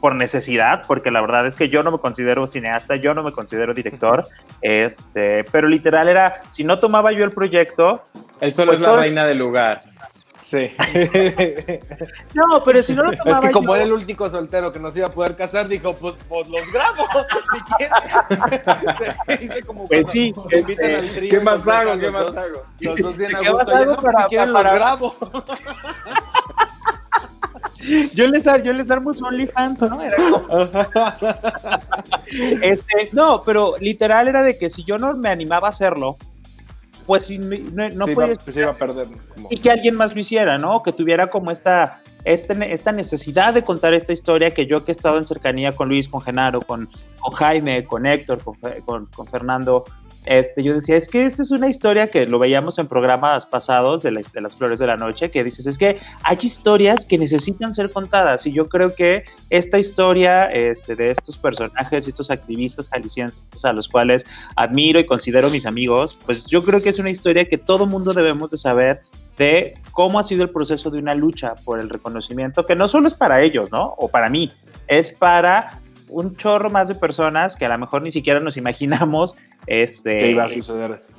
por 0.01 0.15
necesidad, 0.15 0.83
porque 0.87 1.11
la 1.11 1.21
verdad 1.21 1.47
es 1.47 1.57
que 1.57 1.69
yo 1.69 1.83
no 1.83 1.91
me 1.91 1.99
considero 1.99 2.47
cineasta, 2.47 2.97
yo 2.97 3.13
no 3.13 3.23
me 3.23 3.33
considero 3.33 3.75
director, 3.75 4.23
este, 4.63 5.45
pero 5.53 5.69
literal 5.69 6.09
era, 6.09 6.41
si 6.53 6.65
no 6.65 6.79
tomaba 6.79 7.13
yo 7.13 7.23
el 7.23 7.33
proyecto, 7.33 8.03
Él 8.41 8.55
solo 8.55 8.69
Pues 8.69 8.77
es 8.77 8.81
la 8.83 8.89
todo- 8.89 8.97
reina 9.01 9.27
del 9.27 9.37
lugar. 9.37 9.81
Sí. 10.51 10.73
no, 12.35 12.65
pero 12.65 12.83
si 12.83 12.93
no 12.93 13.05
lo 13.05 13.17
tomaba 13.17 13.39
Es 13.39 13.45
que 13.47 13.51
como 13.53 13.69
yo- 13.69 13.77
era 13.77 13.85
el 13.85 13.93
último 13.93 14.29
soltero 14.29 14.73
que 14.73 14.81
no 14.81 14.91
se 14.91 14.99
iba 14.99 15.07
a 15.07 15.11
poder 15.13 15.37
casar, 15.37 15.69
dijo, 15.69 15.95
pues, 15.95 16.17
pues 16.29 16.49
los 16.49 16.63
grabo, 16.73 17.05
si 17.55 17.61
quieres. 17.77 19.43
Hice 19.43 19.63
como 19.63 19.87
Pues 19.87 20.07
sí, 20.11 20.33
invitan 20.53 20.91
este, 20.91 20.97
al 20.97 21.09
trío, 21.15 21.31
¿Qué 21.31 21.41
más 21.41 21.69
hago? 21.69 21.93
¿Qué 22.01 22.11
más 22.11 22.37
hago? 22.37 22.65
Los 22.81 22.97
dos 22.99 23.17
bien 23.17 23.37
a 23.37 23.39
¿Qué 23.39 23.53
más 23.53 23.65
gusto. 23.65 23.77
Hago 23.77 23.95
no, 23.95 24.03
para- 24.03 24.23
si 24.25 24.29
quieren 24.29 24.53
para- 24.53 24.71
los 24.71 24.79
grabo. 24.81 25.15
yo 28.13 28.27
les, 28.27 28.45
yo 28.65 28.73
les 28.73 28.91
armo 28.91 29.13
su 29.13 29.25
OnlyFans, 29.25 29.81
¿no? 29.83 30.03
Era 30.03 30.17
como- 30.17 30.69
Este, 32.63 33.09
no, 33.13 33.43
pero 33.45 33.75
literal 33.79 34.27
era 34.27 34.43
de 34.43 34.59
que 34.59 34.69
si 34.69 34.83
yo 34.85 34.99
no 34.99 35.15
me 35.15 35.29
animaba 35.29 35.69
a 35.69 35.71
hacerlo, 35.71 36.17
pues 37.11 37.29
no, 37.41 37.89
no 37.89 38.07
Sí, 38.07 38.15
podía 38.15 38.35
iba- 38.35 38.61
iba 38.61 38.71
a 38.71 38.77
perder. 38.77 39.09
como- 39.35 39.49
y 39.51 39.57
que 39.59 39.69
alguien 39.69 39.97
más 39.97 40.15
lo 40.15 40.21
hiciera, 40.21 40.59
¿no? 40.59 40.81
Que 40.85 40.93
tuviera 40.93 41.27
como 41.27 41.51
esta, 41.51 42.03
este, 42.25 42.73
esta 42.73 42.93
necesidad 42.93 43.53
de 43.53 43.65
contar 43.65 43.95
esta 43.95 44.13
historia 44.13 44.55
que 44.55 44.67
yo 44.67 44.85
que 44.85 44.93
he 44.93 44.95
estado 44.95 45.19
en 45.19 45.25
cercanía 45.25 45.73
con 45.73 45.89
Luis, 45.89 46.09
con 46.09 46.21
Genaro, 46.21 46.61
con, 46.61 46.89
con 47.19 47.33
Jaime, 47.35 47.83
con 47.85 48.07
Héctor, 48.07 48.39
con- 48.87 49.07
con 49.07 49.27
Fernando, 49.27 49.85
este, 50.27 50.63
yo 50.63 50.75
decía, 50.75 50.97
es 50.97 51.09
que 51.09 51.25
esta 51.25 51.43
es 51.43 51.51
una 51.51 51.69
historia 51.69 52.09
que 52.09 52.27
lo 52.27 52.39
veíamos 52.39 52.79
en 52.79 52.87
programas 52.87 53.47
pasados 53.47 54.03
de, 54.03 54.11
la- 54.11 54.21
de 54.33 54.41
las 54.41 54.55
flores 54.55 54.79
de 54.79 54.87
la 54.87 54.97
noche, 54.97 55.31
que 55.31 55.43
dices, 55.43 55.67
es 55.67 55.79
que 55.79 55.99
hay 56.23 56.39
historias 56.43 57.05
que 57.07 57.17
necesitan 57.19 57.75
ser 57.75 57.91
contadas 57.91 58.47
y 58.47 58.53
yo 58.53 58.69
creo 58.69 58.95
que 58.95 59.25
esta 59.49 59.79
historia 59.79 60.47
este, 60.53 60.95
de 60.95 61.11
estos 61.13 61.39
personajes, 61.39 62.07
estos 62.07 62.31
activistas 62.31 62.89
jaliscienses 62.89 63.65
a 63.65 63.73
los 63.73 63.89
cuales 63.89 64.27
admiro 64.57 65.01
y 65.01 65.07
considero 65.07 65.49
mis 65.51 65.65
amigos, 65.67 66.17
pues 66.27 66.47
yo 66.47 66.63
creo 66.63 66.83
que 66.83 66.91
es 66.91 66.99
una 66.99 67.11
historia 67.11 67.47
que 67.47 67.59
todo 67.59 67.87
mundo 67.87 68.13
debemos 68.13 68.51
de 68.51 68.59
saber 68.59 69.01
de 69.39 69.75
cómo 69.93 70.19
ha 70.19 70.23
sido 70.23 70.43
el 70.43 70.51
proceso 70.51 70.91
de 70.91 70.99
una 70.99 71.15
lucha 71.15 71.55
por 71.65 71.81
el 71.81 71.89
reconocimiento, 71.89 72.67
que 72.67 72.77
no 72.77 72.89
solo 72.89 73.09
es 73.09 73.15
para 73.15 73.41
ellos, 73.41 73.71
¿no? 73.73 73.95
O 73.97 74.09
para 74.09 74.29
mí, 74.29 74.51
es 74.87 75.11
para 75.11 75.80
un 76.11 76.37
chorro 76.37 76.71
más 76.71 76.89
de 76.89 76.95
personas 76.95 77.57
que 77.57 77.65
a 77.65 77.69
lo 77.69 77.79
mejor 77.79 78.03
ni 78.03 78.11
siquiera 78.11 78.41
nos 78.41 78.57
imaginamos. 78.57 79.35
Este, 79.67 80.19
Que 80.19 80.31
iba 80.31 80.45
a 80.45 80.49
suceder 80.49 80.91
eso. 80.93 81.13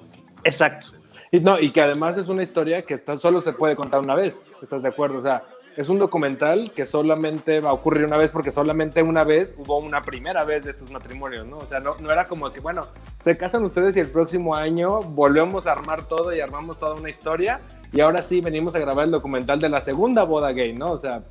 Exacto. 0.44 0.88
Y, 1.32 1.40
no, 1.40 1.60
y 1.60 1.70
que 1.72 1.82
además 1.82 2.18
es 2.18 2.28
una 2.28 2.44
historia 2.44 2.82
que 2.84 2.94
está- 2.96 3.16
solo 3.18 3.40
se 3.42 3.54
puede 3.54 3.76
contar 3.76 4.02
una 4.02 4.16
vez, 4.16 4.44
¿estás 4.62 4.82
de 4.84 4.90
acuerdo? 4.90 5.20
O 5.20 5.22
sea, 5.22 5.44
es 5.78 5.88
un 5.88 6.00
documental 6.00 6.74
que 6.76 6.86
solamente 6.86 7.62
va 7.62 7.70
a 7.70 7.74
ocurrir 7.74 8.04
una 8.06 8.18
vez 8.18 8.32
porque 8.34 8.52
solamente 8.52 9.02
una 9.04 9.24
vez 9.24 9.56
hubo 9.58 9.78
una 9.80 10.02
primera 10.02 10.44
vez 10.44 10.66
de 10.66 10.72
estos 10.72 10.92
matrimonios, 10.92 11.48
¿no? 11.48 11.60
O 11.60 11.66
sea, 11.66 11.80
no, 11.80 11.96
no 12.02 12.12
era 12.12 12.28
como 12.28 12.52
que, 12.52 12.60
bueno, 12.60 12.82
se 13.24 13.38
casan 13.38 13.64
ustedes 13.64 13.96
y 13.96 14.02
el 14.02 14.08
próximo 14.10 14.54
año 14.56 15.00
volvemos 15.02 15.68
a 15.68 15.72
armar 15.72 16.04
todo 16.10 16.36
y 16.36 16.42
armamos 16.42 16.78
toda 16.78 16.96
una 16.96 17.10
historia 17.10 17.62
y 17.94 18.02
ahora 18.02 18.22
sí 18.22 18.42
venimos 18.42 18.76
a 18.76 18.80
grabar 18.80 19.06
el 19.06 19.12
documental 19.12 19.62
de 19.62 19.70
la 19.70 19.80
segunda 19.80 20.24
boda 20.24 20.52
gay, 20.52 20.74
¿no? 20.74 20.92
O 20.92 21.00
sea, 21.00 21.22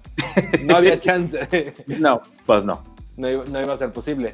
no 0.63 0.77
había 0.77 0.99
chance, 1.01 1.75
No, 1.87 2.23
pues 2.47 2.65
no. 2.65 2.83
No, 3.21 3.45
no 3.45 3.61
iba 3.61 3.75
a 3.75 3.77
ser 3.77 3.93
posible. 3.93 4.33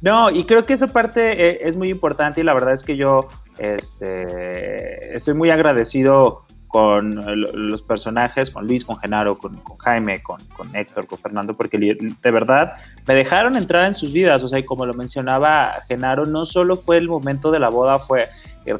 No, 0.00 0.30
y 0.30 0.44
creo 0.44 0.64
que 0.64 0.74
esa 0.74 0.86
parte 0.86 1.48
eh, 1.48 1.58
es 1.62 1.76
muy 1.76 1.88
importante 1.88 2.40
y 2.40 2.44
la 2.44 2.54
verdad 2.54 2.74
es 2.74 2.82
que 2.84 2.96
yo 2.96 3.26
este, 3.58 5.16
estoy 5.16 5.34
muy 5.34 5.50
agradecido 5.50 6.44
con 6.68 7.14
lo- 7.14 7.52
los 7.52 7.82
personajes, 7.82 8.50
con 8.50 8.66
Luis, 8.66 8.84
con 8.84 8.96
Genaro, 8.98 9.38
con, 9.38 9.58
Jaime, 9.78 10.22
con, 10.22 10.38
con 10.56 10.74
Héctor, 10.76 11.06
con 11.06 11.18
Fernando, 11.18 11.56
porque 11.56 11.78
de 11.78 12.30
verdad 12.30 12.74
me 13.06 13.14
dejaron 13.14 13.56
entrar 13.56 13.84
en 13.86 13.94
sus 13.94 14.12
vidas. 14.12 14.42
O 14.42 14.48
sea, 14.48 14.58
y 14.58 14.64
como 14.64 14.84
lo 14.86 14.92
mencionaba 14.94 15.74
Genaro, 15.88 16.26
no 16.26 16.44
solo 16.44 16.76
fue 16.76 16.98
el 16.98 17.08
momento 17.08 17.50
de 17.50 17.58
la 17.58 17.70
boda, 17.70 17.98
fue 17.98 18.28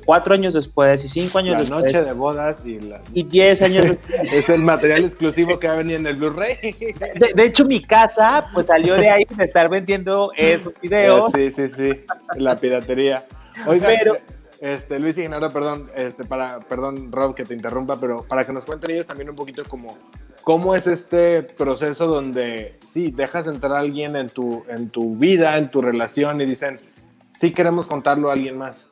cuatro 0.05 0.35
años 0.35 0.55
después 0.55 1.05
y 1.05 1.09
cinco 1.09 1.39
años 1.39 1.55
La 1.55 1.61
después 1.61 1.85
noche 1.85 2.03
de 2.03 2.13
bodas 2.13 2.61
y, 2.65 2.81
la- 2.81 3.01
y 3.15 3.23
diez 3.23 3.63
años 3.63 3.85
después. 3.89 4.33
es 4.33 4.49
el 4.51 4.61
material 4.63 5.05
exclusivo 5.05 5.59
que 5.59 5.67
va 5.69 5.75
a 5.75 5.79
venir 5.79 5.97
en 5.97 6.07
el 6.07 6.17
Blu-ray. 6.17 6.57
De, 7.17 7.33
de 7.35 7.45
hecho, 7.45 7.65
mi 7.65 7.83
casa 7.83 8.49
pues 8.53 8.67
salió 8.67 8.95
de 8.95 9.09
ahí 9.11 9.25
de 9.29 9.45
estar 9.45 9.69
vendiendo 9.69 10.31
esos 10.37 10.73
videos. 10.81 11.31
Sí, 11.35 11.51
sí, 11.51 11.69
sí, 11.71 11.93
la 12.37 12.57
piratería. 12.57 13.25
Oiga, 13.67 13.89
Pero- 13.89 14.19
este, 14.61 14.99
Luis 14.99 15.17
y 15.17 15.23
Genaro, 15.23 15.51
perdón, 15.51 15.89
este, 15.95 16.25
para, 16.25 16.59
perdón, 16.59 17.13
Rob, 17.13 17.35
que 17.37 17.45
te 17.45 17.55
interrumpa, 17.55 17.95
pero 18.01 18.25
para 18.25 18.45
que 18.45 18.53
nos 18.53 18.65
cuenten 18.67 18.91
ellos 18.91 19.07
también 19.07 19.31
un 19.31 19.37
poquito 19.37 19.63
como 19.65 19.97
cómo 20.43 20.75
es 20.75 20.89
este 20.89 21.43
proceso 21.45 22.07
donde, 22.09 22.77
sí, 22.87 23.13
dejas 23.13 23.47
entrar 23.47 23.73
a 23.75 23.79
alguien 23.79 24.17
en 24.17 24.29
tu, 24.29 24.65
en 24.69 24.91
tu 24.91 25.15
vida, 25.15 25.57
en 25.59 25.71
tu 25.71 25.81
relación 25.81 26.41
y 26.41 26.47
dicen, 26.47 26.81
sí 27.39 27.53
queremos 27.53 27.87
contarlo 27.87 28.31
a 28.31 28.33
alguien 28.33 28.59
más. 28.59 28.85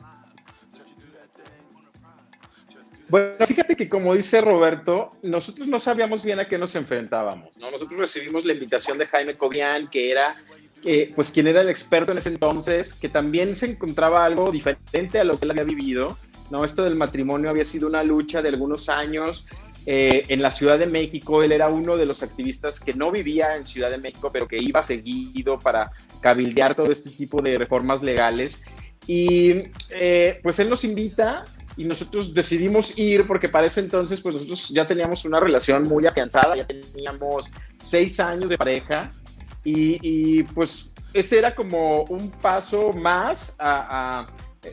Bueno, 3.08 3.46
fíjate 3.46 3.76
que 3.76 3.88
como 3.88 4.14
dice 4.14 4.40
Roberto, 4.40 5.10
nosotros 5.22 5.68
no 5.68 5.78
sabíamos 5.78 6.24
bien 6.24 6.40
a 6.40 6.48
qué 6.48 6.58
nos 6.58 6.74
enfrentábamos, 6.74 7.56
¿no? 7.56 7.70
Nosotros 7.70 8.00
recibimos 8.00 8.44
la 8.44 8.52
invitación 8.52 8.98
de 8.98 9.06
Jaime 9.06 9.36
Cobian, 9.36 9.88
que 9.88 10.10
era, 10.10 10.36
eh, 10.84 11.12
pues, 11.14 11.30
quien 11.30 11.46
era 11.46 11.60
el 11.60 11.68
experto 11.68 12.10
en 12.12 12.18
ese 12.18 12.30
entonces, 12.30 12.94
que 12.94 13.08
también 13.08 13.54
se 13.54 13.66
encontraba 13.70 14.24
algo 14.24 14.50
diferente 14.50 15.20
a 15.20 15.24
lo 15.24 15.36
que 15.36 15.44
él 15.44 15.52
había 15.52 15.64
vivido, 15.64 16.18
¿no? 16.50 16.64
Esto 16.64 16.82
del 16.82 16.96
matrimonio 16.96 17.48
había 17.48 17.64
sido 17.64 17.86
una 17.88 18.02
lucha 18.02 18.42
de 18.42 18.48
algunos 18.48 18.88
años. 18.88 19.46
eh, 19.88 20.24
en 20.30 20.42
la 20.42 20.50
Ciudad 20.50 20.80
de 20.80 20.86
México, 20.86 21.44
él 21.44 21.52
era 21.52 21.68
uno 21.68 21.96
de 21.96 22.06
los 22.06 22.24
activistas 22.24 22.80
que 22.80 22.92
no 22.92 23.12
vivía 23.12 23.54
en 23.54 23.64
Ciudad 23.64 23.88
de 23.88 23.98
México, 23.98 24.30
pero 24.32 24.48
que 24.48 24.58
iba 24.58 24.82
seguido 24.82 25.60
para 25.60 25.92
cabildear 26.20 26.74
todo 26.74 26.90
este 26.90 27.08
tipo 27.10 27.40
de 27.40 27.56
reformas 27.56 28.02
legales. 28.02 28.64
Y 29.06 29.70
eh, 29.90 30.40
pues 30.42 30.58
él 30.58 30.68
nos 30.68 30.82
invita 30.82 31.44
y 31.76 31.84
nosotros 31.84 32.32
decidimos 32.32 32.98
ir 32.98 33.26
porque 33.26 33.48
para 33.48 33.66
ese 33.66 33.80
entonces 33.80 34.20
pues 34.20 34.34
nosotros 34.34 34.68
ya 34.70 34.86
teníamos 34.86 35.24
una 35.24 35.40
relación 35.40 35.84
muy 35.84 36.06
afianzada, 36.06 36.56
ya 36.56 36.66
teníamos 36.66 37.50
seis 37.78 38.18
años 38.18 38.48
de 38.48 38.56
pareja 38.56 39.12
y, 39.64 40.44
pues 40.44 40.92
ese 41.12 41.38
era 41.38 41.54
como 41.54 42.04
un 42.04 42.30
paso 42.30 42.92
más 42.92 43.56
a, 43.58 44.26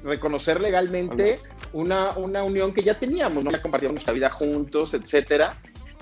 reconocer 0.03 0.59
legalmente 0.59 1.35
una, 1.71 2.17
una, 2.17 2.43
unión 2.43 2.73
que 2.73 2.81
ya 2.81 2.97
teníamos, 2.97 3.43
¿no? 3.43 3.51
Ya 3.51 3.61
compartíamos 3.61 3.93
nuestra 3.93 4.13
vida 4.13 4.27
juntos, 4.27 4.95
etcétera, 4.95 5.55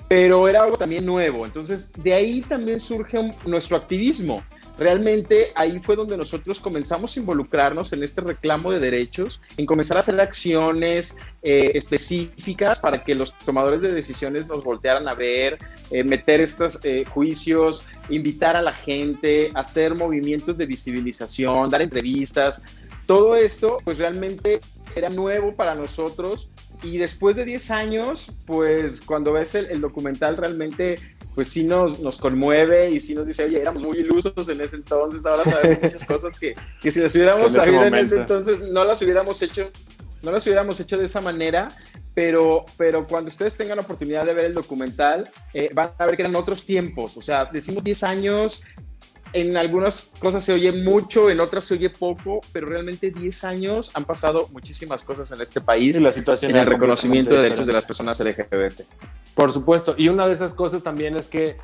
pero 0.08 0.48
era 0.48 0.62
algo 0.62 0.78
también 0.78 1.04
nuevo. 1.04 1.44
Entonces, 1.44 1.92
de 2.02 2.14
ahí 2.14 2.40
también 2.40 2.80
surge 2.80 3.34
nuestro 3.44 3.76
activismo 3.76 4.42
realmente 4.82 5.52
ahí 5.54 5.78
fue 5.80 5.96
donde 5.96 6.16
nosotros 6.16 6.60
comenzamos 6.60 7.16
a 7.16 7.20
involucrarnos 7.20 7.92
en 7.92 8.02
este 8.02 8.20
reclamo 8.20 8.72
de 8.72 8.80
derechos, 8.80 9.40
en 9.56 9.66
comenzar 9.66 9.96
a 9.96 10.00
hacer 10.00 10.20
acciones 10.20 11.18
eh, 11.42 11.72
específicas 11.74 12.78
para 12.78 13.02
que 13.02 13.14
los 13.14 13.36
tomadores 13.38 13.82
de 13.82 13.92
decisiones 13.92 14.46
nos 14.46 14.64
voltearan 14.64 15.08
a 15.08 15.14
ver, 15.14 15.58
eh, 15.90 16.04
meter 16.04 16.40
estos 16.40 16.84
eh, 16.84 17.04
juicios, 17.04 17.84
invitar 18.08 18.56
a 18.56 18.62
la 18.62 18.74
gente, 18.74 19.50
hacer 19.54 19.94
movimientos 19.94 20.58
de 20.58 20.66
visibilización, 20.66 21.68
dar 21.68 21.82
entrevistas. 21.82 22.62
Todo 23.06 23.36
esto, 23.36 23.78
pues 23.84 23.98
realmente 23.98 24.60
era 24.94 25.08
nuevo 25.08 25.54
para 25.54 25.74
nosotros 25.74 26.50
y 26.82 26.98
después 26.98 27.36
de 27.36 27.44
10 27.44 27.70
años, 27.70 28.32
pues 28.46 29.00
cuando 29.00 29.32
ves 29.32 29.54
el, 29.54 29.66
el, 29.66 29.80
documental 29.80 30.36
realmente 30.36 30.98
pues 31.34 31.48
sí 31.48 31.64
nos, 31.64 32.00
nos 32.00 32.18
conmueve 32.18 32.90
y 32.90 33.00
sí 33.00 33.14
nos 33.14 33.26
dice, 33.26 33.44
oye, 33.44 33.60
éramos 33.60 33.82
muy 33.82 33.98
ilusos 33.98 34.48
en 34.48 34.60
ese 34.60 34.76
entonces, 34.76 35.24
ahora 35.24 35.44
sabemos 35.44 35.82
muchas 35.82 36.04
cosas 36.04 36.38
que, 36.38 36.54
que 36.80 36.90
si 36.90 37.00
las 37.00 37.14
hubiéramos 37.14 37.52
sabido 37.52 37.84
en 37.84 37.94
ese 37.94 38.16
entonces 38.16 38.60
no 38.60 38.84
las 38.84 39.00
hubiéramos 39.02 39.40
hecho, 39.42 39.70
no 40.22 40.32
las 40.32 40.44
hubiéramos 40.46 40.78
hecho 40.80 40.98
de 40.98 41.06
esa 41.06 41.20
manera, 41.20 41.68
pero, 42.14 42.64
pero 42.76 43.06
cuando 43.06 43.28
ustedes 43.28 43.56
tengan 43.56 43.76
la 43.76 43.82
oportunidad 43.82 44.26
de 44.26 44.34
ver 44.34 44.44
el 44.44 44.54
documental, 44.54 45.30
eh, 45.54 45.70
van 45.72 45.90
a 45.98 46.06
ver 46.06 46.16
que 46.16 46.22
eran 46.22 46.36
otros 46.36 46.66
tiempos, 46.66 47.16
o 47.16 47.22
sea, 47.22 47.46
decimos 47.46 47.82
10 47.82 48.02
años, 48.02 48.62
en 49.32 49.56
algunas 49.56 50.12
cosas 50.18 50.44
se 50.44 50.52
oye 50.52 50.72
mucho, 50.72 51.30
en 51.30 51.40
otras 51.40 51.64
se 51.64 51.74
oye 51.74 51.90
poco, 51.90 52.40
pero 52.52 52.66
realmente 52.66 53.10
10 53.10 53.44
años 53.44 53.90
han 53.94 54.04
pasado 54.04 54.48
muchísimas 54.52 55.02
cosas 55.02 55.30
en 55.32 55.40
este 55.40 55.60
país 55.60 56.00
la 56.00 56.12
situación 56.12 56.50
en 56.52 56.58
el 56.58 56.66
reconocimiento 56.66 57.30
de 57.30 57.42
derechos 57.42 57.66
de 57.66 57.72
las 57.72 57.84
personas 57.84 58.20
LGBT. 58.20 58.82
Por 59.34 59.52
supuesto, 59.52 59.94
y 59.96 60.08
una 60.08 60.26
de 60.26 60.34
esas 60.34 60.54
cosas 60.54 60.82
también 60.82 61.16
es 61.16 61.26
que 61.26 61.56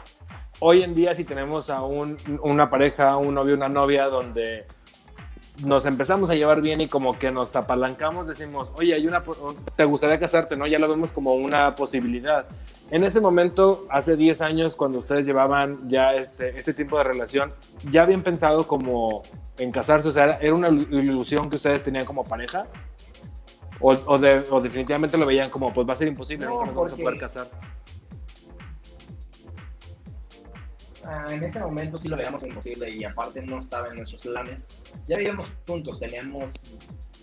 hoy 0.60 0.82
en 0.82 0.94
día 0.94 1.14
si 1.14 1.24
tenemos 1.24 1.70
a 1.70 1.82
un, 1.82 2.16
una 2.42 2.70
pareja, 2.70 3.16
un 3.16 3.34
novio, 3.34 3.54
una 3.54 3.68
novia 3.68 4.06
donde 4.06 4.64
nos 5.64 5.86
empezamos 5.86 6.30
a 6.30 6.34
llevar 6.34 6.60
bien 6.60 6.80
y 6.80 6.88
como 6.88 7.18
que 7.18 7.30
nos 7.30 7.56
apalancamos, 7.56 8.28
decimos, 8.28 8.72
oye, 8.76 8.94
hay 8.94 9.06
una, 9.06 9.22
te 9.76 9.84
gustaría 9.84 10.18
casarte, 10.18 10.56
¿no? 10.56 10.66
Ya 10.66 10.78
lo 10.78 10.88
vemos 10.88 11.12
como 11.12 11.34
una 11.34 11.74
posibilidad. 11.74 12.46
En 12.90 13.04
ese 13.04 13.20
momento, 13.20 13.86
hace 13.90 14.16
10 14.16 14.40
años, 14.40 14.76
cuando 14.76 14.98
ustedes 14.98 15.26
llevaban 15.26 15.88
ya 15.88 16.14
este, 16.14 16.58
este 16.58 16.72
tipo 16.72 16.96
de 16.98 17.04
relación, 17.04 17.52
¿ya 17.90 18.02
habían 18.02 18.22
pensado 18.22 18.66
como 18.66 19.24
en 19.58 19.72
casarse? 19.72 20.08
O 20.08 20.12
sea, 20.12 20.38
¿era 20.40 20.54
una 20.54 20.68
ilusión 20.68 21.50
que 21.50 21.56
ustedes 21.56 21.82
tenían 21.84 22.04
como 22.04 22.24
pareja? 22.24 22.66
¿O, 23.80 23.92
o, 23.92 24.60
definitivamente 24.60 25.18
lo 25.18 25.26
veían 25.26 25.50
como, 25.50 25.72
pues 25.72 25.88
va 25.88 25.92
a 25.92 25.96
ser 25.96 26.08
imposible, 26.08 26.46
no, 26.46 26.52
nunca 26.52 26.66
nos 26.66 26.74
vamos 26.74 26.92
a 26.92 26.96
poder 26.96 27.18
casar? 27.18 27.46
Ah, 31.10 31.24
en 31.30 31.42
ese 31.42 31.58
momento 31.58 31.96
sí 31.96 32.06
lo 32.06 32.18
veíamos 32.18 32.42
imposible 32.42 32.90
y 32.90 33.02
aparte 33.02 33.40
no 33.40 33.60
estaba 33.60 33.88
en 33.88 33.96
nuestros 33.96 34.20
planes. 34.20 34.68
Ya 35.08 35.16
vivíamos 35.16 35.50
juntos, 35.66 35.98
teníamos 35.98 36.52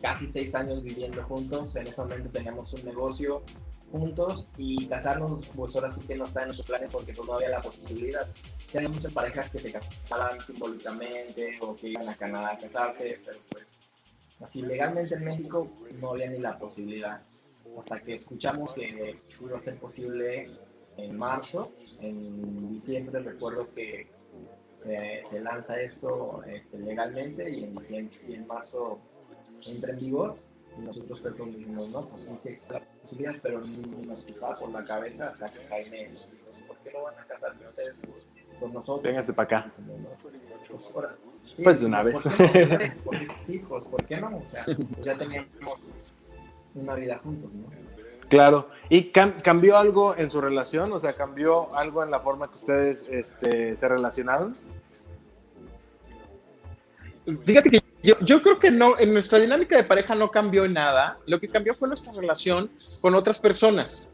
casi 0.01 0.27
seis 0.27 0.55
años 0.55 0.81
viviendo 0.81 1.23
juntos, 1.25 1.75
en 1.75 1.85
ese 1.85 2.01
momento 2.01 2.31
teníamos 2.31 2.73
un 2.73 2.83
negocio 2.83 3.43
juntos 3.91 4.47
y 4.57 4.87
casarnos 4.87 5.47
pues 5.55 5.75
ahora 5.75 5.91
sí 5.91 6.01
que 6.01 6.15
no 6.15 6.25
está 6.25 6.41
en 6.41 6.47
nuestros 6.47 6.67
planes 6.67 6.89
porque 6.89 7.13
pues, 7.13 7.27
no 7.27 7.35
había 7.35 7.49
la 7.49 7.61
posibilidad. 7.61 8.27
Había 8.73 8.89
muchas 8.89 9.11
parejas 9.11 9.51
que 9.51 9.59
se 9.59 9.71
casaban 9.71 10.43
simbólicamente 10.47 11.59
o 11.61 11.75
que 11.75 11.89
iban 11.89 12.09
a 12.09 12.17
Canadá 12.17 12.53
a 12.53 12.57
casarse, 12.57 13.19
pero 13.23 13.37
pues 13.51 13.75
así 14.43 14.63
legalmente 14.63 15.13
en 15.13 15.25
México 15.25 15.69
no 16.01 16.13
había 16.13 16.31
ni 16.31 16.39
la 16.39 16.57
posibilidad. 16.57 17.21
Hasta 17.77 17.99
que 17.99 18.15
escuchamos 18.15 18.73
que 18.73 19.15
a 19.55 19.61
ser 19.61 19.77
posible 19.77 20.47
en 20.97 21.17
marzo. 21.17 21.71
En 21.99 22.73
diciembre 22.73 23.21
recuerdo 23.21 23.73
que 23.73 24.07
se, 24.77 25.39
lanza 25.41 25.79
esto 25.81 26.43
este, 26.45 26.77
legalmente 26.79 27.49
y 27.49 27.63
en, 27.63 27.75
diciembre, 27.75 28.19
y 28.27 28.33
en 28.33 28.47
marzo 28.47 28.99
entra 29.65 29.91
en 29.91 29.99
vigor. 29.99 30.35
Y 30.77 30.81
nosotros 30.81 31.21
dijimos, 31.23 31.89
no, 31.91 32.05
pues 32.09 32.23
sí, 32.23 32.37
sí 32.41 32.49
existe 32.49 32.81
posibilidad, 33.01 33.35
pero 33.41 33.61
ni 33.61 34.05
nos 34.05 34.25
cruzaba 34.25 34.55
por 34.55 34.69
la 34.71 34.83
cabeza 34.83 35.29
hasta 35.29 35.49
que 35.49 35.59
Jaime 35.67 36.09
nos 36.09 36.29
dijo, 36.29 36.67
¿por 36.67 36.77
qué 36.79 36.91
no 36.91 37.03
van 37.03 37.17
a 37.17 37.25
casarse 37.25 37.65
ustedes 37.65 37.95
con 38.59 38.73
nosotros? 38.73 39.03
Véngase 39.03 39.33
para 39.33 39.59
acá. 39.59 39.71
Pues, 40.67 41.55
pues 41.63 41.79
de 41.79 41.85
una 41.85 42.03
vez. 42.03 42.21
Porque 43.03 43.27
hijos, 43.47 43.87
¿por 43.87 44.03
qué 44.05 44.17
no? 44.17 44.37
O 44.37 44.49
sea, 44.51 44.65
pues 44.65 45.05
ya 45.05 45.17
teníamos 45.17 45.49
una 46.73 46.95
vida 46.95 47.17
juntos, 47.19 47.53
¿no? 47.53 47.69
Claro. 48.29 48.69
¿Y 48.89 49.11
cambió 49.11 49.77
algo 49.77 50.15
en 50.15 50.29
su 50.29 50.41
relación? 50.41 50.91
O 50.93 50.99
sea, 50.99 51.13
¿cambió 51.13 51.75
algo 51.75 52.03
en 52.03 52.11
la 52.11 52.19
forma 52.19 52.47
que 52.47 52.55
ustedes 52.55 53.07
este, 53.09 53.75
se 53.75 53.87
relacionaron? 53.87 54.55
Fíjate 57.45 57.69
que 57.71 57.83
yo, 58.03 58.41
creo 58.43 58.59
que 58.59 58.69
no, 58.69 58.99
en 58.99 59.13
nuestra 59.13 59.39
dinámica 59.39 59.75
de 59.75 59.83
pareja 59.83 60.13
no 60.13 60.29
cambió 60.29 60.67
nada. 60.67 61.17
Lo 61.25 61.39
que 61.39 61.49
cambió 61.49 61.73
fue 61.73 61.87
nuestra 61.87 62.13
relación 62.13 62.69
con 63.01 63.15
otras 63.15 63.39
personas. 63.39 64.07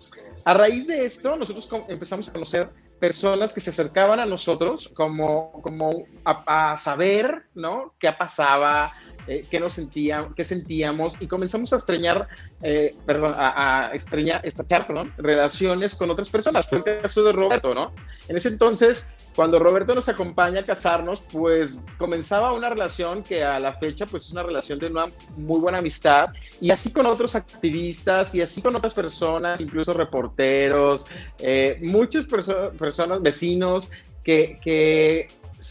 A 0.46 0.54
raíz 0.54 0.88
de 0.88 1.06
esto, 1.06 1.36
nosotros 1.36 1.70
empezamos 1.90 2.30
a 2.30 2.34
conocer 2.34 2.70
personas 3.02 3.52
que 3.52 3.60
se 3.60 3.72
acercaban 3.72 4.20
a 4.20 4.26
nosotros 4.26 4.88
como, 4.96 5.52
como 5.62 6.06
a, 6.24 6.72
a 6.72 6.78
saber, 6.78 7.42
¿no? 7.54 7.94
¿Qué 8.00 8.12
pasaba? 8.14 8.94
Eh, 9.28 9.46
qué 9.50 9.60
nos 9.60 9.74
sentíamos, 9.74 10.36
qué 10.36 10.44
sentíamos 10.44 11.22
y 11.22 11.28
comenzamos 11.28 11.72
a 11.74 11.78
extrañar, 11.78 12.28
eh, 12.62 12.96
perdón, 13.06 13.34
a, 13.36 13.88
a 13.88 13.94
extrañar, 13.94 14.46
estrechar, 14.46 14.88
perdón, 14.88 15.14
relaciones 15.18 15.96
con 15.96 16.10
otras 16.10 16.30
personas. 16.30 16.68
Fue 16.68 16.80
el 16.80 17.02
caso 17.02 17.24
de 17.24 17.32
Roberto, 17.32 17.74
¿no? 17.74 17.92
En 18.28 18.38
ese 18.38 18.50
entonces, 18.50 19.14
cuando 19.36 19.60
Roberto 19.60 19.96
nos 19.96 20.10
acompaña 20.10 20.62
a 20.62 20.64
casarnos, 20.64 21.24
pues 21.32 21.88
comenzaba 21.98 22.54
una 22.54 22.70
relación 22.70 23.24
que 23.24 23.44
a 23.44 23.60
la 23.60 23.74
fecha, 23.74 24.06
pues 24.06 24.26
es 24.26 24.32
una 24.32 24.44
relación 24.44 24.80
de 24.80 24.88
una 24.88 25.06
muy 25.38 25.60
buena 25.60 25.80
amistad 25.80 26.30
y 26.60 26.72
así 26.72 26.92
con 26.92 27.06
otros 27.06 27.36
activistas 27.36 28.34
y 28.36 28.42
así 28.42 28.62
con 28.62 28.76
otras 28.76 28.94
personas, 28.94 29.62
incluso 29.62 29.94
reporteros, 29.94 31.06
eh, 31.40 31.80
muchas 31.82 32.26
perso 32.26 32.72
personas, 32.78 33.22
vecinos, 33.22 33.92
que, 34.24 34.60
que 34.64 35.30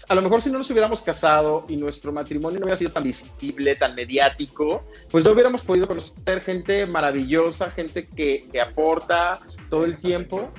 a 0.08 0.14
lo 0.14 0.22
mejor 0.22 0.42
si 0.42 0.50
no 0.50 0.58
nos 0.58 0.70
hubiéramos 0.70 1.02
casado 1.02 1.64
y 1.68 1.76
nuestro 1.76 2.12
matrimonio 2.12 2.58
no 2.60 2.64
hubiera 2.64 2.76
sido 2.76 2.92
tan 2.92 3.04
visible, 3.04 3.76
tan 3.76 3.94
mediático, 3.94 4.84
pues 5.10 5.24
no 5.24 5.32
hubiéramos 5.32 5.62
podido 5.62 5.86
conocer 5.86 6.40
gente 6.42 6.86
maravillosa, 6.86 7.70
gente 7.70 8.06
que, 8.06 8.48
que 8.50 8.60
aporta 8.60 9.38
todo 9.68 9.84
el 9.84 9.96
tiempo. 9.96 10.50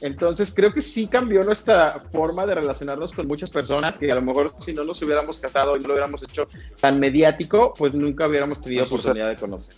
Entonces 0.00 0.54
creo 0.54 0.72
que 0.72 0.80
sí 0.80 1.06
cambió 1.06 1.42
nuestra 1.42 1.90
forma 2.12 2.44
de 2.46 2.54
relacionarnos 2.54 3.12
con 3.12 3.26
muchas 3.26 3.50
personas 3.50 3.98
que 3.98 4.10
a 4.10 4.14
lo 4.14 4.22
mejor 4.22 4.54
si 4.60 4.74
no 4.74 4.84
nos 4.84 5.00
hubiéramos 5.02 5.38
casado 5.38 5.76
y 5.76 5.80
no 5.80 5.88
lo 5.88 5.94
hubiéramos 5.94 6.22
hecho 6.22 6.48
tan 6.80 7.00
mediático, 7.00 7.72
pues 7.76 7.94
nunca 7.94 8.26
hubiéramos 8.26 8.60
tenido 8.60 8.84
oportunidad 8.84 9.28
de 9.30 9.36
conocer. 9.36 9.74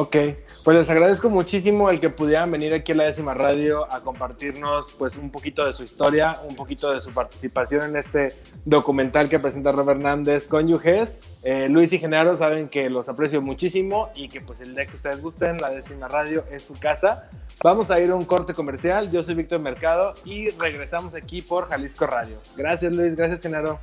Ok, 0.00 0.16
pues 0.62 0.76
les 0.76 0.88
agradezco 0.90 1.28
muchísimo 1.28 1.90
el 1.90 1.98
que 1.98 2.08
pudieran 2.08 2.52
venir 2.52 2.72
aquí 2.72 2.92
a 2.92 2.94
la 2.94 3.02
décima 3.02 3.34
radio 3.34 3.92
a 3.92 3.98
compartirnos 3.98 4.92
pues 4.96 5.16
un 5.16 5.32
poquito 5.32 5.66
de 5.66 5.72
su 5.72 5.82
historia, 5.82 6.38
un 6.48 6.54
poquito 6.54 6.92
de 6.92 7.00
su 7.00 7.12
participación 7.12 7.84
en 7.84 7.96
este 7.96 8.32
documental 8.64 9.28
que 9.28 9.40
presenta 9.40 9.72
Robert 9.72 9.98
Hernández 9.98 10.46
con 10.46 10.68
Yuges. 10.68 11.16
Eh, 11.42 11.68
Luis 11.68 11.92
y 11.92 11.98
Genaro 11.98 12.36
saben 12.36 12.68
que 12.68 12.88
los 12.88 13.08
aprecio 13.08 13.42
muchísimo 13.42 14.08
y 14.14 14.28
que 14.28 14.40
pues 14.40 14.60
el 14.60 14.76
día 14.76 14.86
que 14.86 14.94
ustedes 14.94 15.20
gusten, 15.20 15.58
la 15.58 15.70
décima 15.70 16.06
radio 16.06 16.44
es 16.48 16.62
su 16.62 16.74
casa. 16.74 17.28
Vamos 17.64 17.90
a 17.90 17.98
ir 17.98 18.12
a 18.12 18.14
un 18.14 18.24
corte 18.24 18.54
comercial, 18.54 19.10
yo 19.10 19.24
soy 19.24 19.34
Víctor 19.34 19.58
Mercado 19.58 20.14
y 20.24 20.50
regresamos 20.50 21.16
aquí 21.16 21.42
por 21.42 21.66
Jalisco 21.66 22.06
Radio. 22.06 22.38
Gracias 22.56 22.92
Luis, 22.92 23.16
gracias 23.16 23.42
Genaro. 23.42 23.80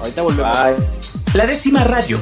Ahorita 0.00 0.22
volvemos. 0.22 0.56
La 1.34 1.46
décima 1.46 1.84
radio 1.84 2.18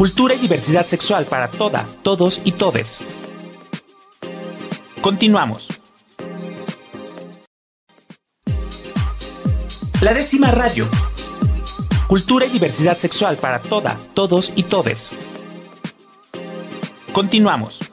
Cultura 0.00 0.34
y 0.34 0.38
diversidad 0.38 0.86
sexual 0.86 1.26
para 1.26 1.48
todas, 1.48 1.98
todos 2.02 2.40
y 2.46 2.52
todes. 2.52 3.04
Continuamos. 5.02 5.68
La 10.00 10.14
décima 10.14 10.52
radio. 10.52 10.88
Cultura 12.06 12.46
y 12.46 12.48
diversidad 12.48 12.96
sexual 12.96 13.36
para 13.36 13.58
todas, 13.58 14.08
todos 14.14 14.54
y 14.56 14.62
todes. 14.62 15.16
Continuamos. 17.12 17.89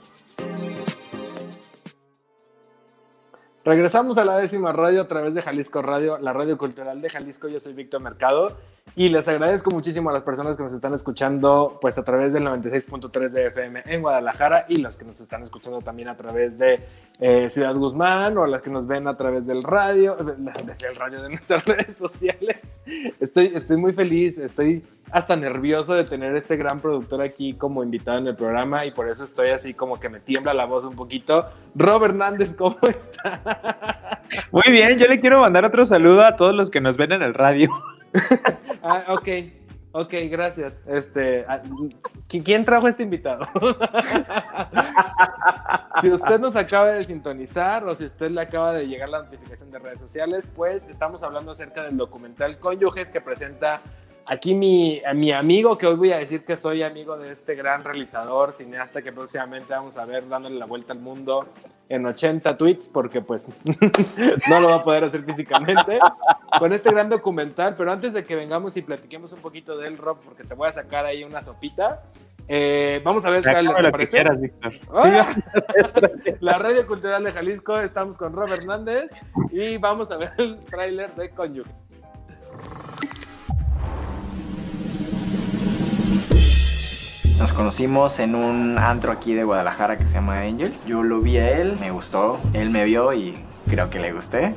Regresamos 3.68 4.16
a 4.16 4.24
la 4.24 4.38
décima 4.38 4.72
radio 4.72 5.02
a 5.02 5.08
través 5.08 5.34
de 5.34 5.42
Jalisco 5.42 5.82
Radio, 5.82 6.16
la 6.16 6.32
radio 6.32 6.56
cultural 6.56 7.02
de 7.02 7.10
Jalisco. 7.10 7.48
Yo 7.48 7.60
soy 7.60 7.74
Víctor 7.74 8.00
Mercado 8.00 8.56
y 8.96 9.10
les 9.10 9.28
agradezco 9.28 9.70
muchísimo 9.70 10.08
a 10.08 10.14
las 10.14 10.22
personas 10.22 10.56
que 10.56 10.62
nos 10.62 10.72
están 10.72 10.94
escuchando 10.94 11.76
pues 11.78 11.98
a 11.98 12.02
través 12.02 12.32
del 12.32 12.44
96.3 12.44 13.28
de 13.28 13.46
FM 13.48 13.82
en 13.84 14.00
Guadalajara 14.00 14.64
y 14.70 14.76
las 14.76 14.96
que 14.96 15.04
nos 15.04 15.20
están 15.20 15.42
escuchando 15.42 15.82
también 15.82 16.08
a 16.08 16.16
través 16.16 16.56
de 16.56 16.80
eh, 17.20 17.50
Ciudad 17.50 17.76
Guzmán 17.76 18.38
o 18.38 18.46
las 18.46 18.62
que 18.62 18.70
nos 18.70 18.86
ven 18.86 19.06
a 19.06 19.18
través 19.18 19.46
del 19.46 19.62
radio, 19.62 20.16
del 20.16 20.96
radio 20.96 21.20
de 21.20 21.28
nuestras 21.28 21.62
redes 21.66 21.94
sociales. 21.94 22.80
Estoy, 23.20 23.52
estoy 23.54 23.76
muy 23.76 23.92
feliz, 23.92 24.38
estoy 24.38 24.82
hasta 25.10 25.36
nervioso 25.36 25.94
de 25.94 26.04
tener 26.04 26.34
este 26.36 26.56
gran 26.56 26.80
productor 26.80 27.22
aquí 27.22 27.54
como 27.54 27.82
invitado 27.82 28.18
en 28.18 28.26
el 28.26 28.36
programa 28.36 28.84
y 28.84 28.90
por 28.90 29.08
eso 29.08 29.24
estoy 29.24 29.50
así 29.50 29.74
como 29.74 29.98
que 29.98 30.08
me 30.08 30.20
tiembla 30.20 30.54
la 30.54 30.64
voz 30.64 30.84
un 30.84 30.96
poquito. 30.96 31.46
Rob 31.74 32.04
Hernández, 32.04 32.54
¿cómo 32.58 32.76
está? 32.82 34.22
Muy 34.50 34.70
bien, 34.70 34.98
yo 34.98 35.06
le 35.06 35.20
quiero 35.20 35.40
mandar 35.40 35.64
otro 35.64 35.84
saludo 35.84 36.22
a 36.22 36.36
todos 36.36 36.54
los 36.54 36.70
que 36.70 36.80
nos 36.80 36.96
ven 36.96 37.12
en 37.12 37.22
el 37.22 37.34
radio. 37.34 37.70
ah, 38.82 39.04
ok, 39.08 39.28
ok, 39.92 40.14
gracias. 40.30 40.82
Este, 40.86 41.44
ah, 41.48 41.60
¿Quién 42.28 42.64
trajo 42.64 42.88
este 42.88 43.02
invitado? 43.02 43.46
si 46.00 46.10
usted 46.10 46.38
nos 46.38 46.56
acaba 46.56 46.92
de 46.92 47.04
sintonizar 47.04 47.84
o 47.84 47.94
si 47.94 48.04
usted 48.04 48.30
le 48.30 48.40
acaba 48.40 48.74
de 48.74 48.86
llegar 48.86 49.08
la 49.08 49.22
notificación 49.22 49.70
de 49.70 49.78
redes 49.78 50.00
sociales, 50.00 50.48
pues 50.54 50.86
estamos 50.88 51.22
hablando 51.22 51.52
acerca 51.52 51.84
del 51.84 51.96
documental 51.96 52.58
Cónyuges 52.58 53.10
que 53.10 53.20
presenta 53.20 53.80
Aquí 54.26 54.54
mi, 54.54 55.00
mi 55.14 55.32
amigo, 55.32 55.78
que 55.78 55.86
hoy 55.86 55.96
voy 55.96 56.12
a 56.12 56.18
decir 56.18 56.44
que 56.44 56.56
soy 56.56 56.82
amigo 56.82 57.18
de 57.18 57.32
este 57.32 57.54
gran 57.54 57.84
realizador, 57.84 58.52
cineasta 58.52 59.02
que 59.02 59.12
próximamente 59.12 59.72
vamos 59.72 59.96
a 59.96 60.04
ver 60.04 60.28
dándole 60.28 60.56
la 60.56 60.66
vuelta 60.66 60.92
al 60.92 61.00
mundo 61.00 61.46
en 61.88 62.04
80 62.04 62.56
tweets, 62.56 62.88
porque 62.88 63.22
pues 63.22 63.46
no 64.48 64.60
lo 64.60 64.68
va 64.68 64.76
a 64.76 64.82
poder 64.82 65.04
hacer 65.04 65.24
físicamente, 65.24 65.98
con 66.58 66.72
este 66.72 66.90
gran 66.90 67.08
documental. 67.08 67.74
Pero 67.76 67.90
antes 67.90 68.12
de 68.12 68.24
que 68.24 68.36
vengamos 68.36 68.76
y 68.76 68.82
platiquemos 68.82 69.32
un 69.32 69.40
poquito 69.40 69.78
del 69.78 69.96
rock, 69.96 70.20
porque 70.24 70.44
te 70.44 70.54
voy 70.54 70.68
a 70.68 70.72
sacar 70.72 71.06
ahí 71.06 71.24
una 71.24 71.42
sopita, 71.42 72.02
eh, 72.50 73.02
vamos 73.04 73.26
a 73.26 73.30
ver 73.30 73.44
la 76.40 76.58
Radio 76.58 76.86
Cultural 76.86 77.22
de 77.22 77.32
Jalisco, 77.32 77.78
estamos 77.78 78.16
con 78.16 78.32
Rob 78.32 78.50
Hernández 78.50 79.12
y 79.50 79.76
vamos 79.76 80.10
a 80.10 80.16
ver 80.16 80.32
el 80.38 80.58
tráiler 80.64 81.14
de 81.14 81.28
Conyux. 81.30 81.68
Nos 87.38 87.52
conocimos 87.52 88.18
en 88.18 88.34
un 88.34 88.78
antro 88.78 89.12
aquí 89.12 89.32
de 89.32 89.44
Guadalajara 89.44 89.96
que 89.96 90.04
se 90.06 90.14
llama 90.14 90.40
Angels. 90.40 90.86
Yo 90.86 91.04
lo 91.04 91.20
vi 91.20 91.36
a 91.36 91.48
él, 91.50 91.76
me 91.78 91.92
gustó, 91.92 92.40
él 92.52 92.70
me 92.70 92.84
vio 92.84 93.12
y 93.12 93.32
creo 93.70 93.88
que 93.90 94.00
le 94.00 94.12
gusté. 94.12 94.56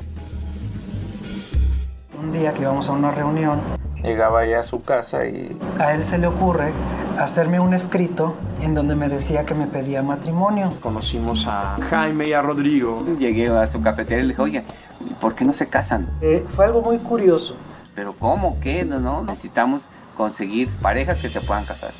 Un 2.20 2.32
día 2.32 2.52
que 2.52 2.62
íbamos 2.62 2.88
a 2.88 2.92
una 2.92 3.12
reunión, 3.12 3.60
llegaba 4.02 4.44
ya 4.46 4.58
a 4.58 4.62
su 4.64 4.82
casa 4.82 5.24
y... 5.26 5.56
A 5.78 5.94
él 5.94 6.02
se 6.02 6.18
le 6.18 6.26
ocurre 6.26 6.72
hacerme 7.20 7.60
un 7.60 7.72
escrito 7.72 8.36
en 8.62 8.74
donde 8.74 8.96
me 8.96 9.08
decía 9.08 9.46
que 9.46 9.54
me 9.54 9.68
pedía 9.68 10.02
matrimonio. 10.02 10.72
Conocimos 10.80 11.46
a 11.46 11.76
Jaime 11.88 12.30
y 12.30 12.32
a 12.32 12.42
Rodrigo. 12.42 12.98
Llegué 13.16 13.48
a 13.48 13.68
su 13.68 13.80
cafetería 13.80 14.24
y 14.24 14.26
le 14.26 14.28
dije, 14.30 14.42
oye, 14.42 14.64
¿por 15.20 15.36
qué 15.36 15.44
no 15.44 15.52
se 15.52 15.68
casan? 15.68 16.08
Eh, 16.20 16.44
fue 16.56 16.64
algo 16.64 16.82
muy 16.82 16.98
curioso. 16.98 17.54
¿Pero 17.94 18.12
cómo? 18.14 18.58
¿Qué? 18.60 18.84
No, 18.84 18.98
no, 18.98 19.22
necesitamos 19.22 19.84
conseguir 20.16 20.68
parejas 20.80 21.22
que 21.22 21.28
se 21.28 21.40
puedan 21.40 21.64
casar 21.64 21.92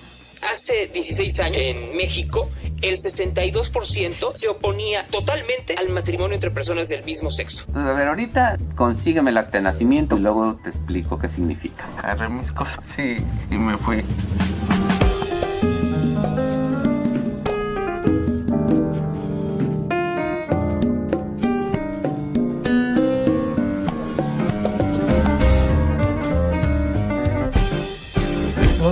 hace 0.50 0.88
16 0.88 1.40
años 1.40 1.62
en 1.62 1.96
México, 1.96 2.48
el 2.82 2.96
62% 2.96 4.30
se 4.30 4.48
oponía 4.48 5.04
totalmente 5.04 5.74
al 5.78 5.88
matrimonio 5.90 6.34
entre 6.34 6.50
personas 6.50 6.88
del 6.88 7.04
mismo 7.04 7.30
sexo. 7.30 7.66
a 7.74 7.92
ver, 7.92 8.08
ahorita 8.08 8.58
consígueme 8.74 9.30
el 9.30 9.38
acta 9.38 9.58
de 9.58 9.64
nacimiento 9.64 10.16
y 10.16 10.20
luego 10.20 10.56
te 10.56 10.70
explico 10.70 11.18
qué 11.18 11.28
significa. 11.28 11.88
Agarré 11.98 12.28
mis 12.28 12.52
cosas 12.52 12.98
y, 12.98 13.16
y 13.54 13.58
me 13.58 13.76
fui. 13.78 14.02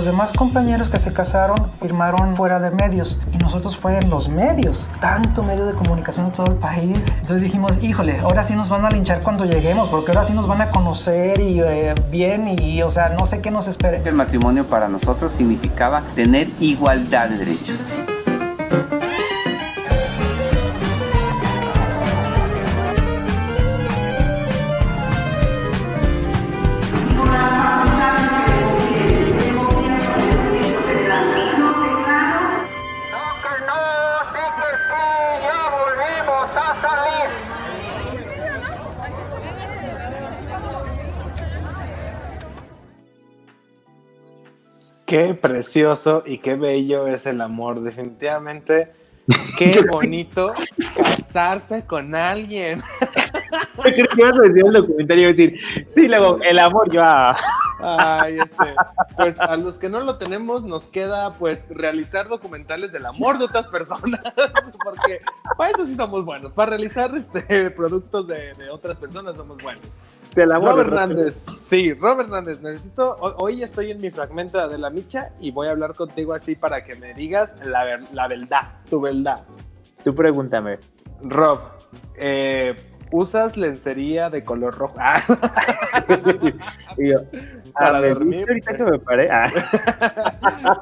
Los 0.01 0.07
demás 0.07 0.31
compañeros 0.31 0.89
que 0.89 0.97
se 0.97 1.13
casaron 1.13 1.69
firmaron 1.79 2.35
fuera 2.35 2.59
de 2.59 2.71
medios 2.71 3.19
y 3.35 3.37
nosotros 3.37 3.77
fue 3.77 3.99
en 3.99 4.09
los 4.09 4.29
medios, 4.29 4.89
tanto 4.99 5.43
medio 5.43 5.67
de 5.67 5.73
comunicación 5.73 6.25
en 6.25 6.31
todo 6.31 6.47
el 6.47 6.55
país. 6.55 7.05
Entonces 7.07 7.41
dijimos, 7.41 7.77
híjole, 7.83 8.17
ahora 8.21 8.43
sí 8.43 8.55
nos 8.55 8.67
van 8.67 8.83
a 8.83 8.89
linchar 8.89 9.21
cuando 9.21 9.45
lleguemos, 9.45 9.89
porque 9.89 10.09
ahora 10.09 10.25
sí 10.25 10.33
nos 10.33 10.47
van 10.47 10.59
a 10.59 10.71
conocer 10.71 11.39
y 11.39 11.59
eh, 11.59 11.93
bien 12.09 12.47
y, 12.47 12.81
o 12.81 12.89
sea, 12.89 13.09
no 13.09 13.27
sé 13.27 13.41
qué 13.41 13.51
nos 13.51 13.67
espere. 13.67 14.01
El 14.03 14.15
matrimonio 14.15 14.65
para 14.65 14.89
nosotros 14.89 15.33
significaba 15.33 16.01
tener 16.15 16.49
igualdad 16.59 17.29
de 17.29 17.37
derechos. 17.37 17.75
Precioso 45.41 46.23
y 46.25 46.37
qué 46.37 46.55
bello 46.55 47.07
es 47.07 47.25
el 47.25 47.41
amor, 47.41 47.81
definitivamente. 47.81 48.91
Qué 49.57 49.83
bonito 49.91 50.53
casarse 50.95 51.85
con 51.85 52.15
alguien. 52.15 52.81
Creo 53.81 53.93
que 53.93 54.21
ibas 54.21 54.37
a 54.37 54.41
decir 54.41 54.65
el 54.65 54.73
documentario 54.73 55.23
y 55.29 55.33
decir, 55.33 55.59
sí, 55.89 56.07
luego, 56.07 56.39
el 56.41 56.59
amor 56.59 56.91
ya. 56.91 57.35
Ay, 57.83 58.39
este, 58.39 58.75
pues 59.17 59.39
a 59.39 59.55
los 59.55 59.79
que 59.79 59.89
no 59.89 60.01
lo 60.01 60.17
tenemos 60.17 60.63
nos 60.63 60.83
queda 60.83 61.33
pues 61.33 61.65
realizar 61.69 62.27
documentales 62.27 62.91
del 62.91 63.07
amor 63.07 63.39
de 63.39 63.45
otras 63.45 63.67
personas, 63.67 64.21
porque 64.83 65.21
para 65.57 65.71
eso 65.71 65.87
sí 65.87 65.95
somos 65.95 66.23
buenos, 66.23 66.51
para 66.51 66.71
realizar 66.71 67.11
este 67.15 67.71
productos 67.71 68.27
de, 68.27 68.53
de 68.53 68.69
otras 68.69 68.97
personas 68.97 69.35
somos 69.35 69.61
buenos. 69.63 69.83
Robert 70.35 70.87
Hernández, 70.87 71.45
sí, 71.65 71.93
Robert 71.93 72.29
Hernández, 72.29 72.61
necesito, 72.61 73.15
hoy 73.37 73.63
estoy 73.63 73.91
en 73.91 73.99
mi 73.99 74.09
fragmento 74.09 74.67
de 74.69 74.77
la 74.77 74.89
micha 74.89 75.31
y 75.39 75.51
voy 75.51 75.67
a 75.67 75.71
hablar 75.71 75.93
contigo 75.93 76.33
así 76.33 76.55
para 76.55 76.83
que 76.83 76.95
me 76.95 77.13
digas 77.13 77.55
la, 77.63 77.99
la 78.13 78.27
verdad, 78.27 78.79
tu 78.89 79.01
verdad. 79.01 79.43
Tú 80.03 80.15
pregúntame. 80.15 80.79
Rob, 81.23 81.59
eh, 82.15 82.75
¿usas 83.11 83.57
lencería 83.57 84.29
de 84.29 84.43
color 84.43 84.77
rojo? 84.77 84.95
Ah. 85.03 85.21
para 87.71 87.97
ah, 87.97 88.01
dormir. 88.01 88.45
Ahorita 88.47 88.75
que 88.75 88.83
me 88.83 88.99
paré. 88.99 89.29
Ah. 89.31 89.51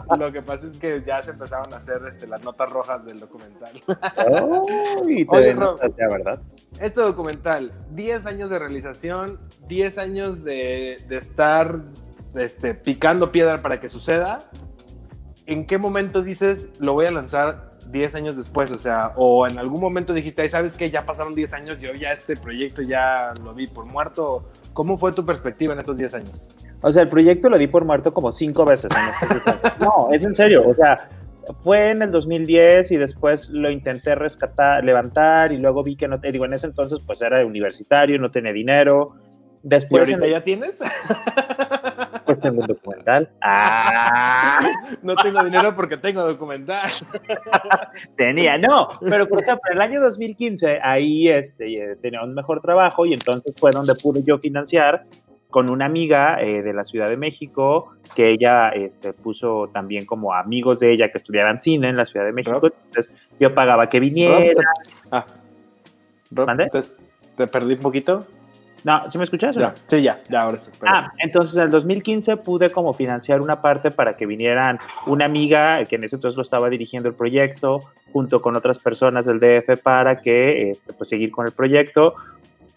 Lo 0.20 0.32
que 0.32 0.42
pasa 0.42 0.68
es 0.68 0.80
que 0.80 1.04
ya 1.06 1.22
se 1.22 1.32
empezaron 1.32 1.74
a 1.74 1.78
hacer 1.78 2.02
este, 2.08 2.28
las 2.28 2.44
notas 2.44 2.70
rojas 2.70 3.06
del 3.06 3.20
documental. 3.20 3.72
Oye, 5.28 5.54
Rob, 5.54 5.80
¿verdad? 5.98 6.42
Este 6.80 7.02
documental, 7.02 7.72
10 7.92 8.26
años 8.26 8.50
de 8.50 8.60
realización, 8.60 9.40
10 9.68 9.98
años 9.98 10.44
de, 10.44 11.00
de 11.08 11.16
estar 11.16 11.80
este, 12.36 12.74
picando 12.74 13.32
piedra 13.32 13.62
para 13.62 13.80
que 13.80 13.90
suceda. 13.90 14.40
¿En 15.46 15.66
qué 15.66 15.78
momento 15.78 16.22
dices, 16.22 16.70
lo 16.80 16.94
voy 16.94 17.08
a 17.08 17.12
lanzar 17.12 17.72
10 17.88 18.16
años 18.16 18.38
después? 18.38 18.72
O 18.72 18.78
sea, 18.78 19.14
o 19.16 19.48
en 19.48 19.58
algún 19.58 19.82
momento 19.82 20.14
dijiste, 20.14 20.48
¿sabes 20.48 20.74
qué? 20.74 20.92
Ya 20.92 21.06
pasaron 21.06 21.34
10 21.34 21.54
años, 21.54 21.80
yo 21.80 21.94
ya 21.94 22.12
este 22.12 22.38
proyecto 22.38 22.82
ya 22.82 23.34
lo 23.44 23.54
vi 23.54 23.68
por 23.68 23.86
muerto. 23.86 24.50
¿Cómo 24.74 24.98
fue 24.98 25.12
tu 25.12 25.26
perspectiva 25.26 25.74
en 25.74 25.80
estos 25.80 25.98
10 25.98 26.14
años? 26.14 26.52
O 26.82 26.92
sea, 26.92 27.04
el 27.04 27.10
proyecto 27.10 27.50
lo 27.50 27.58
di 27.58 27.68
por 27.68 27.86
muerto 27.86 28.14
como 28.14 28.32
cinco 28.32 28.66
veces. 28.66 28.92
En 28.92 29.42
no, 29.86 30.10
es 30.12 30.24
en 30.24 30.36
serio. 30.36 30.64
O 30.68 30.74
sea, 30.74 31.10
fue 31.64 31.92
en 31.92 32.02
el 32.02 32.12
2010 32.12 32.92
y 32.92 32.98
después 32.98 33.50
lo 33.50 33.70
intenté 33.70 34.16
rescatar, 34.16 34.84
levantar 34.84 35.52
y 35.52 35.58
luego 35.58 35.84
vi 35.84 35.96
que 35.96 36.08
no 36.08 36.20
te 36.20 36.32
digo, 36.32 36.46
en 36.46 36.54
ese 36.54 36.68
entonces 36.68 37.00
pues 37.06 37.22
era 37.22 37.46
universitario, 37.46 38.20
no 38.20 38.32
tenía 38.32 38.54
dinero. 38.54 39.16
Después 39.62 40.10
¿Y 40.10 40.14
ahorita 40.14 40.30
ya 40.30 40.44
tienes? 40.44 40.78
Pues 42.30 42.40
tengo 42.42 42.62
un 42.62 42.68
documental. 42.68 43.28
¡Ah! 43.42 44.60
No 45.02 45.16
tengo 45.16 45.44
dinero 45.44 45.76
porque 45.76 45.98
tengo 45.98 46.22
documental. 46.22 46.92
Tenía, 48.16 48.56
no. 48.60 49.00
Pero 49.02 49.28
por 49.28 49.42
ejemplo, 49.42 49.64
en 49.72 49.78
el 49.78 49.82
año 49.82 50.00
2015 50.00 50.80
ahí 50.84 51.28
este, 51.28 51.98
tenía 52.04 52.22
un 52.22 52.36
mejor 52.36 52.62
trabajo 52.62 53.08
y 53.08 53.16
entonces 53.16 53.52
fue 53.58 53.72
donde 53.72 53.96
pude 53.96 54.22
yo 54.22 54.38
financiar 54.38 55.06
con 55.50 55.70
una 55.70 55.86
amiga 55.86 56.42
eh, 56.42 56.62
de 56.62 56.74
la 56.74 56.84
Ciudad 56.86 57.10
de 57.10 57.18
México, 57.18 57.94
que 58.16 58.30
ella 58.30 58.70
este, 58.70 59.14
puso 59.14 59.70
también 59.74 60.06
como 60.06 60.34
amigos 60.34 60.80
de 60.80 60.92
ella 60.92 61.12
que 61.12 61.18
estudiaban 61.18 61.62
cine 61.62 61.90
en 61.90 61.96
la 61.96 62.06
Ciudad 62.06 62.26
de 62.26 62.34
México. 62.34 62.62
Entonces 62.64 63.12
yo 63.40 63.54
pagaba 63.54 63.90
que 63.90 64.00
viniera. 64.00 64.64
ah, 65.12 65.26
te 67.36 67.48
perdí 67.48 67.74
un 67.74 67.80
poquito. 67.80 68.26
No, 68.84 69.02
¿sí 69.12 69.18
me 69.18 69.24
escuchas? 69.24 69.56
no? 69.56 69.62
Ya, 69.62 69.76
sí, 69.88 70.02
ya, 70.02 70.20
ya, 70.30 70.42
ahora 70.44 70.60
sí. 70.60 70.72
Ah, 70.86 71.12
entonces 71.18 71.56
en 71.58 71.64
el 71.64 71.70
2015 71.70 72.38
pude 72.38 72.70
como 72.70 72.94
financiar 72.94 73.42
una 73.42 73.62
parte 73.62 73.92
para 73.92 74.16
que 74.16 74.26
vinieran 74.26 74.80
una 75.06 75.26
amiga, 75.26 75.84
que 75.86 75.96
en 75.96 76.04
ese 76.04 76.16
entonces 76.16 76.38
lo 76.38 76.44
estaba 76.44 76.70
dirigiendo 76.70 77.10
el 77.10 77.16
proyecto, 77.16 77.82
junto 78.14 78.42
con 78.42 78.56
otras 78.56 78.78
personas 78.78 79.26
del 79.26 79.40
DF 79.40 79.82
para 79.82 80.22
que, 80.22 80.72
este, 80.72 80.94
pues, 80.94 81.10
seguir 81.10 81.32
con 81.32 81.46
el 81.46 81.52
proyecto. 81.52 82.14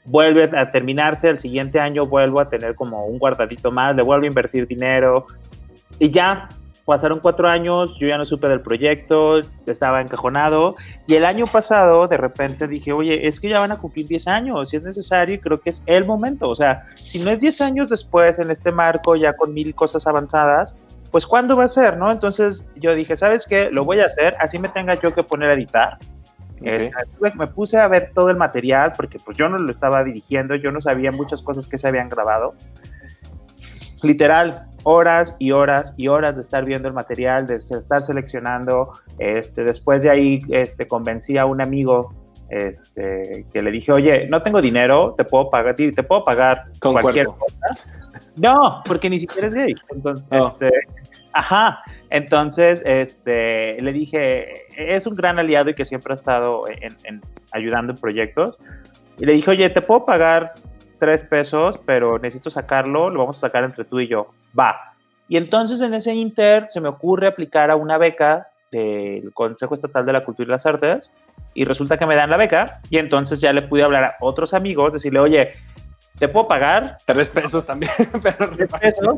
Vuelve 0.04 0.50
a 0.58 0.70
terminarse, 0.72 1.28
el 1.28 1.38
siguiente 1.38 1.78
año 1.78 2.06
vuelvo 2.06 2.40
a 2.40 2.48
tener 2.48 2.74
como 2.74 3.06
un 3.06 3.18
guardadito 3.18 3.70
más, 3.70 3.94
le 3.94 4.02
vuelvo 4.02 4.24
a 4.24 4.28
invertir 4.28 4.66
dinero 4.66 5.26
y 5.98 6.10
ya, 6.10 6.48
pasaron 6.84 7.20
cuatro 7.20 7.48
años, 7.48 7.96
yo 7.98 8.08
ya 8.08 8.18
no 8.18 8.26
supe 8.26 8.48
del 8.48 8.60
proyecto, 8.60 9.40
estaba 9.66 10.00
encajonado. 10.00 10.76
Y 11.06 11.14
el 11.14 11.24
año 11.24 11.46
pasado, 11.46 12.08
de 12.08 12.16
repente 12.16 12.66
dije, 12.66 12.92
oye, 12.92 13.26
es 13.26 13.40
que 13.40 13.48
ya 13.48 13.60
van 13.60 13.72
a 13.72 13.78
cumplir 13.78 14.06
10 14.06 14.26
años, 14.26 14.70
si 14.70 14.76
es 14.76 14.82
necesario, 14.82 15.36
y 15.36 15.38
creo 15.38 15.60
que 15.60 15.70
es 15.70 15.82
el 15.86 16.04
momento. 16.04 16.48
O 16.48 16.54
sea, 16.54 16.86
si 16.96 17.18
no 17.18 17.30
es 17.30 17.40
10 17.40 17.60
años 17.60 17.88
después, 17.88 18.38
en 18.38 18.50
este 18.50 18.72
marco, 18.72 19.16
ya 19.16 19.32
con 19.34 19.54
mil 19.54 19.74
cosas 19.74 20.06
avanzadas, 20.06 20.74
pues 21.10 21.26
¿cuándo 21.26 21.56
va 21.56 21.64
a 21.64 21.68
ser, 21.68 21.98
no? 21.98 22.10
Entonces 22.10 22.64
yo 22.76 22.94
dije, 22.94 23.16
¿sabes 23.16 23.46
qué? 23.46 23.70
Lo 23.70 23.84
voy 23.84 24.00
a 24.00 24.06
hacer, 24.06 24.34
así 24.40 24.58
me 24.58 24.68
tenga 24.70 25.00
yo 25.00 25.14
que 25.14 25.22
poner 25.22 25.50
a 25.50 25.54
editar. 25.54 25.98
Eh, 26.64 26.90
me 27.34 27.46
puse 27.46 27.78
a 27.78 27.88
ver 27.88 28.10
todo 28.14 28.30
el 28.30 28.36
material 28.36 28.92
porque 28.96 29.18
pues 29.18 29.36
yo 29.36 29.48
no 29.48 29.58
lo 29.58 29.70
estaba 29.70 30.02
dirigiendo, 30.04 30.54
yo 30.54 30.72
no 30.72 30.80
sabía 30.80 31.12
muchas 31.12 31.42
cosas 31.42 31.66
que 31.66 31.78
se 31.78 31.88
habían 31.88 32.08
grabado. 32.08 32.54
Literal, 34.02 34.66
horas 34.82 35.34
y 35.38 35.52
horas 35.52 35.92
y 35.96 36.08
horas 36.08 36.34
de 36.34 36.42
estar 36.42 36.64
viendo 36.64 36.88
el 36.88 36.94
material, 36.94 37.46
de 37.46 37.56
estar 37.56 38.02
seleccionando. 38.02 38.92
Este, 39.18 39.62
después 39.62 40.02
de 40.02 40.10
ahí 40.10 40.40
este, 40.50 40.88
convencí 40.88 41.38
a 41.38 41.46
un 41.46 41.62
amigo 41.62 42.12
este, 42.48 43.46
que 43.52 43.62
le 43.62 43.70
dije, 43.70 43.92
oye, 43.92 44.26
no 44.28 44.42
tengo 44.42 44.60
dinero, 44.60 45.14
te 45.16 45.24
puedo 45.24 45.50
pagar, 45.50 45.76
te 45.76 46.02
puedo 46.02 46.24
pagar 46.24 46.64
Con 46.80 46.92
cualquier 46.94 47.26
cuerpo. 47.26 47.46
cosa. 47.46 47.78
No, 48.36 48.82
porque 48.84 49.08
ni 49.08 49.20
siquiera 49.20 49.48
es 49.48 49.54
gay. 49.54 49.74
Entonces, 49.90 50.26
Oh. 50.30 50.48
este, 50.48 50.70
ajá. 51.32 51.82
Entonces, 52.12 52.82
este, 52.84 53.80
le 53.80 53.92
dije, 53.92 54.66
es 54.76 55.06
un 55.06 55.16
gran 55.16 55.38
aliado 55.38 55.70
y 55.70 55.74
que 55.74 55.86
siempre 55.86 56.12
ha 56.12 56.16
estado 56.16 56.64
en, 56.68 56.94
en- 57.04 57.20
ayudando 57.52 57.94
en 57.94 57.98
proyectos. 57.98 58.58
Y 59.18 59.24
le 59.24 59.32
dije, 59.32 59.50
oye, 59.50 59.70
te 59.70 59.80
puedo 59.80 60.04
pagar 60.04 60.52
tres 60.98 61.22
pesos, 61.22 61.80
pero 61.86 62.18
necesito 62.18 62.50
sacarlo, 62.50 63.08
lo 63.08 63.20
vamos 63.20 63.38
a 63.38 63.40
sacar 63.40 63.64
entre 63.64 63.84
tú 63.84 63.98
y 63.98 64.08
yo. 64.08 64.28
Va. 64.58 64.94
Y 65.26 65.38
entonces 65.38 65.80
en 65.80 65.94
ese 65.94 66.12
inter 66.12 66.66
se 66.70 66.80
me 66.82 66.88
ocurre 66.88 67.28
aplicar 67.28 67.70
a 67.70 67.76
una 67.76 67.96
beca 67.96 68.48
del 68.70 69.32
Consejo 69.32 69.74
Estatal 69.74 70.04
de 70.04 70.12
la 70.12 70.24
Cultura 70.24 70.46
y 70.48 70.50
las 70.50 70.66
Artes 70.66 71.10
y 71.54 71.64
resulta 71.64 71.96
que 71.96 72.04
me 72.06 72.14
dan 72.16 72.28
la 72.30 72.36
beca 72.36 72.80
y 72.90 72.98
entonces 72.98 73.40
ya 73.40 73.52
le 73.52 73.62
pude 73.62 73.82
hablar 73.84 74.04
a 74.04 74.16
otros 74.20 74.52
amigos, 74.54 74.92
decirle, 74.92 75.20
oye, 75.20 75.52
te 76.18 76.28
puedo 76.28 76.46
pagar 76.46 76.98
Tres 77.06 77.30
pesos 77.30 77.64
también, 77.64 77.90
pero 78.22 78.50
tres 78.50 78.70
pesos, 78.70 79.16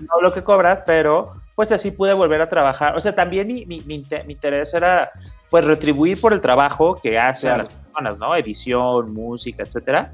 no 0.00 0.20
lo 0.20 0.32
que 0.32 0.42
cobras, 0.42 0.82
pero 0.84 1.32
pues 1.54 1.70
así 1.72 1.90
pude 1.90 2.12
volver 2.14 2.40
a 2.42 2.48
trabajar. 2.48 2.96
O 2.96 3.00
sea, 3.00 3.14
también 3.14 3.46
mi, 3.46 3.64
mi, 3.66 3.80
mi 3.82 3.94
inte- 4.02 4.24
mi 4.24 4.32
interés 4.34 4.72
era 4.74 5.10
pues 5.50 5.64
retribuir 5.64 6.20
por 6.20 6.32
el 6.32 6.40
trabajo 6.40 6.96
que 7.00 7.18
hacen 7.18 7.48
Claro. 7.50 7.62
las 7.64 7.74
personas, 7.74 8.18
¿no? 8.18 8.34
Edición, 8.34 9.12
música, 9.12 9.62
etcétera. 9.62 10.10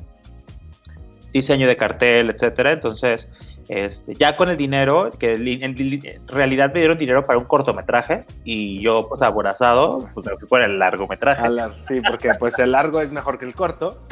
Diseño 1.32 1.66
de 1.66 1.76
cartel, 1.76 2.30
etcétera. 2.30 2.72
Entonces, 2.72 3.26
este, 3.68 4.14
ya 4.16 4.36
con 4.36 4.48
el 4.50 4.56
dinero, 4.56 5.10
que 5.18 5.34
en, 5.34 5.44
li- 5.44 6.00
en 6.04 6.26
realidad 6.28 6.72
me 6.74 6.80
dieron 6.80 6.98
dinero 6.98 7.24
para 7.24 7.38
un 7.38 7.44
cortometraje 7.44 8.24
y 8.44 8.80
yo, 8.82 9.02
pues 9.08 9.22
aborazado, 9.22 10.08
pues 10.12 10.26
me 10.26 10.36
fui 10.36 10.48
por 10.48 10.60
el 10.62 10.78
largometraje. 10.78 11.48
La- 11.48 11.72
sí, 11.72 12.00
porque 12.06 12.32
pues 12.38 12.58
el 12.58 12.72
largo 12.72 13.00
es 13.00 13.12
mejor 13.12 13.38
que 13.38 13.46
el 13.46 13.54
corto. 13.54 14.02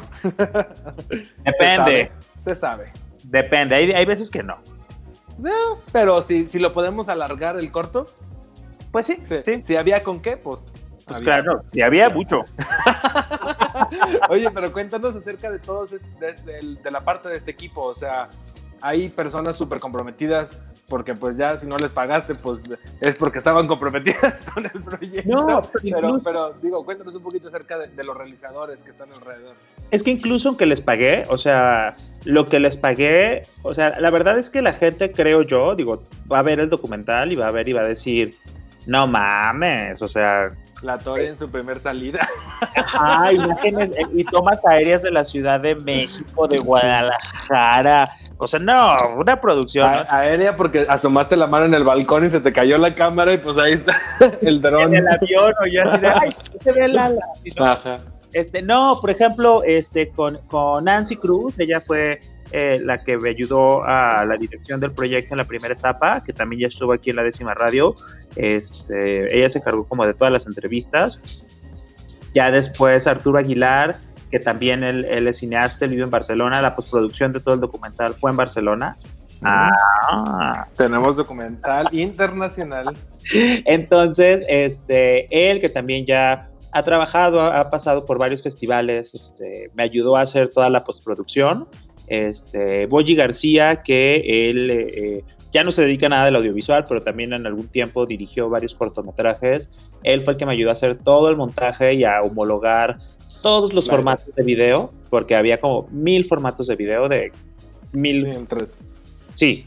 Depende, 1.44 1.52
Se 1.54 1.64
sabe. 1.76 2.12
se 2.46 2.54
sabe. 2.56 2.92
depende. 3.24 3.74
Hay, 3.74 3.92
hay 3.92 4.04
veces 4.06 4.30
que 4.30 4.42
no. 4.42 4.56
No, 5.38 5.50
pero 5.92 6.20
si, 6.22 6.46
si 6.46 6.58
lo 6.58 6.72
podemos 6.72 7.08
alargar 7.08 7.56
el 7.58 7.70
corto, 7.72 8.08
Pues 8.90 9.06
sí, 9.06 9.18
sí. 9.24 9.36
sí. 9.44 9.62
si 9.62 9.76
había 9.76 10.02
con 10.02 10.20
qué, 10.20 10.36
pues. 10.36 10.60
Pues 11.06 11.20
había. 11.20 11.34
claro, 11.42 11.62
si 11.68 11.80
había 11.80 12.08
mucho. 12.10 12.42
Oye, 14.28 14.50
pero 14.50 14.72
cuéntanos 14.72 15.14
acerca 15.16 15.50
de 15.50 15.58
todos, 15.58 15.90
de, 15.92 15.98
de- 16.44 16.76
de 16.82 16.90
la 16.90 17.00
parte 17.02 17.28
de 17.28 17.36
este 17.36 17.50
equipo. 17.50 17.82
O 17.82 17.94
sea, 17.94 18.28
hay 18.80 19.08
personas 19.08 19.56
súper 19.56 19.80
comprometidas 19.80 20.60
porque 20.88 21.14
pues 21.14 21.36
ya 21.36 21.56
si 21.58 21.66
no 21.66 21.76
les 21.76 21.90
pagaste, 21.90 22.34
pues 22.34 22.62
es 23.00 23.16
porque 23.18 23.38
estaban 23.38 23.66
comprometidas 23.66 24.34
con 24.54 24.64
el 24.64 24.82
proyecto. 24.82 25.28
No, 25.30 25.46
pero 25.62 25.70
pero, 25.72 25.98
incluso- 25.98 26.22
pero 26.24 26.52
digo, 26.62 26.84
cuéntanos 26.84 27.14
un 27.14 27.22
poquito 27.22 27.48
acerca 27.48 27.78
de, 27.78 27.88
de 27.88 28.04
los 28.04 28.16
realizadores 28.16 28.82
que 28.82 28.90
están 28.90 29.12
alrededor. 29.12 29.54
Es 29.90 30.02
que 30.02 30.10
incluso 30.10 30.48
aunque 30.48 30.66
les 30.66 30.80
pagué, 30.80 31.24
o 31.28 31.38
sea, 31.38 31.96
lo 32.24 32.46
que 32.46 32.60
les 32.60 32.76
pagué, 32.76 33.42
o 33.62 33.74
sea, 33.74 33.98
la 34.00 34.10
verdad 34.10 34.38
es 34.38 34.50
que 34.50 34.62
la 34.62 34.72
gente, 34.72 35.12
creo 35.12 35.42
yo, 35.42 35.74
digo, 35.74 36.02
va 36.30 36.40
a 36.40 36.42
ver 36.42 36.60
el 36.60 36.68
documental 36.68 37.32
y 37.32 37.36
va 37.36 37.48
a 37.48 37.52
ver 37.52 37.68
y 37.68 37.72
va 37.72 37.82
a 37.82 37.88
decir, 37.88 38.34
no 38.86 39.06
mames, 39.06 40.00
o 40.02 40.08
sea, 40.08 40.50
La 40.82 40.98
Torre 40.98 41.28
en 41.28 41.38
su 41.38 41.50
primer 41.50 41.78
salida. 41.78 42.26
ajá, 42.76 43.32
imágenes 43.32 43.90
eh, 43.96 44.06
y 44.12 44.24
tomas 44.24 44.58
aéreas 44.64 45.02
de 45.02 45.10
la 45.10 45.24
Ciudad 45.24 45.60
de 45.60 45.74
México, 45.74 46.48
de 46.48 46.58
Guadalajara, 46.58 48.04
o 48.40 48.46
sea, 48.46 48.60
no, 48.60 48.94
una 49.16 49.40
producción, 49.40 49.88
aérea 50.08 50.56
porque 50.56 50.86
asomaste 50.88 51.36
la 51.36 51.48
mano 51.48 51.66
en 51.66 51.74
el 51.74 51.82
balcón 51.82 52.24
y 52.24 52.30
se 52.30 52.40
te 52.40 52.52
cayó 52.52 52.78
la 52.78 52.94
cámara 52.94 53.32
y 53.32 53.38
pues 53.38 53.58
ahí 53.58 53.72
está 53.72 53.92
el 54.42 54.60
dron. 54.62 54.94
en 54.94 55.00
el 55.00 55.08
avión 55.08 55.52
o 55.60 55.66
yo 55.66 55.82
así 55.84 56.00
de, 56.00 56.08
ay, 56.08 56.30
se 56.62 56.72
ve 56.72 56.84
el 56.84 56.98
ala. 56.98 57.20
Ajá. 57.58 57.98
Este, 58.32 58.62
no, 58.62 58.98
por 59.00 59.10
ejemplo, 59.10 59.62
este, 59.64 60.10
con, 60.10 60.38
con 60.48 60.84
Nancy 60.84 61.16
Cruz, 61.16 61.54
ella 61.58 61.80
fue 61.80 62.20
eh, 62.50 62.80
la 62.82 63.02
que 63.02 63.16
me 63.18 63.30
ayudó 63.30 63.84
a 63.84 64.24
la 64.24 64.36
dirección 64.36 64.80
del 64.80 64.92
proyecto 64.92 65.34
en 65.34 65.38
la 65.38 65.44
primera 65.44 65.74
etapa, 65.74 66.22
que 66.24 66.32
también 66.32 66.62
ya 66.62 66.68
estuvo 66.68 66.92
aquí 66.92 67.10
en 67.10 67.16
la 67.16 67.22
décima 67.22 67.54
radio. 67.54 67.94
Este, 68.36 69.36
ella 69.36 69.48
se 69.48 69.58
encargó 69.58 69.84
como 69.84 70.06
de 70.06 70.14
todas 70.14 70.32
las 70.32 70.46
entrevistas. 70.46 71.20
Ya 72.34 72.50
después 72.50 73.06
Arturo 73.06 73.38
Aguilar, 73.38 73.96
que 74.30 74.38
también 74.38 74.82
él, 74.82 75.04
él 75.06 75.26
es 75.28 75.38
cineasta, 75.38 75.84
él 75.84 75.92
vive 75.92 76.04
en 76.04 76.10
Barcelona, 76.10 76.62
la 76.62 76.74
postproducción 76.74 77.32
de 77.32 77.40
todo 77.40 77.54
el 77.54 77.60
documental 77.60 78.14
fue 78.14 78.30
en 78.30 78.36
Barcelona. 78.36 78.96
Ah, 79.42 80.66
Tenemos 80.76 81.16
documental 81.16 81.88
internacional. 81.92 82.96
entonces, 83.32 84.44
este, 84.48 85.50
él 85.50 85.60
que 85.60 85.68
también 85.68 86.06
ya 86.06 86.47
ha 86.72 86.82
trabajado, 86.82 87.40
ha, 87.40 87.60
ha 87.60 87.70
pasado 87.70 88.04
por 88.04 88.18
varios 88.18 88.42
festivales, 88.42 89.14
este, 89.14 89.70
me 89.74 89.82
ayudó 89.82 90.16
a 90.16 90.22
hacer 90.22 90.50
toda 90.50 90.68
la 90.70 90.84
postproducción. 90.84 91.66
Este, 92.06 92.86
Boyi 92.86 93.14
García, 93.14 93.82
que 93.82 94.50
él 94.50 94.70
eh, 94.70 94.88
eh, 95.18 95.24
ya 95.52 95.62
no 95.62 95.72
se 95.72 95.82
dedica 95.82 96.06
a 96.06 96.08
nada 96.08 96.24
del 96.26 96.36
audiovisual, 96.36 96.84
pero 96.88 97.02
también 97.02 97.32
en 97.34 97.46
algún 97.46 97.68
tiempo 97.68 98.06
dirigió 98.06 98.48
varios 98.48 98.74
cortometrajes. 98.74 99.68
Él 100.02 100.24
fue 100.24 100.34
el 100.34 100.38
que 100.38 100.46
me 100.46 100.52
ayudó 100.52 100.70
a 100.70 100.72
hacer 100.72 100.96
todo 100.96 101.28
el 101.28 101.36
montaje 101.36 101.94
y 101.94 102.04
a 102.04 102.20
homologar 102.22 102.98
todos 103.42 103.72
los 103.72 103.84
Claro. 103.84 103.98
formatos 103.98 104.34
de 104.34 104.42
video, 104.42 104.92
porque 105.10 105.36
había 105.36 105.60
como 105.60 105.86
mil 105.90 106.26
formatos 106.26 106.66
de 106.66 106.76
video 106.76 107.08
de 107.08 107.30
mil 107.92 108.26
Sí, 108.26 108.46
Sí, 109.34 109.66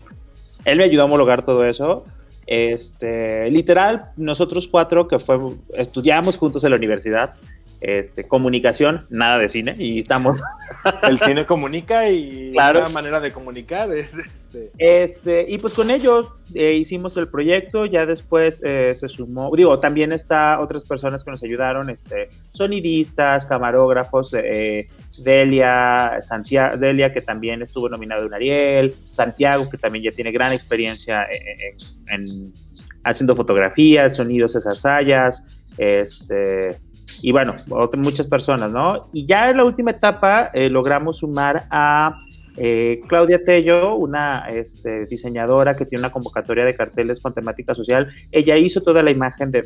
él 0.66 0.78
me 0.78 0.84
ayudó 0.84 1.04
a 1.04 1.06
homologar 1.06 1.46
todo 1.46 1.66
eso. 1.66 2.06
Este, 2.48 3.50
literal, 3.52 4.12
nosotros 4.18 4.68
cuatro 4.68 5.08
que 5.08 5.20
fue, 5.20 5.38
estudiamos 5.78 6.38
juntos 6.38 6.64
en 6.64 6.72
la 6.72 6.76
universidad, 6.78 7.34
este, 7.82 8.28
comunicación, 8.28 9.02
nada 9.10 9.40
de 9.40 9.50
cine, 9.50 9.76
y 9.80 10.00
estamos, 10.00 10.40
El 11.04 11.18
cine 11.18 11.46
comunica 11.48 12.08
y 12.10 12.52
Claro. 12.52 12.80
una 12.80 12.90
manera 12.90 13.20
de 13.20 13.32
comunicar 13.32 13.92
es 13.92 14.14
este. 14.16 14.72
este, 14.78 15.46
y 15.48 15.58
pues 15.58 15.74
con 15.74 15.90
ellos 15.90 16.28
eh, 16.54 16.74
hicimos 16.74 17.18
el 17.18 17.28
proyecto, 17.28 17.86
ya 17.88 18.06
después 18.06 18.62
eh, 18.64 18.94
se 18.96 19.10
sumó, 19.10 19.50
digo, 19.56 19.80
también 19.80 20.12
está 20.12 20.60
otras 20.60 20.84
personas 20.84 21.24
que 21.24 21.32
nos 21.32 21.42
ayudaron, 21.42 21.90
este, 21.90 22.30
sonidistas, 22.52 23.48
camarógrafos, 23.48 24.32
eh, 24.36 24.86
Delia, 25.24 26.20
Santiago, 26.22 26.78
Delia 26.78 27.14
que 27.14 27.22
también 27.22 27.62
estuvo 27.62 27.90
nominado 27.90 28.26
en 28.26 28.34
Ariel, 28.34 28.96
Santiago 29.10 29.70
que 29.70 29.78
también 29.78 30.04
ya 30.06 30.12
tiene 30.12 30.32
gran 30.32 30.52
experiencia 30.54 31.24
en, 31.24 32.20
en- 32.20 32.22
en 32.46 32.54
haciendo 33.04 33.36
fotografías, 33.36 34.16
sonidos, 34.16 34.52
César 34.52 34.78
Sayas, 34.78 35.42
este, 35.78 36.80
y 37.22 37.32
bueno, 37.32 37.56
muchas 37.98 38.28
personas, 38.28 38.72
¿no? 38.72 39.10
Y 39.14 39.26
ya 39.26 39.50
en 39.50 39.58
la 39.58 39.66
última 39.66 39.92
etapa 39.92 40.52
eh, 40.54 40.70
logramos 40.70 41.18
sumar 41.18 41.66
a 41.72 42.18
eh, 42.58 43.02
Claudia 43.08 43.44
Tello, 43.44 43.96
una 43.96 44.46
este, 44.50 45.06
diseñadora 45.08 45.74
que 45.76 45.86
tiene 45.86 46.02
una 46.02 46.12
convocatoria 46.12 46.66
de 46.66 46.76
carteles 46.76 47.20
con 47.20 47.34
temática 47.34 47.74
social. 47.74 48.12
Ella 48.32 48.58
hizo 48.58 48.82
toda 48.82 49.02
la 49.04 49.10
imagen 49.12 49.52
de- 49.52 49.62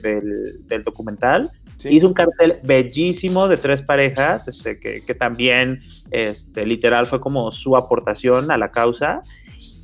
del 0.67 0.83
documental. 0.83 1.49
Sí. 1.77 1.89
Hizo 1.89 2.07
un 2.07 2.13
cartel 2.13 2.59
bellísimo 2.63 3.47
de 3.47 3.57
tres 3.57 3.81
parejas, 3.81 4.47
este, 4.47 4.79
que, 4.79 5.01
que 5.05 5.13
también 5.15 5.81
este, 6.11 6.65
literal 6.65 7.05
fue 7.07 7.19
como 7.19 7.51
su 7.51 7.75
aportación 7.75 8.49
a 8.51 8.57
la 8.57 8.71
causa. 8.71 9.21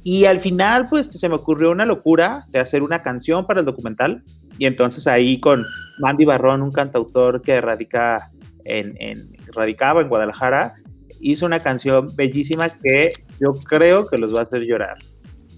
Y 0.03 0.25
al 0.25 0.39
final, 0.39 0.87
pues 0.89 1.07
se 1.07 1.29
me 1.29 1.35
ocurrió 1.35 1.69
una 1.71 1.85
locura 1.85 2.45
de 2.49 2.59
hacer 2.59 2.81
una 2.81 3.03
canción 3.03 3.45
para 3.45 3.59
el 3.59 3.65
documental. 3.65 4.23
Y 4.57 4.65
entonces 4.65 5.05
ahí 5.05 5.39
con 5.39 5.63
Mandy 5.99 6.25
Barrón, 6.25 6.61
un 6.61 6.71
cantautor 6.71 7.41
que 7.41 7.61
radica 7.61 8.29
en, 8.65 8.95
en- 8.99 9.29
radicaba 9.53 10.01
en 10.01 10.07
Guadalajara, 10.09 10.73
hizo 11.19 11.45
una 11.45 11.59
canción 11.59 12.07
bellísima 12.15 12.69
que 12.69 13.09
yo 13.39 13.49
creo 13.67 14.07
que 14.07 14.17
los 14.17 14.33
va 14.33 14.39
a 14.39 14.43
hacer 14.43 14.61
llorar. 14.63 14.97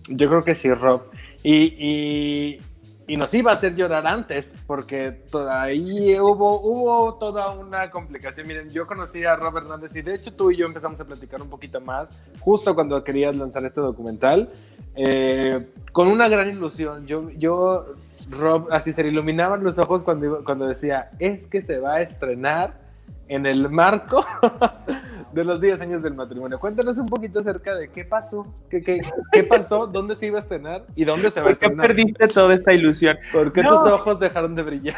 Yo 0.09 0.27
creo 0.27 0.41
que 0.41 0.55
sí, 0.55 0.73
Rob. 0.73 1.03
Y, 1.43 1.73
y, 1.77 2.59
y 3.07 3.17
nos 3.17 3.33
iba 3.33 3.51
a 3.51 3.55
hacer 3.55 3.75
llorar 3.75 4.07
antes, 4.07 4.53
porque 4.65 5.23
ahí 5.51 6.17
hubo, 6.19 6.61
hubo 6.61 7.15
toda 7.15 7.51
una 7.51 7.91
complicación. 7.91 8.47
Miren, 8.47 8.69
yo 8.69 8.87
conocí 8.87 9.25
a 9.25 9.35
Rob 9.35 9.57
Hernández 9.57 9.95
y 9.95 10.01
de 10.01 10.15
hecho 10.15 10.33
tú 10.33 10.51
y 10.51 10.57
yo 10.57 10.65
empezamos 10.65 10.99
a 10.99 11.05
platicar 11.05 11.41
un 11.41 11.49
poquito 11.49 11.81
más 11.81 12.07
justo 12.39 12.73
cuando 12.75 13.03
querías 13.03 13.35
lanzar 13.35 13.65
este 13.65 13.81
documental. 13.81 14.49
Eh, 14.95 15.67
con 15.91 16.07
una 16.07 16.27
gran 16.27 16.49
ilusión. 16.49 17.05
Yo, 17.07 17.29
yo, 17.31 17.95
Rob, 18.29 18.67
así 18.71 18.93
se 18.93 19.03
le 19.03 19.09
iluminaban 19.09 19.63
los 19.63 19.79
ojos 19.79 20.03
cuando, 20.03 20.43
cuando 20.43 20.67
decía, 20.67 21.11
es 21.19 21.47
que 21.47 21.61
se 21.61 21.79
va 21.79 21.95
a 21.95 22.01
estrenar 22.01 22.82
en 23.27 23.45
el 23.45 23.69
marco 23.69 24.25
de 25.33 25.43
los 25.43 25.59
10 25.59 25.81
años 25.81 26.03
del 26.03 26.13
matrimonio. 26.13 26.59
Cuéntanos 26.59 26.97
un 26.97 27.07
poquito 27.07 27.39
acerca 27.39 27.75
de 27.75 27.89
qué 27.89 28.05
pasó, 28.05 28.47
qué, 28.69 28.81
qué, 28.81 29.01
qué 29.31 29.43
pasó, 29.43 29.87
dónde 29.87 30.15
se 30.15 30.27
iba 30.27 30.39
a 30.39 30.41
estrenar 30.41 30.85
y 30.95 31.05
dónde 31.05 31.29
se 31.31 31.41
va 31.41 31.49
a 31.49 31.51
estrenar. 31.51 31.77
¿Por 31.77 31.87
qué 31.87 32.03
perdiste 32.03 32.27
toda 32.27 32.53
esta 32.53 32.73
ilusión? 32.73 33.17
¿Por 33.31 33.51
qué 33.51 33.63
tus 33.63 33.71
ojos 33.71 34.19
dejaron 34.19 34.55
de 34.55 34.63
brillar? 34.63 34.95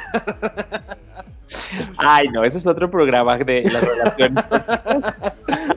Ay, 1.97 2.27
no, 2.29 2.43
ese 2.43 2.57
es 2.57 2.67
otro 2.67 2.89
programa 2.89 3.37
de 3.37 3.63
las 3.71 3.83
relaciones. 3.83 4.43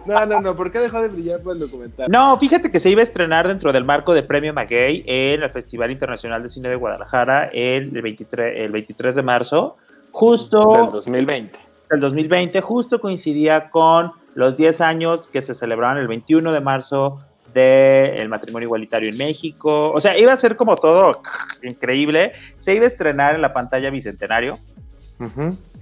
No, 0.06 0.24
no, 0.24 0.40
no, 0.40 0.56
¿por 0.56 0.72
qué 0.72 0.78
dejó 0.80 1.02
de 1.02 1.08
brillar 1.08 1.40
por 1.40 1.54
el 1.54 1.60
documental? 1.60 2.10
No, 2.10 2.38
fíjate 2.38 2.70
que 2.70 2.80
se 2.80 2.88
iba 2.88 3.00
a 3.00 3.04
estrenar 3.04 3.46
dentro 3.46 3.72
del 3.72 3.84
marco 3.84 4.14
de 4.14 4.22
Premio 4.22 4.54
Maguey 4.54 5.04
en 5.06 5.42
el 5.42 5.50
Festival 5.50 5.90
Internacional 5.90 6.42
de 6.42 6.48
Cine 6.48 6.70
de 6.70 6.76
Guadalajara 6.76 7.50
el 7.52 7.90
23, 7.90 8.60
el 8.60 8.72
23 8.72 9.14
de 9.14 9.22
marzo, 9.22 9.76
justo... 10.10 10.72
Del 10.72 10.92
2020. 10.92 11.67
Del 11.90 12.00
2020, 12.00 12.60
justo 12.60 13.00
coincidía 13.00 13.70
con 13.70 14.10
los 14.34 14.56
10 14.56 14.80
años 14.82 15.28
que 15.28 15.40
se 15.40 15.54
celebraban 15.54 15.98
el 15.98 16.06
21 16.06 16.52
de 16.52 16.60
marzo 16.60 17.20
del 17.54 18.28
matrimonio 18.28 18.66
igualitario 18.66 19.08
en 19.08 19.16
México. 19.16 19.90
O 19.90 20.00
sea, 20.00 20.18
iba 20.18 20.32
a 20.32 20.36
ser 20.36 20.56
como 20.56 20.76
todo 20.76 21.20
increíble. 21.62 22.32
Se 22.60 22.74
iba 22.74 22.84
a 22.84 22.88
estrenar 22.88 23.34
en 23.34 23.42
la 23.42 23.52
pantalla 23.52 23.90
Bicentenario. 23.90 24.58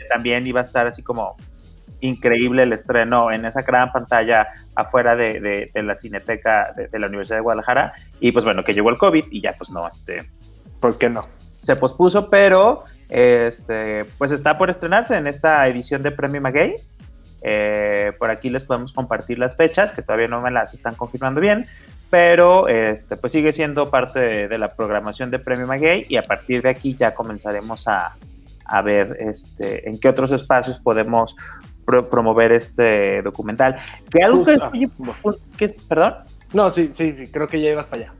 También 0.08 0.46
iba 0.46 0.60
a 0.60 0.64
estar 0.64 0.86
así 0.86 1.02
como 1.02 1.36
increíble 2.00 2.62
el 2.62 2.72
estreno 2.72 3.30
en 3.30 3.44
esa 3.44 3.62
gran 3.62 3.90
pantalla 3.92 4.46
afuera 4.74 5.16
de, 5.16 5.70
la 5.74 5.96
cineteca 5.96 6.72
de, 6.72 6.98
la 6.98 7.08
Universidad 7.08 7.38
de 7.38 7.42
Guadalajara. 7.42 7.92
Y 8.20 8.32
pues 8.32 8.44
bueno, 8.44 8.64
que 8.64 8.74
llegó 8.74 8.90
el 8.90 8.98
COVID 8.98 9.24
y 9.30 9.40
ya 9.40 9.54
pues 9.54 9.70
no, 9.70 9.86
este... 9.88 10.30
Pues 10.80 10.96
que 10.96 11.08
no. 11.08 11.22
Se 11.54 11.74
pospuso, 11.74 12.28
pero 12.30 12.84
este, 13.08 14.04
pues 14.18 14.32
está 14.32 14.58
por 14.58 14.70
estrenarse 14.70 15.16
en 15.16 15.26
esta 15.26 15.66
edición 15.68 16.02
de 16.02 16.10
Premio 16.10 16.40
Maguey. 16.40 16.74
Eh, 17.42 18.12
por 18.18 18.30
aquí 18.30 18.50
les 18.50 18.64
podemos 18.64 18.92
compartir 18.92 19.38
las 19.38 19.56
fechas, 19.56 19.92
que 19.92 20.02
todavía 20.02 20.28
no 20.28 20.40
me 20.40 20.50
las 20.50 20.74
están 20.74 20.94
confirmando 20.94 21.40
bien, 21.40 21.66
pero 22.10 22.66
este, 22.66 23.16
pues 23.16 23.32
sigue 23.32 23.52
siendo 23.52 23.90
parte 23.90 24.48
de, 24.48 24.58
la 24.58 24.74
programación 24.74 25.30
de 25.30 25.38
Premio 25.38 25.66
Maguey 25.66 26.06
y 26.08 26.16
a 26.16 26.22
partir 26.22 26.62
de 26.62 26.70
aquí 26.70 26.96
ya 26.96 27.14
comenzaremos 27.14 27.86
a, 27.86 28.16
a 28.64 28.82
ver 28.82 29.16
este, 29.20 29.88
en 29.88 29.98
qué 30.00 30.08
otros 30.08 30.32
espacios 30.32 30.78
podemos 30.78 31.36
promover 31.84 32.52
este 32.52 33.22
documental. 33.22 33.76
Que 34.10 34.24
algo 34.24 34.44
que, 35.56 35.68
perdón. 35.88 36.14
No, 36.52 36.70
sí, 36.70 36.90
sí, 36.92 37.12
sí, 37.12 37.28
creo 37.28 37.46
que 37.46 37.60
ya 37.60 37.70
ibas 37.70 37.86
para 37.86 38.02
allá. 38.02 38.12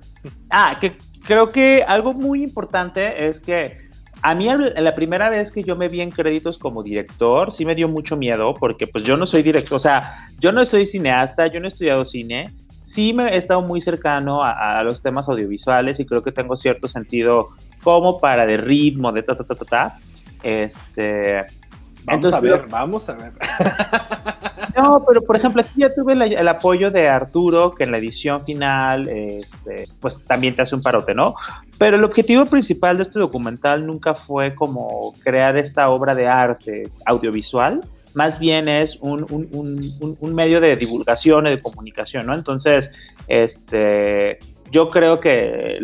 Ah, 0.51 0.79
que 0.81 0.97
creo 1.27 1.49
que 1.51 1.85
algo 1.87 2.13
muy 2.13 2.43
importante 2.43 3.29
es 3.29 3.41
que 3.41 3.86
a 4.23 4.35
mí 4.35 4.49
la 4.77 4.95
primera 4.95 5.31
vez 5.31 5.51
que 5.51 5.63
yo 5.63 5.77
me 5.77 5.89
vi 5.89 6.01
en 6.01 6.11
créditos 6.11 6.59
como 6.59 6.83
director, 6.83 7.53
sí 7.53 7.65
me 7.65 7.75
dio 7.75 7.89
mucho 7.89 8.17
miedo 8.17 8.55
porque 8.55 8.87
pues 8.87 9.05
yo 9.05 9.17
no 9.17 9.27
soy 9.27 9.43
director, 9.43 9.77
o 9.77 9.81
sea, 9.81 10.27
yo 10.39 10.53
no 10.53 10.65
soy 10.65 10.87
cineasta, 10.87 11.47
yo 11.47 11.61
no 11.61 11.67
he 11.67 11.71
estudiado 11.71 12.05
cine, 12.05 12.51
sí 12.85 13.13
me 13.13 13.29
he 13.29 13.37
estado 13.37 13.63
muy 13.63 13.81
cercano 13.81 14.43
a, 14.43 14.83
los 14.83 15.03
temas 15.03 15.29
audiovisuales 15.29 16.01
y 16.01 16.07
creo 16.07 16.23
que 16.23 16.33
tengo 16.33 16.57
cierto 16.57 16.89
sentido 16.89 17.49
como 17.83 18.19
para 18.19 18.47
de 18.47 18.57
ritmo, 18.57 19.13
de 19.13 19.23
ta, 19.23 19.37
ta, 19.37 19.45
ta, 19.45 19.55
ta, 19.55 19.65
ta. 19.65 19.99
Este, 20.43 21.45
Vamos 22.07 22.33
a 22.33 22.41
ver, 22.41 22.67
vamos 22.69 23.09
a 23.09 23.13
ver. 23.15 23.33
No, 24.77 25.03
pero 25.09 25.23
por 25.23 25.37
ejemplo, 25.37 25.63
aquí 25.63 25.73
ya 25.77 25.95
tuve 25.95 26.13
el 26.13 26.49
apoyo 26.49 26.91
de 26.91 27.09
Arturo, 27.09 27.75
que 27.75 27.85
en 27.85 27.93
la 27.93 27.97
edición 27.97 28.45
final, 28.45 29.09
este, 29.09 29.89
pues 30.01 30.23
también 30.27 30.55
te 30.55 30.61
hace 30.61 30.75
un 30.75 30.83
parote, 30.83 31.15
¿no? 31.15 31.35
Pero 31.79 31.97
el 31.97 32.05
objetivo 32.05 32.47
principal 32.47 32.97
de 32.97 33.03
este 33.03 33.19
documental 33.19 33.87
nunca 33.87 34.15
fue 34.15 34.55
como 34.55 35.13
crear 35.23 35.57
esta 35.57 35.91
obra 35.91 36.15
de 36.15 36.27
arte 36.27 36.89
audiovisual, 37.05 37.83
más 38.15 38.39
bien 38.39 38.67
es 38.67 38.97
un, 39.03 39.27
un 40.21 40.35
medio 40.35 40.59
de 40.59 40.75
divulgación 40.75 41.47
y 41.47 41.51
de 41.51 41.61
comunicación, 41.61 42.25
¿no? 42.27 42.35
Entonces, 42.35 42.91
este, 43.29 44.39
yo 44.71 44.89
creo 44.89 45.21
que 45.21 45.79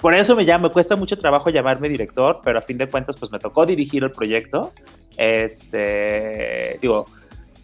por 0.00 0.14
eso 0.14 0.36
me 0.36 0.44
llamo, 0.44 0.68
me 0.68 0.72
cuesta 0.72 0.96
mucho 0.96 1.16
trabajo 1.16 1.50
llamarme 1.50 1.88
director, 1.88 2.40
pero 2.44 2.58
a 2.58 2.62
fin 2.62 2.78
de 2.78 2.88
cuentas, 2.88 3.16
pues 3.18 3.32
me 3.32 3.38
tocó 3.38 3.64
dirigir 3.64 4.04
el 4.04 4.10
proyecto. 4.10 4.72
Este, 5.16 6.78
digo, 6.82 7.06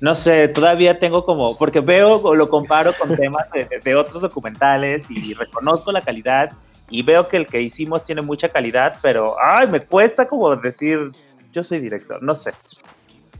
no 0.00 0.14
sé, 0.14 0.48
todavía 0.48 0.98
tengo 0.98 1.24
como, 1.24 1.56
porque 1.58 1.80
veo 1.80 2.16
o 2.22 2.34
lo 2.34 2.48
comparo 2.48 2.92
con 2.98 3.14
temas 3.16 3.46
de, 3.50 3.94
otros 3.94 4.22
documentales 4.22 5.04
y 5.10 5.34
reconozco 5.34 5.92
la 5.92 6.00
calidad 6.00 6.50
y 6.92 7.02
veo 7.02 7.26
que 7.26 7.38
el 7.38 7.46
que 7.46 7.60
hicimos 7.60 8.04
tiene 8.04 8.22
mucha 8.22 8.50
calidad, 8.50 8.98
pero, 9.02 9.36
ay, 9.42 9.66
me 9.66 9.80
cuesta 9.80 10.28
como 10.28 10.54
decir, 10.54 11.10
yo 11.50 11.64
soy 11.64 11.80
director, 11.80 12.22
no 12.22 12.34
sé. 12.34 12.52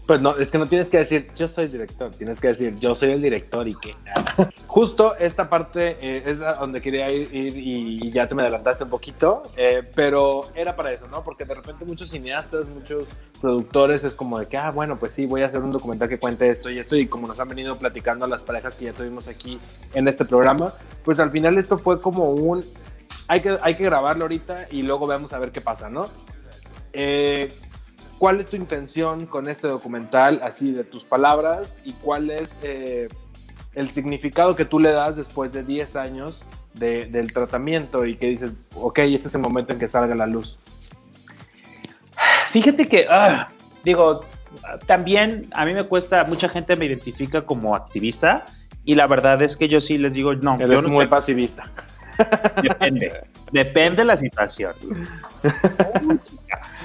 Pues 0.06 0.20
no, 0.20 0.36
es 0.36 0.50
que 0.50 0.58
no 0.58 0.66
tienes 0.66 0.90
que 0.90 0.98
decir 0.98 1.28
yo 1.36 1.46
soy 1.46 1.68
director, 1.68 2.10
tienes 2.10 2.40
que 2.40 2.48
decir 2.48 2.76
yo 2.80 2.96
soy 2.96 3.12
el 3.12 3.22
director 3.22 3.68
y 3.68 3.76
que 3.76 3.94
Justo 4.66 5.14
esta 5.16 5.48
parte 5.48 5.96
eh, 6.00 6.22
es 6.26 6.40
donde 6.40 6.80
quería 6.80 7.10
ir, 7.12 7.28
y 7.32 8.10
ya 8.10 8.26
te 8.26 8.34
me 8.34 8.42
adelantaste 8.42 8.84
un 8.84 8.90
poquito, 8.90 9.42
eh, 9.56 9.88
pero 9.94 10.40
era 10.56 10.74
para 10.74 10.90
eso, 10.90 11.06
¿no? 11.06 11.22
Porque 11.22 11.44
de 11.44 11.54
repente 11.54 11.84
muchos 11.84 12.10
cineastas, 12.10 12.66
muchos 12.66 13.10
productores 13.40 14.02
es 14.02 14.14
como 14.14 14.38
de 14.38 14.46
que, 14.46 14.56
ah, 14.56 14.70
bueno, 14.70 14.98
pues 14.98 15.12
sí, 15.12 15.26
voy 15.26 15.42
a 15.42 15.46
hacer 15.46 15.60
un 15.60 15.70
documental 15.70 16.08
que 16.08 16.18
cuente 16.18 16.48
esto 16.48 16.68
y 16.68 16.78
esto 16.78 16.96
y 16.96 17.06
como 17.06 17.28
nos 17.28 17.38
han 17.38 17.48
venido 17.48 17.74
platicando 17.76 18.26
las 18.26 18.42
parejas 18.42 18.74
que 18.74 18.86
ya 18.86 18.92
tuvimos 18.92 19.28
aquí 19.28 19.58
en 19.94 20.08
este 20.08 20.24
programa, 20.24 20.72
pues 21.04 21.20
al 21.20 21.30
final 21.30 21.58
esto 21.58 21.78
fue 21.78 22.00
como 22.00 22.30
un, 22.30 22.64
hay 23.28 23.40
que, 23.40 23.58
hay 23.62 23.74
que 23.74 23.84
grabarlo 23.84 24.24
ahorita 24.24 24.66
y 24.70 24.82
luego 24.82 25.06
vamos 25.06 25.32
a 25.32 25.38
ver 25.38 25.52
qué 25.52 25.60
pasa, 25.60 25.88
¿no? 25.88 26.08
Eh, 26.92 27.52
¿Cuál 28.18 28.40
es 28.40 28.46
tu 28.46 28.56
intención 28.56 29.26
con 29.26 29.48
este 29.48 29.66
documental, 29.66 30.40
así 30.44 30.72
de 30.72 30.84
tus 30.84 31.04
palabras, 31.04 31.76
y 31.84 31.92
cuál 31.94 32.30
es 32.30 32.56
eh, 32.62 33.08
el 33.74 33.90
significado 33.90 34.54
que 34.54 34.64
tú 34.64 34.78
le 34.78 34.92
das 34.92 35.16
después 35.16 35.52
de 35.52 35.64
10 35.64 35.96
años 35.96 36.44
del 36.74 37.32
tratamiento 37.32 38.06
y 38.06 38.16
que 38.16 38.28
dices, 38.28 38.52
ok, 38.74 39.00
este 39.00 39.28
es 39.28 39.34
el 39.34 39.40
momento 39.40 39.72
en 39.72 39.78
que 39.78 39.88
salga 39.88 40.14
la 40.14 40.26
luz? 40.26 40.58
Fíjate 42.52 42.86
que, 42.86 43.06
ah, 43.10 43.48
digo, 43.84 44.24
también 44.86 45.48
a 45.52 45.64
mí 45.64 45.74
me 45.74 45.84
cuesta, 45.84 46.24
mucha 46.24 46.48
gente 46.48 46.76
me 46.76 46.86
identifica 46.86 47.42
como 47.42 47.74
activista 47.74 48.44
y 48.84 48.94
la 48.94 49.06
verdad 49.06 49.40
es 49.42 49.56
que 49.56 49.68
yo 49.68 49.80
sí 49.80 49.98
les 49.98 50.14
digo, 50.14 50.34
no, 50.34 50.54
Eres 50.54 50.70
yo 50.70 50.82
no 50.82 50.88
muy 50.88 51.06
pasivista. 51.06 51.64
Depende, 52.62 53.12
depende 53.52 53.96
de 53.98 54.04
la 54.04 54.16
situación. 54.16 54.74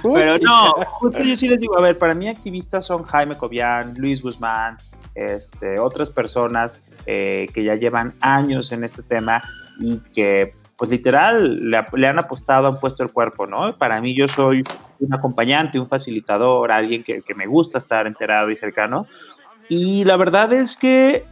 Pero 0.04 0.38
no, 0.40 0.72
justo 0.86 1.24
yo 1.24 1.36
sí 1.36 1.48
les 1.48 1.60
digo, 1.60 1.78
a 1.78 1.82
ver, 1.82 1.98
para 1.98 2.14
mí 2.14 2.28
activistas 2.28 2.86
son 2.86 3.04
Jaime 3.04 3.36
Cobian, 3.36 3.94
Luis 3.98 4.22
Guzmán, 4.22 4.78
este, 5.16 5.80
otras 5.80 6.10
personas 6.10 6.82
eh, 7.06 7.48
que 7.54 7.64
ya 7.64 7.76
llevan 7.76 8.14
años 8.22 8.72
en 8.72 8.84
este 8.84 9.02
tema 9.02 9.42
y 9.80 9.98
que 10.14 10.54
pues 10.78 10.92
literal 10.92 11.72
le, 11.72 12.08
han 12.08 12.20
apostado, 12.20 12.68
han 12.68 12.80
puesto 12.80 13.02
el 13.02 13.12
cuerpo, 13.12 13.48
¿no? 13.48 13.76
Para 13.78 14.00
mí 14.00 14.14
yo 14.14 14.28
soy 14.28 14.64
un 15.00 15.14
acompañante, 15.14 15.80
un 15.80 15.90
facilitador, 15.90 16.72
alguien 16.72 17.04
que, 17.04 17.24
que 17.24 17.34
me 17.34 17.48
gusta 17.48 17.80
estar 17.80 18.06
enterado 18.06 18.52
y 18.52 18.56
cercano. 18.56 19.08
Y 19.70 20.04
la 20.04 20.18
verdad 20.18 20.54
es 20.54 20.76
que 20.76 21.26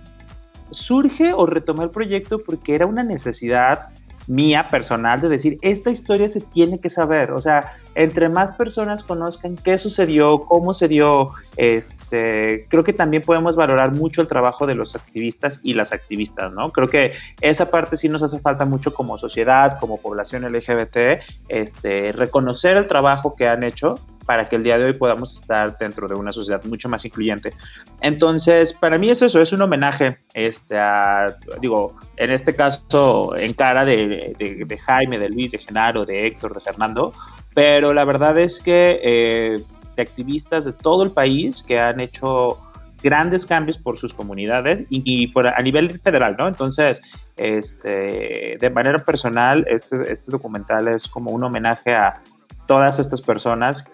surge 0.71 1.33
o 1.33 1.45
retomé 1.45 1.83
el 1.83 1.91
proyecto 1.91 2.39
porque 2.39 2.73
era 2.73 2.87
una 2.87 3.03
necesidad 3.03 3.89
mía 4.27 4.67
personal 4.69 5.21
de 5.21 5.29
decir, 5.29 5.57
esta 5.61 5.91
historia 5.91 6.27
se 6.29 6.41
tiene 6.41 6.79
que 6.79 6.89
saber, 6.89 7.31
o 7.31 7.39
sea, 7.39 7.73
entre 7.95 8.29
más 8.29 8.51
personas 8.51 9.03
conozcan 9.03 9.55
qué 9.55 9.77
sucedió, 9.77 10.39
cómo 10.41 10.73
se 10.73 10.87
dio, 10.87 11.29
este, 11.57 12.67
creo 12.69 12.83
que 12.83 12.93
también 12.93 13.23
podemos 13.23 13.55
valorar 13.55 13.93
mucho 13.93 14.21
el 14.21 14.27
trabajo 14.27 14.67
de 14.67 14.75
los 14.75 14.95
activistas 14.95 15.59
y 15.63 15.73
las 15.73 15.93
activistas, 15.93 16.53
¿no? 16.53 16.71
Creo 16.71 16.87
que 16.87 17.13
esa 17.41 17.71
parte 17.71 17.97
sí 17.97 18.09
nos 18.09 18.21
hace 18.21 18.39
falta 18.39 18.65
mucho 18.65 18.93
como 18.93 19.17
sociedad, 19.17 19.79
como 19.79 19.97
población 19.97 20.43
LGBT, 20.43 21.21
este, 21.47 22.11
reconocer 22.11 22.77
el 22.77 22.87
trabajo 22.87 23.33
que 23.35 23.47
han 23.47 23.63
hecho 23.63 23.95
para 24.25 24.45
que 24.45 24.55
el 24.55 24.63
día 24.63 24.77
de 24.77 24.85
hoy 24.85 24.93
podamos 24.93 25.35
estar 25.39 25.77
dentro 25.77 26.07
de 26.07 26.15
una 26.15 26.33
sociedad 26.33 26.63
mucho 26.65 26.89
más 26.89 27.05
incluyente. 27.05 27.53
Entonces, 28.01 28.73
para 28.73 28.97
mí 28.97 29.09
es 29.09 29.21
eso, 29.21 29.41
es 29.41 29.51
un 29.53 29.61
homenaje 29.61 30.17
este, 30.33 30.77
a, 30.77 31.35
digo, 31.61 31.95
en 32.17 32.31
este 32.31 32.55
caso, 32.55 33.35
en 33.35 33.53
cara 33.53 33.85
de, 33.85 34.35
de, 34.37 34.77
Jaime, 34.77 35.19
de 35.19 35.29
Luis, 35.29 35.51
de 35.51 35.59
Genaro, 35.59 36.05
de 36.05 36.25
Héctor, 36.25 36.53
de 36.55 36.61
Fernando, 36.61 37.13
pero 37.55 37.93
la 37.93 38.05
verdad 38.05 38.37
es 38.37 38.59
que 38.59 38.99
eh, 39.01 39.55
de 39.95 40.01
activistas 40.01 40.65
de 40.65 40.73
todo 40.73 41.01
el 41.01 41.09
país 41.09 41.63
que 41.65 41.79
han 41.79 41.99
hecho 41.99 42.59
grandes 43.01 43.45
cambios 43.45 43.77
por 43.77 43.97
sus 43.97 44.13
comunidades 44.13 44.85
y, 44.89 45.31
a 45.35 45.61
nivel 45.61 45.97
federal, 45.99 46.35
¿no? 46.37 46.47
Entonces, 46.47 47.01
este, 47.37 48.57
de 48.59 48.69
manera 48.69 48.99
personal, 49.03 49.65
este, 49.67 50.11
este 50.11 50.31
documental 50.31 50.87
es 50.87 51.07
como 51.07 51.31
un 51.31 51.43
homenaje 51.43 51.95
a 51.95 52.21
todas 52.67 52.99
estas 52.99 53.21
personas 53.21 53.85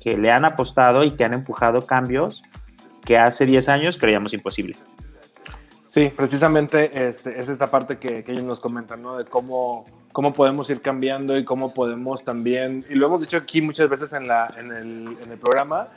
que 0.00 0.16
le 0.16 0.30
han 0.30 0.44
apostado 0.44 1.04
y 1.04 1.12
que 1.12 1.24
han 1.24 1.34
empujado 1.34 1.82
cambios 1.82 2.42
que 3.04 3.18
hace 3.18 3.44
10 3.44 3.68
años 3.68 3.98
creíamos 3.98 4.32
imposible. 4.32 4.76
Sí, 5.88 6.12
precisamente 6.16 7.08
este, 7.08 7.40
es 7.40 7.48
esta 7.48 7.66
parte 7.66 7.98
que, 7.98 8.24
ellos 8.28 8.44
nos 8.44 8.60
comentan, 8.60 9.02
¿no? 9.02 9.16
De 9.16 9.24
cómo, 9.24 9.84
cómo 10.12 10.32
podemos 10.32 10.68
ir 10.70 10.80
cambiando 10.80 11.36
y 11.36 11.44
cómo 11.44 11.74
podemos 11.74 12.24
también, 12.24 12.84
y 12.88 12.94
lo 12.94 13.06
hemos 13.06 13.20
dicho 13.20 13.36
aquí 13.36 13.62
muchas 13.62 13.88
veces 13.88 14.12
en, 14.12 14.26
la, 14.26 14.46
en, 14.56 14.72
el, 14.72 15.18
en 15.22 15.32
el 15.32 15.38
programa, 15.38 15.88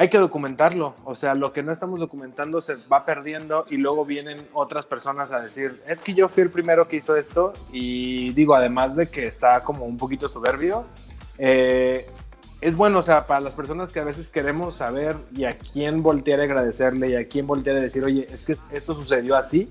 hay 0.00 0.08
que 0.08 0.16
documentarlo. 0.16 0.94
O 1.04 1.14
sea, 1.14 1.34
lo 1.34 1.52
que 1.52 1.62
no 1.62 1.72
estamos 1.72 2.00
documentando 2.00 2.62
se 2.62 2.76
va 2.76 3.04
perdiendo 3.04 3.66
y 3.68 3.76
luego 3.76 4.06
vienen 4.06 4.46
otras 4.54 4.86
personas 4.86 5.30
a 5.30 5.42
decir, 5.42 5.82
es 5.86 6.00
que 6.00 6.14
yo 6.14 6.30
fui 6.30 6.42
el 6.42 6.48
primero 6.48 6.88
que 6.88 6.96
hizo 6.96 7.16
esto 7.16 7.52
y 7.70 8.32
digo, 8.32 8.54
además 8.54 8.96
de 8.96 9.10
que 9.10 9.26
está 9.26 9.62
como 9.62 9.84
un 9.84 9.98
poquito 9.98 10.28
soberbio, 10.30 10.86
eh, 11.36 12.06
es 12.62 12.76
bueno, 12.76 13.00
o 13.00 13.02
sea, 13.02 13.26
para 13.26 13.40
las 13.40 13.52
personas 13.52 13.90
que 13.90 14.00
a 14.00 14.04
veces 14.04 14.30
queremos 14.30 14.76
saber 14.76 15.16
y 15.34 15.44
a 15.44 15.58
quién 15.58 16.02
voltear 16.02 16.40
a 16.40 16.44
agradecerle 16.44 17.10
y 17.10 17.16
a 17.16 17.28
quién 17.28 17.46
voltear 17.46 17.76
a 17.76 17.80
decir, 17.80 18.02
oye, 18.02 18.26
es 18.30 18.42
que 18.44 18.56
esto 18.72 18.94
sucedió 18.94 19.36
así, 19.36 19.70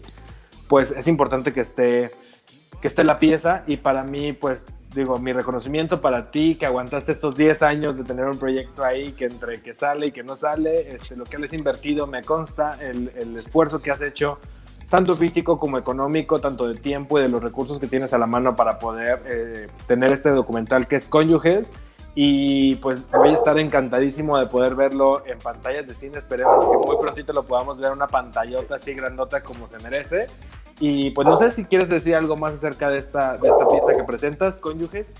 pues 0.68 0.92
es 0.92 1.08
importante 1.08 1.54
que 1.54 1.62
esté, 1.62 2.12
que 2.82 2.88
esté 2.88 3.04
la 3.04 3.20
pieza 3.20 3.64
y 3.68 3.78
para 3.78 4.04
mí, 4.04 4.34
pues 4.34 4.66
digo, 4.94 5.20
mi 5.20 5.34
reconocimiento 5.34 6.02
para 6.02 6.32
ti 6.32 6.56
que 6.56 6.66
aguantaste 6.66 7.12
estos 7.12 7.36
10 7.36 7.62
años 7.62 7.98
de 7.98 8.04
tener 8.04 8.26
un 8.26 8.40
proyecto 8.40 8.84
ahí 8.84 9.12
que 9.12 9.26
entre 9.26 9.62
que 9.62 9.76
sale 9.76 10.08
y 10.08 10.12
que 10.12 10.24
no 10.24 10.36
sale, 10.36 10.96
este, 10.96 11.16
lo 11.16 11.26
que 11.26 11.38
has 11.38 11.54
invertido 11.54 12.08
me 12.08 12.24
consta, 12.24 12.78
el, 12.82 13.12
el 13.16 13.38
esfuerzo 13.38 13.82
que 13.82 13.92
has 13.92 14.02
hecho 14.02 14.40
tanto 14.90 15.16
físico 15.16 15.60
como 15.60 15.78
económico, 15.78 16.42
tanto 16.42 16.68
de 16.68 16.76
tiempo 16.76 17.20
y 17.20 17.22
de 17.22 17.30
los 17.30 17.42
recursos 17.42 17.80
que 17.80 17.88
tienes 17.88 18.14
a 18.14 18.18
la 18.18 18.26
mano 18.26 18.56
para 18.56 18.80
poder 18.80 19.22
eh, 19.26 19.68
tener 19.88 20.12
este 20.12 20.30
documental 20.30 20.88
que 20.88 20.96
es 20.96 21.08
Cónyuges 21.08 21.74
y 22.16 22.76
pues 22.78 23.10
voy 23.12 23.30
a 23.30 23.34
estar 23.34 23.58
encantadísimo 23.60 24.38
de 24.40 24.48
poder 24.48 24.76
verlo 24.76 25.24
en 25.28 25.38
pantallas 25.38 25.88
de 25.88 25.94
cine. 25.94 26.18
Esperemos 26.18 26.66
que 26.66 26.88
muy 26.88 26.98
prontito 27.00 27.34
lo 27.34 27.44
podamos 27.44 27.78
ver 27.78 27.88
en 27.88 27.94
una 27.94 28.08
pantallota 28.08 28.76
así 28.76 28.94
grandota 28.94 29.42
como 29.42 29.68
se 29.68 29.78
merece. 29.80 30.28
Y 30.80 31.12
pues 31.12 31.28
no 31.28 31.36
sé 31.36 31.52
si 31.52 31.66
quieres 31.66 31.90
decir 31.90 32.16
algo 32.16 32.38
más 32.38 32.54
acerca 32.54 32.90
de 32.90 32.98
esta, 32.98 33.38
de 33.38 33.50
esta 33.50 33.68
pieza 33.68 33.98
que 33.98 34.04
presentas, 34.04 34.60
cónyuges. 34.60 35.14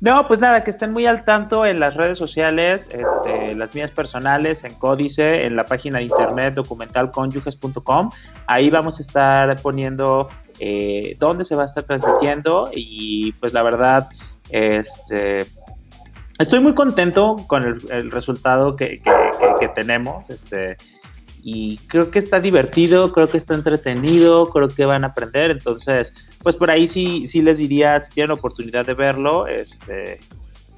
No, 0.00 0.26
pues 0.28 0.40
nada, 0.40 0.62
que 0.62 0.70
estén 0.70 0.92
muy 0.92 1.06
al 1.06 1.24
tanto 1.24 1.64
en 1.64 1.80
las 1.80 1.94
redes 1.94 2.18
sociales, 2.18 2.88
este, 2.90 3.54
las 3.54 3.74
mías 3.74 3.90
personales, 3.90 4.62
en 4.64 4.74
Códice, 4.74 5.46
en 5.46 5.56
la 5.56 5.64
página 5.64 5.98
de 5.98 6.04
internet 6.04 6.54
documentalcónyuges.com. 6.54 8.10
Ahí 8.46 8.68
vamos 8.68 8.98
a 8.98 9.02
estar 9.02 9.60
poniendo 9.62 10.28
eh, 10.60 11.16
dónde 11.18 11.44
se 11.44 11.54
va 11.54 11.62
a 11.62 11.66
estar 11.66 11.84
transmitiendo 11.84 12.70
y 12.74 13.32
pues 13.32 13.52
la 13.52 13.62
verdad, 13.62 14.08
este, 14.50 15.42
estoy 16.38 16.60
muy 16.60 16.74
contento 16.74 17.36
con 17.46 17.64
el, 17.64 18.10
resultado 18.10 18.76
que, 18.76 19.00
tenemos. 19.74 20.28
Este, 20.30 20.76
y 21.48 21.78
creo 21.86 22.10
que 22.10 22.18
está 22.18 22.40
divertido, 22.40 23.12
creo 23.12 23.30
que 23.30 23.36
está 23.36 23.54
entretenido, 23.54 24.50
creo 24.50 24.66
que 24.66 24.84
van 24.84 25.04
a 25.04 25.08
aprender. 25.08 25.52
Entonces, 25.52 26.12
pues 26.42 26.56
por 26.56 26.72
ahí 26.72 26.88
sí, 26.88 27.28
sí 27.28 27.40
les 27.40 27.58
diría, 27.58 28.00
si 28.00 28.10
tienen 28.10 28.32
oportunidad 28.32 28.84
de 28.84 28.94
verlo, 28.94 29.46
este, 29.46 30.18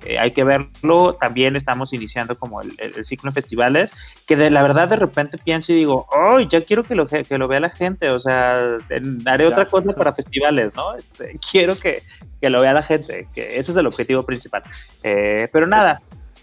eh, 0.04 0.18
hay 0.18 0.30
que 0.32 0.44
verlo. 0.44 1.14
También 1.14 1.56
estamos 1.56 1.94
iniciando 1.94 2.38
como 2.38 2.60
el, 2.60 2.70
ciclo 3.06 3.30
de 3.30 3.40
festivales, 3.40 3.90
que 4.26 4.36
de 4.36 4.50
la 4.50 4.60
verdad 4.60 4.90
de 4.90 4.96
repente 4.96 5.38
pienso 5.38 5.72
y 5.72 5.76
digo, 5.76 6.06
¡ay, 6.12 6.48
ya 6.50 6.60
quiero 6.60 6.84
que 6.84 6.94
lo, 6.94 7.06
que 7.06 7.38
lo 7.38 7.48
vea 7.48 7.60
la 7.60 7.70
gente! 7.70 8.10
O 8.10 8.20
sea, 8.20 8.76
haré 9.24 9.46
otra 9.46 9.70
cosa 9.70 9.94
para 9.94 10.12
festivales, 10.12 10.74
¿no? 10.74 10.94
Este, 10.96 11.38
quiero 11.50 11.78
que, 11.78 12.02
que 12.42 12.50
lo 12.50 12.60
vea 12.60 12.74
la 12.74 12.82
gente, 12.82 13.26
que 13.32 13.58
ese 13.58 13.70
es 13.70 13.76
el 13.78 13.86
objetivo 13.86 14.22
principal. 14.22 14.62
Eh, 15.02 15.48
pero 15.50 15.66
nada, 15.66 16.02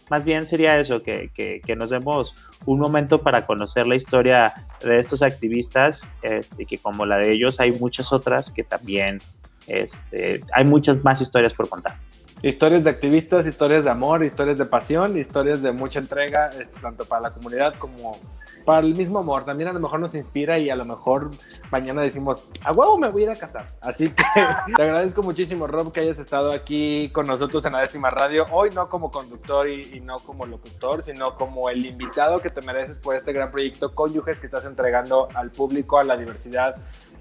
más 0.10 0.24
bien 0.24 0.46
sería 0.46 0.78
eso, 0.80 1.02
que, 1.02 1.32
que, 1.34 1.76
nos 1.76 1.90
demos 1.90 2.34
un 2.66 2.80
momento 2.80 3.22
para 3.22 3.46
conocer 3.46 3.88
la 3.88 3.96
historia 3.96 4.54
de 4.84 5.00
estos 5.00 5.22
activistas, 5.22 6.08
este, 6.22 6.66
que 6.66 6.78
como 6.78 7.06
la 7.06 7.18
de 7.18 7.32
ellos 7.32 7.60
hay 7.60 7.72
muchas 7.72 8.12
otras 8.14 8.52
que 8.52 8.64
también, 8.64 9.20
este, 9.68 10.44
hay 10.54 10.66
muchas 10.66 11.04
más 11.04 11.22
historias 11.22 11.54
por 11.54 11.70
contar. 11.70 11.98
Historias 12.46 12.84
de 12.84 12.92
activistas, 12.92 13.48
historias 13.48 13.86
de 13.86 13.90
amor, 13.90 14.24
historias 14.24 14.60
de 14.60 14.68
pasión, 14.68 15.18
historias 15.18 15.64
de 15.64 15.72
mucha 15.72 15.98
entrega, 15.98 16.52
tanto 16.80 17.04
para 17.06 17.24
la 17.24 17.32
comunidad 17.32 17.74
como 17.80 18.20
para 18.66 18.86
el 18.86 18.94
mismo 18.94 19.18
amor. 19.18 19.46
También 19.46 19.70
a 19.70 19.74
lo 19.74 19.80
mejor 19.80 20.00
nos 20.00 20.14
inspira 20.14 20.60
y 20.60 20.70
a 20.70 20.76
lo 20.76 20.86
mejor 20.86 21.32
mañana 21.72 22.04
decimos, 22.04 22.48
a 22.64 22.72
huevo 22.72 23.00
me 23.00 23.10
voy 23.10 23.24
a 23.24 23.26
ir 23.26 23.32
a 23.32 23.36
casar. 23.36 23.66
Así 23.82 24.10
que 24.10 24.24
te 24.76 24.84
agradezco 24.84 25.24
muchísimo, 25.24 25.66
Rob, 25.66 25.92
que 25.92 26.02
hayas 26.02 26.20
estado 26.20 26.52
aquí 26.52 27.10
con 27.14 27.26
nosotros 27.26 27.66
en 27.66 27.74
la 27.74 27.82
décima 27.82 28.12
radio. 28.12 28.46
Hoy 28.52 28.70
no 28.70 28.90
como 28.90 29.12
conductor 29.12 29.68
y, 29.68 30.00
no 30.02 30.20
como 30.20 30.46
locutor, 30.46 31.02
sino 31.02 31.36
como 31.38 31.72
el 31.72 31.84
invitado 31.84 32.42
que 32.42 32.52
te 32.52 32.62
mereces 32.62 33.00
por 33.00 33.16
este 33.16 33.34
gran 33.34 33.50
proyecto 33.50 33.96
Cónyuges 33.96 34.40
que 34.40 34.46
estás 34.46 34.66
entregando 34.66 35.30
al 35.34 35.50
público, 35.50 35.98
a 35.98 36.04
la 36.04 36.16
diversidad 36.16 36.76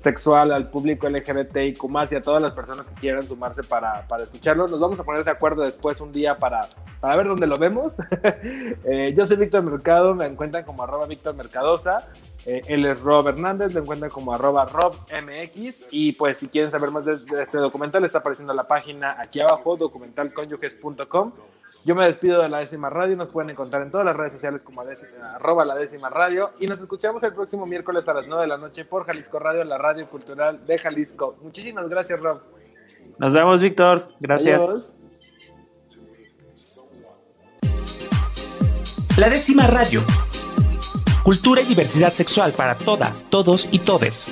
sexual, 0.04 0.52
al 0.52 0.68
público 0.68 1.08
LGBTIQ 1.08 1.82
y 2.12 2.14
a 2.14 2.22
todas 2.22 2.40
las 2.40 2.52
personas 2.52 2.86
que 2.86 2.94
quieran 2.94 3.26
sumarse 3.26 3.62
para, 3.64 4.06
para 4.06 4.22
escucharlo. 4.22 4.68
Nos 4.68 4.78
vamos 4.78 5.00
a 5.00 5.04
poner 5.04 5.24
de 5.24 5.30
acuerdo 5.30 5.62
después 5.62 6.00
un 6.00 6.12
día 6.12 6.38
para, 6.38 6.68
para 7.00 7.16
ver 7.16 7.26
dónde 7.26 7.46
lo 7.46 7.58
vemos. 7.58 7.94
Eh, 8.86 9.14
yo 9.16 9.24
soy 9.24 9.38
Víctor 9.38 9.62
Mercado, 9.62 10.14
me 10.14 10.26
encuentran 10.26 10.64
como 10.64 10.82
arroba 10.82 11.06
Víctor 11.06 11.34
Mercadosa. 11.34 12.06
Eh, 12.46 12.62
él 12.66 12.84
es 12.84 13.00
Rob 13.00 13.26
Hernández, 13.28 13.72
lo 13.72 13.80
encuentran 13.80 14.10
como 14.10 14.34
arroba 14.34 14.66
RobsMX. 14.66 15.84
Y 15.90 16.12
pues 16.12 16.38
si 16.38 16.48
quieren 16.48 16.70
saber 16.70 16.90
más 16.90 17.04
de, 17.04 17.18
este 17.40 17.58
documental, 17.58 18.04
está 18.04 18.18
apareciendo 18.18 18.52
la 18.52 18.66
página 18.66 19.16
aquí 19.18 19.40
abajo, 19.40 19.76
documentalconyuges.com. 19.76 21.32
Yo 21.84 21.94
me 21.94 22.04
despido 22.04 22.42
de 22.42 22.48
la 22.48 22.58
décima 22.58 22.90
radio, 22.90 23.16
nos 23.16 23.30
pueden 23.30 23.50
encontrar 23.50 23.82
en 23.82 23.90
todas 23.90 24.06
las 24.06 24.16
redes 24.16 24.34
sociales 24.34 24.62
como 24.62 24.82
arroba 25.34 25.64
la 25.64 25.74
décima 25.74 26.10
radio. 26.10 26.50
Y 26.60 26.66
nos 26.66 26.80
escuchamos 26.80 27.22
el 27.22 27.32
próximo 27.32 27.66
miércoles 27.66 28.06
a 28.08 28.14
las 28.14 28.26
9 28.26 28.42
de 28.42 28.48
la 28.48 28.58
noche 28.58 28.84
por 28.84 29.06
Jalisco 29.06 29.38
Radio, 29.38 29.64
la 29.64 29.78
radio 29.78 30.08
cultural 30.08 30.64
de 30.66 30.78
Jalisco. 30.78 31.36
Muchísimas 31.42 31.88
gracias, 31.88 32.20
Rob. 32.20 32.40
Nos 33.18 33.32
vemos, 33.32 33.60
Víctor. 33.60 34.08
Gracias. 34.20 34.94
La 39.16 39.28
décima 39.28 39.66
radio. 39.68 40.00
Cultura 41.24 41.62
y 41.62 41.64
diversidad 41.64 42.12
sexual 42.12 42.52
para 42.52 42.74
todas, 42.74 43.24
todos 43.30 43.70
y 43.72 43.78
todes. 43.78 44.30